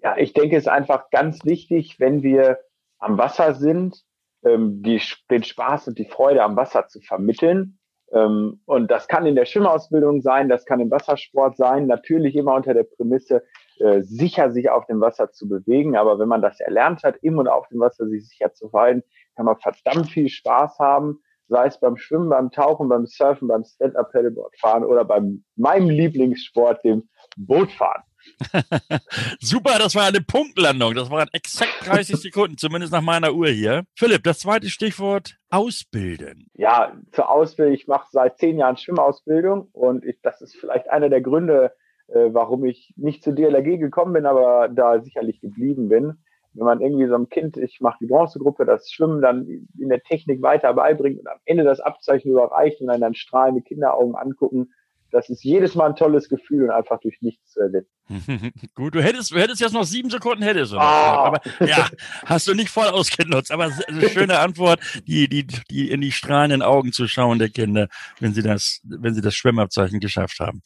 Ja, 0.02 0.16
ich 0.16 0.32
denke, 0.32 0.56
es 0.56 0.64
ist 0.64 0.68
einfach 0.68 1.10
ganz 1.10 1.44
wichtig, 1.44 1.98
wenn 1.98 2.22
wir 2.22 2.58
am 2.98 3.18
Wasser 3.18 3.54
sind, 3.54 4.02
ähm, 4.44 4.82
die, 4.82 5.00
den 5.30 5.44
Spaß 5.44 5.88
und 5.88 5.98
die 5.98 6.04
Freude 6.04 6.42
am 6.42 6.56
Wasser 6.56 6.86
zu 6.88 7.00
vermitteln. 7.00 7.78
Ähm, 8.12 8.60
und 8.66 8.90
das 8.90 9.08
kann 9.08 9.26
in 9.26 9.34
der 9.34 9.46
Schwimmausbildung 9.46 10.22
sein, 10.22 10.48
das 10.48 10.64
kann 10.64 10.80
im 10.80 10.90
Wassersport 10.90 11.56
sein, 11.56 11.86
natürlich 11.86 12.36
immer 12.36 12.54
unter 12.54 12.72
der 12.72 12.84
Prämisse, 12.84 13.42
äh, 13.78 14.02
sicher 14.02 14.52
sich 14.52 14.70
auf 14.70 14.86
dem 14.86 15.00
Wasser 15.00 15.32
zu 15.32 15.48
bewegen. 15.48 15.96
Aber 15.96 16.18
wenn 16.18 16.28
man 16.28 16.42
das 16.42 16.60
erlernt 16.60 17.02
hat, 17.02 17.16
im 17.22 17.38
und 17.38 17.48
auf 17.48 17.68
dem 17.68 17.80
Wasser 17.80 18.06
sich 18.08 18.28
sicher 18.28 18.52
zu 18.52 18.68
verhalten, 18.68 19.02
kann 19.36 19.46
man 19.46 19.56
verdammt 19.58 20.10
viel 20.10 20.28
Spaß 20.28 20.78
haben, 20.78 21.20
sei 21.48 21.66
es 21.66 21.78
beim 21.78 21.96
Schwimmen, 21.96 22.28
beim 22.28 22.50
Tauchen, 22.50 22.88
beim 22.88 23.06
Surfen, 23.06 23.48
beim 23.48 23.64
Stand-Up-Paddleboard 23.64 24.58
fahren 24.58 24.84
oder 24.84 25.04
beim 25.04 25.44
meinem 25.54 25.90
Lieblingssport, 25.90 26.84
dem 26.84 27.08
Bootfahren. 27.36 28.02
Super, 29.40 29.78
das 29.78 29.94
war 29.94 30.06
eine 30.06 30.20
Punktlandung. 30.20 30.94
Das 30.94 31.10
waren 31.10 31.28
exakt 31.32 31.86
30 31.86 32.16
Sekunden, 32.20 32.58
zumindest 32.58 32.92
nach 32.92 33.02
meiner 33.02 33.34
Uhr 33.34 33.48
hier. 33.48 33.84
Philipp, 33.94 34.24
das 34.24 34.40
zweite 34.40 34.68
Stichwort 34.68 35.38
Ausbilden. 35.50 36.50
Ja, 36.54 36.96
zur 37.12 37.30
Ausbildung. 37.30 37.74
Ich 37.74 37.86
mache 37.86 38.08
seit 38.10 38.38
zehn 38.38 38.58
Jahren 38.58 38.76
Schwimmausbildung 38.76 39.68
und 39.72 40.04
ich, 40.04 40.20
das 40.22 40.40
ist 40.40 40.56
vielleicht 40.56 40.90
einer 40.90 41.08
der 41.08 41.20
Gründe, 41.20 41.72
äh, 42.08 42.30
warum 42.32 42.64
ich 42.64 42.92
nicht 42.96 43.22
zu 43.22 43.32
DLRG 43.32 43.78
gekommen 43.78 44.12
bin, 44.12 44.26
aber 44.26 44.68
da 44.68 45.00
sicherlich 45.00 45.40
geblieben 45.40 45.88
bin 45.88 46.18
wenn 46.56 46.64
man 46.64 46.80
irgendwie 46.80 47.06
so 47.06 47.14
einem 47.14 47.28
Kind, 47.28 47.56
ich 47.56 47.80
mache 47.80 47.98
die 48.00 48.06
Bronzegruppe, 48.06 48.64
das 48.64 48.90
Schwimmen 48.90 49.20
dann 49.20 49.46
in 49.78 49.88
der 49.88 50.02
Technik 50.02 50.42
weiter 50.42 50.72
beibringt 50.74 51.20
und 51.20 51.28
am 51.28 51.38
Ende 51.44 51.64
das 51.64 51.80
Abzeichen 51.80 52.30
überreicht 52.30 52.80
und 52.80 52.88
dann, 52.88 53.00
dann 53.00 53.14
strahlende 53.14 53.62
Kinderaugen 53.62 54.14
angucken, 54.14 54.70
das 55.12 55.30
ist 55.30 55.44
jedes 55.44 55.74
Mal 55.74 55.90
ein 55.90 55.96
tolles 55.96 56.28
Gefühl 56.28 56.64
und 56.64 56.70
einfach 56.70 57.00
durch 57.00 57.20
nichts 57.20 57.52
zu 57.52 57.60
ersetzen. 58.08 58.52
Gut, 58.74 58.94
du 58.94 59.02
hättest, 59.02 59.32
du 59.32 59.36
hättest 59.36 59.60
jetzt 59.60 59.72
noch 59.72 59.84
sieben 59.84 60.10
Sekunden 60.10 60.42
hättest 60.42 60.72
du 60.72 60.76
noch. 60.76 60.82
Ah. 60.82 61.24
Aber 61.24 61.40
ja, 61.66 61.88
hast 62.24 62.48
du 62.48 62.54
nicht 62.54 62.68
voll 62.68 62.86
ausgenutzt. 62.86 63.50
Aber 63.50 63.70
eine 63.88 64.08
schöne 64.08 64.38
Antwort, 64.38 64.80
die, 65.06 65.28
die, 65.28 65.46
die 65.70 65.90
in 65.90 66.00
die 66.00 66.12
strahlenden 66.12 66.62
Augen 66.62 66.92
zu 66.92 67.08
schauen 67.08 67.38
der 67.38 67.50
Kinder, 67.50 67.88
wenn 68.20 68.34
sie 68.34 68.42
das, 68.42 68.80
wenn 68.84 69.14
sie 69.14 69.22
das 69.22 69.34
Schwimmabzeichen 69.34 70.00
geschafft 70.00 70.40
haben. 70.40 70.62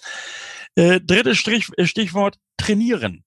Äh, 0.74 1.00
drittes 1.00 1.38
Strich, 1.38 1.68
Stichwort 1.84 2.36
trainieren. 2.56 3.24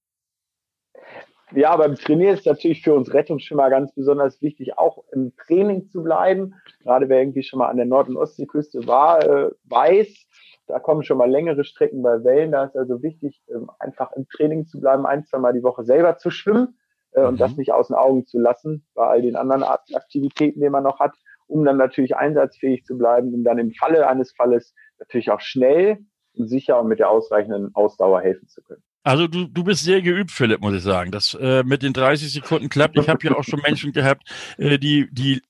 Ja, 1.56 1.76
beim 1.76 1.95
Trainieren 1.95 2.34
ist 2.34 2.47
natürlich 2.47 2.82
für 2.82 2.95
uns 2.95 3.14
Rettungsschwimmer 3.14 3.70
ganz 3.70 3.93
besonders 3.93 4.41
wichtig, 4.41 4.78
auch 4.78 5.04
im 5.12 5.36
Training 5.36 5.88
zu 5.88 6.01
bleiben. 6.01 6.56
Gerade 6.82 7.10
wer 7.10 7.20
irgendwie 7.20 7.43
schon 7.43 7.60
mal 7.60 7.68
an 7.68 7.78
der 7.78 7.86
Nord- 7.86 8.10
und 8.10 8.18
Ostseeküste 8.18 8.88
war, 8.88 9.24
äh, 9.24 9.51
weiß, 9.66 10.26
da 10.66 10.80
kommen 10.80 11.04
schon 11.04 11.18
mal 11.18 11.30
längere 11.30 11.64
Strecken 11.64 12.01
bei 12.01 12.24
Wellen. 12.24 12.54
Da 12.54 12.64
ist 12.64 12.76
also 12.76 13.04
wichtig, 13.04 13.43
ähm, 13.54 13.70
einfach 13.78 14.12
im 14.14 14.28
Training 14.30 14.66
zu 14.66 14.80
bleiben, 14.80 15.06
ein, 15.06 15.26
zwei 15.26 15.38
Mal 15.38 15.54
die 15.54 15.62
Woche 15.62 15.84
selber 15.84 16.18
zu 16.18 16.32
schwimmen 16.32 16.80
äh, 17.12 17.22
mhm. 17.22 17.28
und 17.28 17.41
das 17.41 17.56
nicht 17.56 17.72
aus 17.72 17.88
den 17.88 17.97
Augen 17.97 18.26
zu 18.26 18.39
lassen 18.39 18.88
bei 18.95 19.06
all 19.06 19.22
den 19.22 19.36
anderen 19.36 19.64
Aktivitäten, 19.64 20.60
die 20.60 20.70
man 20.70 20.84
noch 20.84 20.99
hat, 20.99 21.14
um 21.45 21.64
dann 21.66 21.78
natürlich 21.78 22.16
einsatzfähig 22.16 22.84
zu 22.86 22.97
bleiben, 22.97 23.32
um 23.32 23.43
dann 23.43 23.60
im 23.60 23.74
Falle 23.74 24.08
eines 24.08 24.34
Falles 24.34 24.74
natürlich 24.97 25.30
auch 25.30 25.41
schnell 25.41 25.99
und 26.36 26.47
sicher 26.47 26.80
und 26.80 26.88
mit 26.88 26.97
der 26.97 27.12
ausreichenden 27.12 27.76
Ausdauer 27.76 28.22
helfen 28.22 28.47
zu 28.47 28.64
können. 28.64 28.84
Also 29.04 29.28
du, 29.28 29.45
du 29.45 29.64
bist 29.64 29.84
sehr 29.84 30.01
geübt, 30.01 30.32
Philipp, 30.32 30.62
muss 30.62 30.74
ich 30.74 30.84
sagen. 30.84 31.12
Das 31.12 31.34
äh, 31.34 31.64
mit 31.64 31.84
den 31.84 31.93
30 31.93 32.32
Sekunden 32.32 32.70
klappt. 32.70 32.97
Ich 32.97 33.10
habe 33.10 33.20
ja 33.28 33.36
auch 33.36 33.43
schon 33.43 33.62
Menschen 33.62 33.91
gehabt, 33.91 34.24
äh, 34.58 34.80
die, 34.80 35.10
die 35.12 35.41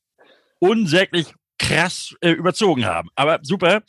unsäglich 0.59 1.33
krass 1.59 2.15
äh, 2.21 2.31
überzogen 2.31 2.85
haben. 2.85 3.09
Aber 3.15 3.39
super. 3.43 3.81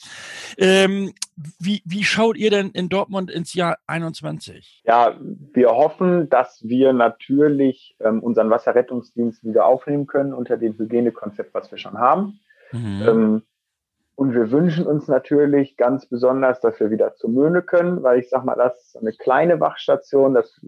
Ähm, 0.58 1.12
wie, 1.58 1.82
wie 1.84 2.04
schaut 2.04 2.36
ihr 2.36 2.50
denn 2.50 2.70
in 2.70 2.88
Dortmund 2.88 3.30
ins 3.30 3.54
Jahr 3.54 3.78
21? 3.86 4.82
Ja, 4.84 5.18
wir 5.52 5.70
hoffen, 5.70 6.28
dass 6.28 6.62
wir 6.62 6.92
natürlich 6.92 7.96
ähm, 8.00 8.22
unseren 8.22 8.50
Wasserrettungsdienst 8.50 9.44
wieder 9.44 9.66
aufnehmen 9.66 10.06
können 10.06 10.32
unter 10.34 10.56
dem 10.56 10.78
Hygienekonzept, 10.78 11.54
was 11.54 11.70
wir 11.70 11.78
schon 11.78 11.98
haben. 11.98 12.38
Mhm. 12.72 13.02
Ähm, 13.08 13.42
und 14.16 14.34
wir 14.34 14.50
wünschen 14.50 14.86
uns 14.86 15.08
natürlich 15.08 15.76
ganz 15.76 16.06
besonders, 16.06 16.60
dass 16.60 16.78
wir 16.78 16.90
wieder 16.90 17.14
zur 17.14 17.30
Möhne 17.30 17.62
können, 17.62 18.02
weil 18.02 18.20
ich 18.20 18.28
sag 18.28 18.44
mal, 18.44 18.54
das 18.54 18.80
ist 18.86 18.96
eine 18.96 19.12
kleine 19.12 19.60
Wachstation, 19.60 20.34
das 20.34 20.60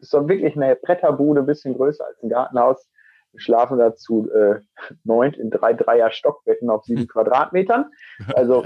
ist 0.00 0.10
so 0.10 0.28
wirklich 0.28 0.56
eine 0.56 0.76
Bretterbude, 0.76 1.40
ein 1.40 1.46
bisschen 1.46 1.74
größer 1.74 2.04
als 2.04 2.22
ein 2.22 2.28
Gartenhaus. 2.28 2.88
Wir 3.32 3.40
schlafen 3.40 3.78
dazu 3.78 4.30
äh, 4.30 4.60
neunt 5.04 5.38
in 5.38 5.50
drei 5.50 5.72
Dreier 5.72 6.10
Stockbetten 6.10 6.68
auf 6.68 6.84
sieben 6.84 7.06
Quadratmetern. 7.08 7.86
Also 8.34 8.64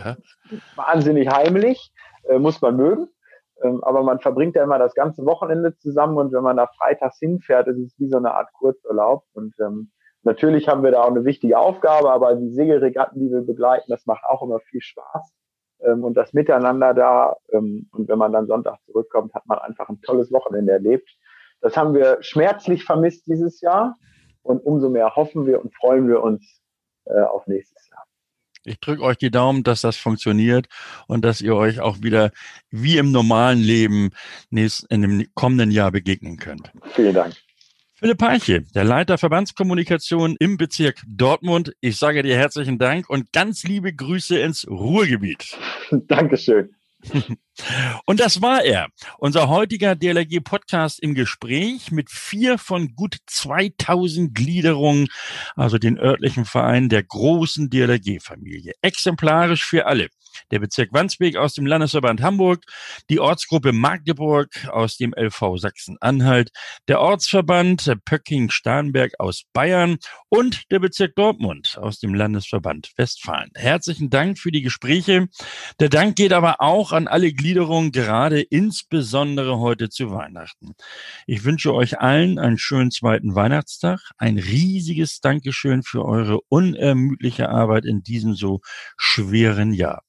wahnsinnig 0.74 1.28
heimlich, 1.28 1.92
äh, 2.24 2.38
muss 2.38 2.60
man 2.60 2.76
mögen. 2.76 3.08
Ähm, 3.62 3.82
aber 3.84 4.02
man 4.02 4.18
verbringt 4.18 4.56
ja 4.56 4.64
immer 4.64 4.78
das 4.78 4.94
ganze 4.94 5.24
Wochenende 5.24 5.76
zusammen 5.76 6.18
und 6.18 6.32
wenn 6.32 6.42
man 6.42 6.56
da 6.56 6.66
freitags 6.66 7.18
hinfährt, 7.18 7.68
ist 7.68 7.78
es 7.78 7.98
wie 7.98 8.08
so 8.08 8.16
eine 8.16 8.34
Art 8.34 8.52
Kurzurlaub. 8.52 9.24
Und 9.34 9.54
ähm, 9.60 9.92
Natürlich 10.26 10.66
haben 10.66 10.82
wir 10.82 10.90
da 10.90 11.02
auch 11.02 11.10
eine 11.10 11.24
wichtige 11.24 11.56
Aufgabe, 11.56 12.10
aber 12.10 12.34
die 12.34 12.50
Segelregatten, 12.50 13.20
die 13.20 13.30
wir 13.30 13.42
begleiten, 13.42 13.88
das 13.88 14.06
macht 14.06 14.24
auch 14.24 14.42
immer 14.42 14.58
viel 14.58 14.80
Spaß. 14.80 15.32
Ähm, 15.82 16.02
und 16.02 16.14
das 16.14 16.32
Miteinander 16.32 16.94
da, 16.94 17.36
ähm, 17.52 17.88
und 17.92 18.08
wenn 18.08 18.18
man 18.18 18.32
dann 18.32 18.48
Sonntag 18.48 18.78
zurückkommt, 18.86 19.34
hat 19.34 19.46
man 19.46 19.60
einfach 19.60 19.88
ein 19.88 20.00
tolles 20.00 20.32
Wochenende 20.32 20.72
erlebt. 20.72 21.08
Das 21.60 21.76
haben 21.76 21.94
wir 21.94 22.18
schmerzlich 22.22 22.82
vermisst 22.82 23.28
dieses 23.28 23.60
Jahr. 23.60 23.98
Und 24.42 24.58
umso 24.64 24.90
mehr 24.90 25.14
hoffen 25.14 25.46
wir 25.46 25.60
und 25.62 25.72
freuen 25.76 26.08
wir 26.08 26.20
uns 26.20 26.60
äh, 27.04 27.20
auf 27.20 27.46
nächstes 27.46 27.88
Jahr. 27.88 28.02
Ich 28.64 28.80
drücke 28.80 29.02
euch 29.02 29.18
die 29.18 29.30
Daumen, 29.30 29.62
dass 29.62 29.82
das 29.82 29.96
funktioniert 29.96 30.66
und 31.06 31.24
dass 31.24 31.40
ihr 31.40 31.54
euch 31.54 31.78
auch 31.78 31.98
wieder 32.02 32.32
wie 32.70 32.98
im 32.98 33.12
normalen 33.12 33.60
Leben 33.60 34.10
in 34.50 35.02
dem 35.02 35.26
kommenden 35.34 35.70
Jahr 35.70 35.92
begegnen 35.92 36.36
könnt. 36.36 36.72
Vielen 36.94 37.14
Dank. 37.14 37.36
Philipp 37.98 38.18
Peiche, 38.18 38.60
der 38.74 38.84
Leiter 38.84 39.16
Verbandskommunikation 39.16 40.36
im 40.38 40.58
Bezirk 40.58 41.02
Dortmund. 41.06 41.72
Ich 41.80 41.96
sage 41.96 42.22
dir 42.22 42.36
herzlichen 42.36 42.78
Dank 42.78 43.08
und 43.08 43.32
ganz 43.32 43.64
liebe 43.64 43.90
Grüße 43.90 44.38
ins 44.38 44.68
Ruhrgebiet. 44.68 45.56
Dankeschön. 45.90 46.74
Und 48.04 48.20
das 48.20 48.42
war 48.42 48.64
er, 48.64 48.88
unser 49.18 49.48
heutiger 49.48 49.94
DLRG-Podcast 49.94 51.00
im 51.00 51.14
Gespräch 51.14 51.90
mit 51.90 52.10
vier 52.10 52.58
von 52.58 52.94
gut 52.94 53.16
2000 53.26 54.34
Gliederungen, 54.34 55.08
also 55.54 55.78
den 55.78 55.98
örtlichen 55.98 56.44
Vereinen 56.44 56.90
der 56.90 57.02
großen 57.02 57.70
DLRG-Familie. 57.70 58.72
Exemplarisch 58.82 59.64
für 59.64 59.86
alle 59.86 60.08
der 60.50 60.60
Bezirk 60.60 60.92
Wandsbek 60.92 61.36
aus 61.36 61.54
dem 61.54 61.66
Landesverband 61.66 62.22
Hamburg, 62.22 62.64
die 63.10 63.18
Ortsgruppe 63.18 63.72
Magdeburg 63.72 64.68
aus 64.70 64.96
dem 64.96 65.12
LV 65.16 65.56
Sachsen-Anhalt, 65.56 66.50
der 66.88 67.00
Ortsverband 67.00 67.96
Pöcking-Starnberg 68.04 69.14
aus 69.18 69.42
Bayern 69.52 69.96
und 70.28 70.70
der 70.70 70.78
Bezirk 70.78 71.16
Dortmund 71.16 71.78
aus 71.80 71.98
dem 71.98 72.14
Landesverband 72.14 72.92
Westfalen. 72.96 73.50
Herzlichen 73.54 74.10
Dank 74.10 74.38
für 74.38 74.52
die 74.52 74.62
Gespräche. 74.62 75.26
Der 75.80 75.88
Dank 75.88 76.16
geht 76.16 76.32
aber 76.32 76.60
auch 76.60 76.92
an 76.92 77.08
alle 77.08 77.32
Glieder 77.32 77.56
Gliederung, 77.56 77.90
gerade 77.90 78.40
insbesondere 78.42 79.60
heute 79.60 79.88
zu 79.88 80.10
Weihnachten. 80.10 80.74
Ich 81.26 81.44
wünsche 81.44 81.72
euch 81.72 82.00
allen 82.00 82.38
einen 82.38 82.58
schönen 82.58 82.90
zweiten 82.90 83.34
Weihnachtstag, 83.34 84.00
ein 84.18 84.36
riesiges 84.36 85.20
Dankeschön 85.20 85.82
für 85.82 86.04
eure 86.04 86.40
unermüdliche 86.48 87.48
Arbeit 87.48 87.86
in 87.86 88.02
diesem 88.02 88.34
so 88.34 88.60
schweren 88.96 89.72
Jahr. 89.72 90.02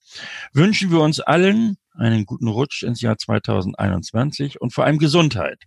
Wünschen 0.54 0.92
wir 0.92 1.00
uns 1.00 1.20
allen 1.20 1.78
einen 1.94 2.26
guten 2.26 2.48
Rutsch 2.48 2.84
ins 2.84 3.02
Jahr 3.02 3.18
2021 3.18 4.62
und 4.62 4.74
vor 4.74 4.86
allem 4.86 5.00
Gesundheit. 5.00 5.64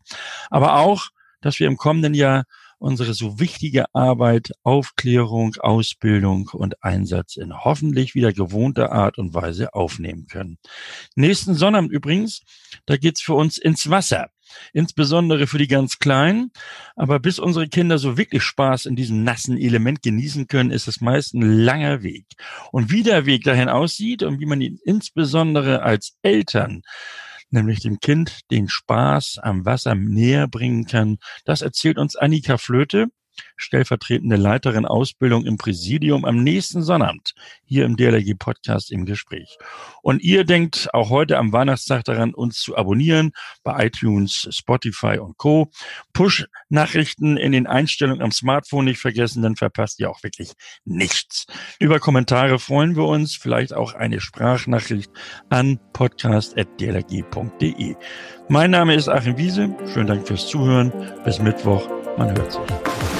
Aber 0.48 0.76
auch, 0.76 1.08
dass 1.40 1.58
wir 1.58 1.66
im 1.66 1.76
kommenden 1.76 2.14
Jahr 2.14 2.44
unsere 2.78 3.12
so 3.12 3.38
wichtige 3.38 3.94
Arbeit 3.94 4.52
Aufklärung, 4.62 5.54
Ausbildung 5.60 6.48
und 6.52 6.82
Einsatz 6.82 7.36
in 7.36 7.52
hoffentlich 7.52 8.14
wieder 8.14 8.32
gewohnter 8.32 8.90
Art 8.90 9.18
und 9.18 9.34
Weise 9.34 9.74
aufnehmen 9.74 10.26
können. 10.26 10.58
Nächsten 11.14 11.54
Sonnabend 11.54 11.92
übrigens, 11.92 12.40
da 12.86 12.96
geht's 12.96 13.20
für 13.20 13.34
uns 13.34 13.58
ins 13.58 13.90
Wasser. 13.90 14.30
Insbesondere 14.72 15.46
für 15.46 15.58
die 15.58 15.68
ganz 15.68 15.98
Kleinen. 15.98 16.50
Aber 16.96 17.18
bis 17.18 17.38
unsere 17.38 17.68
Kinder 17.68 17.98
so 17.98 18.16
wirklich 18.16 18.42
Spaß 18.42 18.86
in 18.86 18.96
diesem 18.96 19.24
nassen 19.24 19.56
Element 19.56 20.02
genießen 20.02 20.46
können, 20.46 20.70
ist 20.70 20.88
es 20.88 21.00
meist 21.00 21.34
ein 21.34 21.42
langer 21.42 22.02
Weg. 22.02 22.26
Und 22.72 22.90
wie 22.90 23.02
der 23.02 23.26
Weg 23.26 23.44
dahin 23.44 23.68
aussieht 23.68 24.22
und 24.22 24.40
wie 24.40 24.46
man 24.46 24.60
ihn 24.60 24.78
insbesondere 24.84 25.82
als 25.82 26.16
Eltern 26.22 26.82
nämlich 27.52 27.80
dem 27.80 27.98
Kind 27.98 28.48
den 28.52 28.68
Spaß 28.68 29.38
am 29.42 29.64
Wasser 29.64 29.96
näher 29.96 30.46
bringen 30.46 30.86
kann. 30.86 31.18
Das 31.44 31.62
erzählt 31.62 31.98
uns 31.98 32.14
Annika 32.14 32.58
Flöte 32.58 33.08
stellvertretende 33.56 34.36
Leiterin 34.36 34.86
Ausbildung 34.86 35.46
im 35.46 35.56
Präsidium 35.56 36.24
am 36.24 36.42
nächsten 36.42 36.82
Sonnabend 36.82 37.34
hier 37.64 37.84
im 37.84 37.96
DLRG 37.96 38.34
Podcast 38.38 38.90
im 38.90 39.06
Gespräch. 39.06 39.56
Und 40.02 40.22
ihr 40.22 40.44
denkt 40.44 40.88
auch 40.92 41.10
heute 41.10 41.38
am 41.38 41.52
Weihnachtstag 41.52 42.04
daran, 42.04 42.34
uns 42.34 42.60
zu 42.60 42.76
abonnieren 42.76 43.32
bei 43.62 43.86
iTunes, 43.86 44.48
Spotify 44.50 45.18
und 45.18 45.36
Co. 45.36 45.70
Push-Nachrichten 46.12 47.36
in 47.36 47.52
den 47.52 47.66
Einstellungen 47.66 48.22
am 48.22 48.32
Smartphone 48.32 48.86
nicht 48.86 49.00
vergessen, 49.00 49.42
dann 49.42 49.56
verpasst 49.56 50.00
ihr 50.00 50.10
auch 50.10 50.22
wirklich 50.22 50.52
nichts. 50.84 51.46
Über 51.78 52.00
Kommentare 52.00 52.58
freuen 52.58 52.96
wir 52.96 53.04
uns, 53.04 53.36
vielleicht 53.36 53.72
auch 53.72 53.94
eine 53.94 54.20
Sprachnachricht 54.20 55.10
an 55.48 55.78
podcast.dlrg.de. 55.92 57.94
Mein 58.48 58.70
Name 58.70 58.94
ist 58.94 59.08
Achim 59.08 59.36
Wiese. 59.36 59.76
Schönen 59.92 60.08
Dank 60.08 60.26
fürs 60.26 60.48
Zuhören. 60.48 60.92
Bis 61.24 61.38
Mittwoch. 61.38 61.88
Man 62.16 62.36
hört 62.36 62.52
sich. 62.52 63.19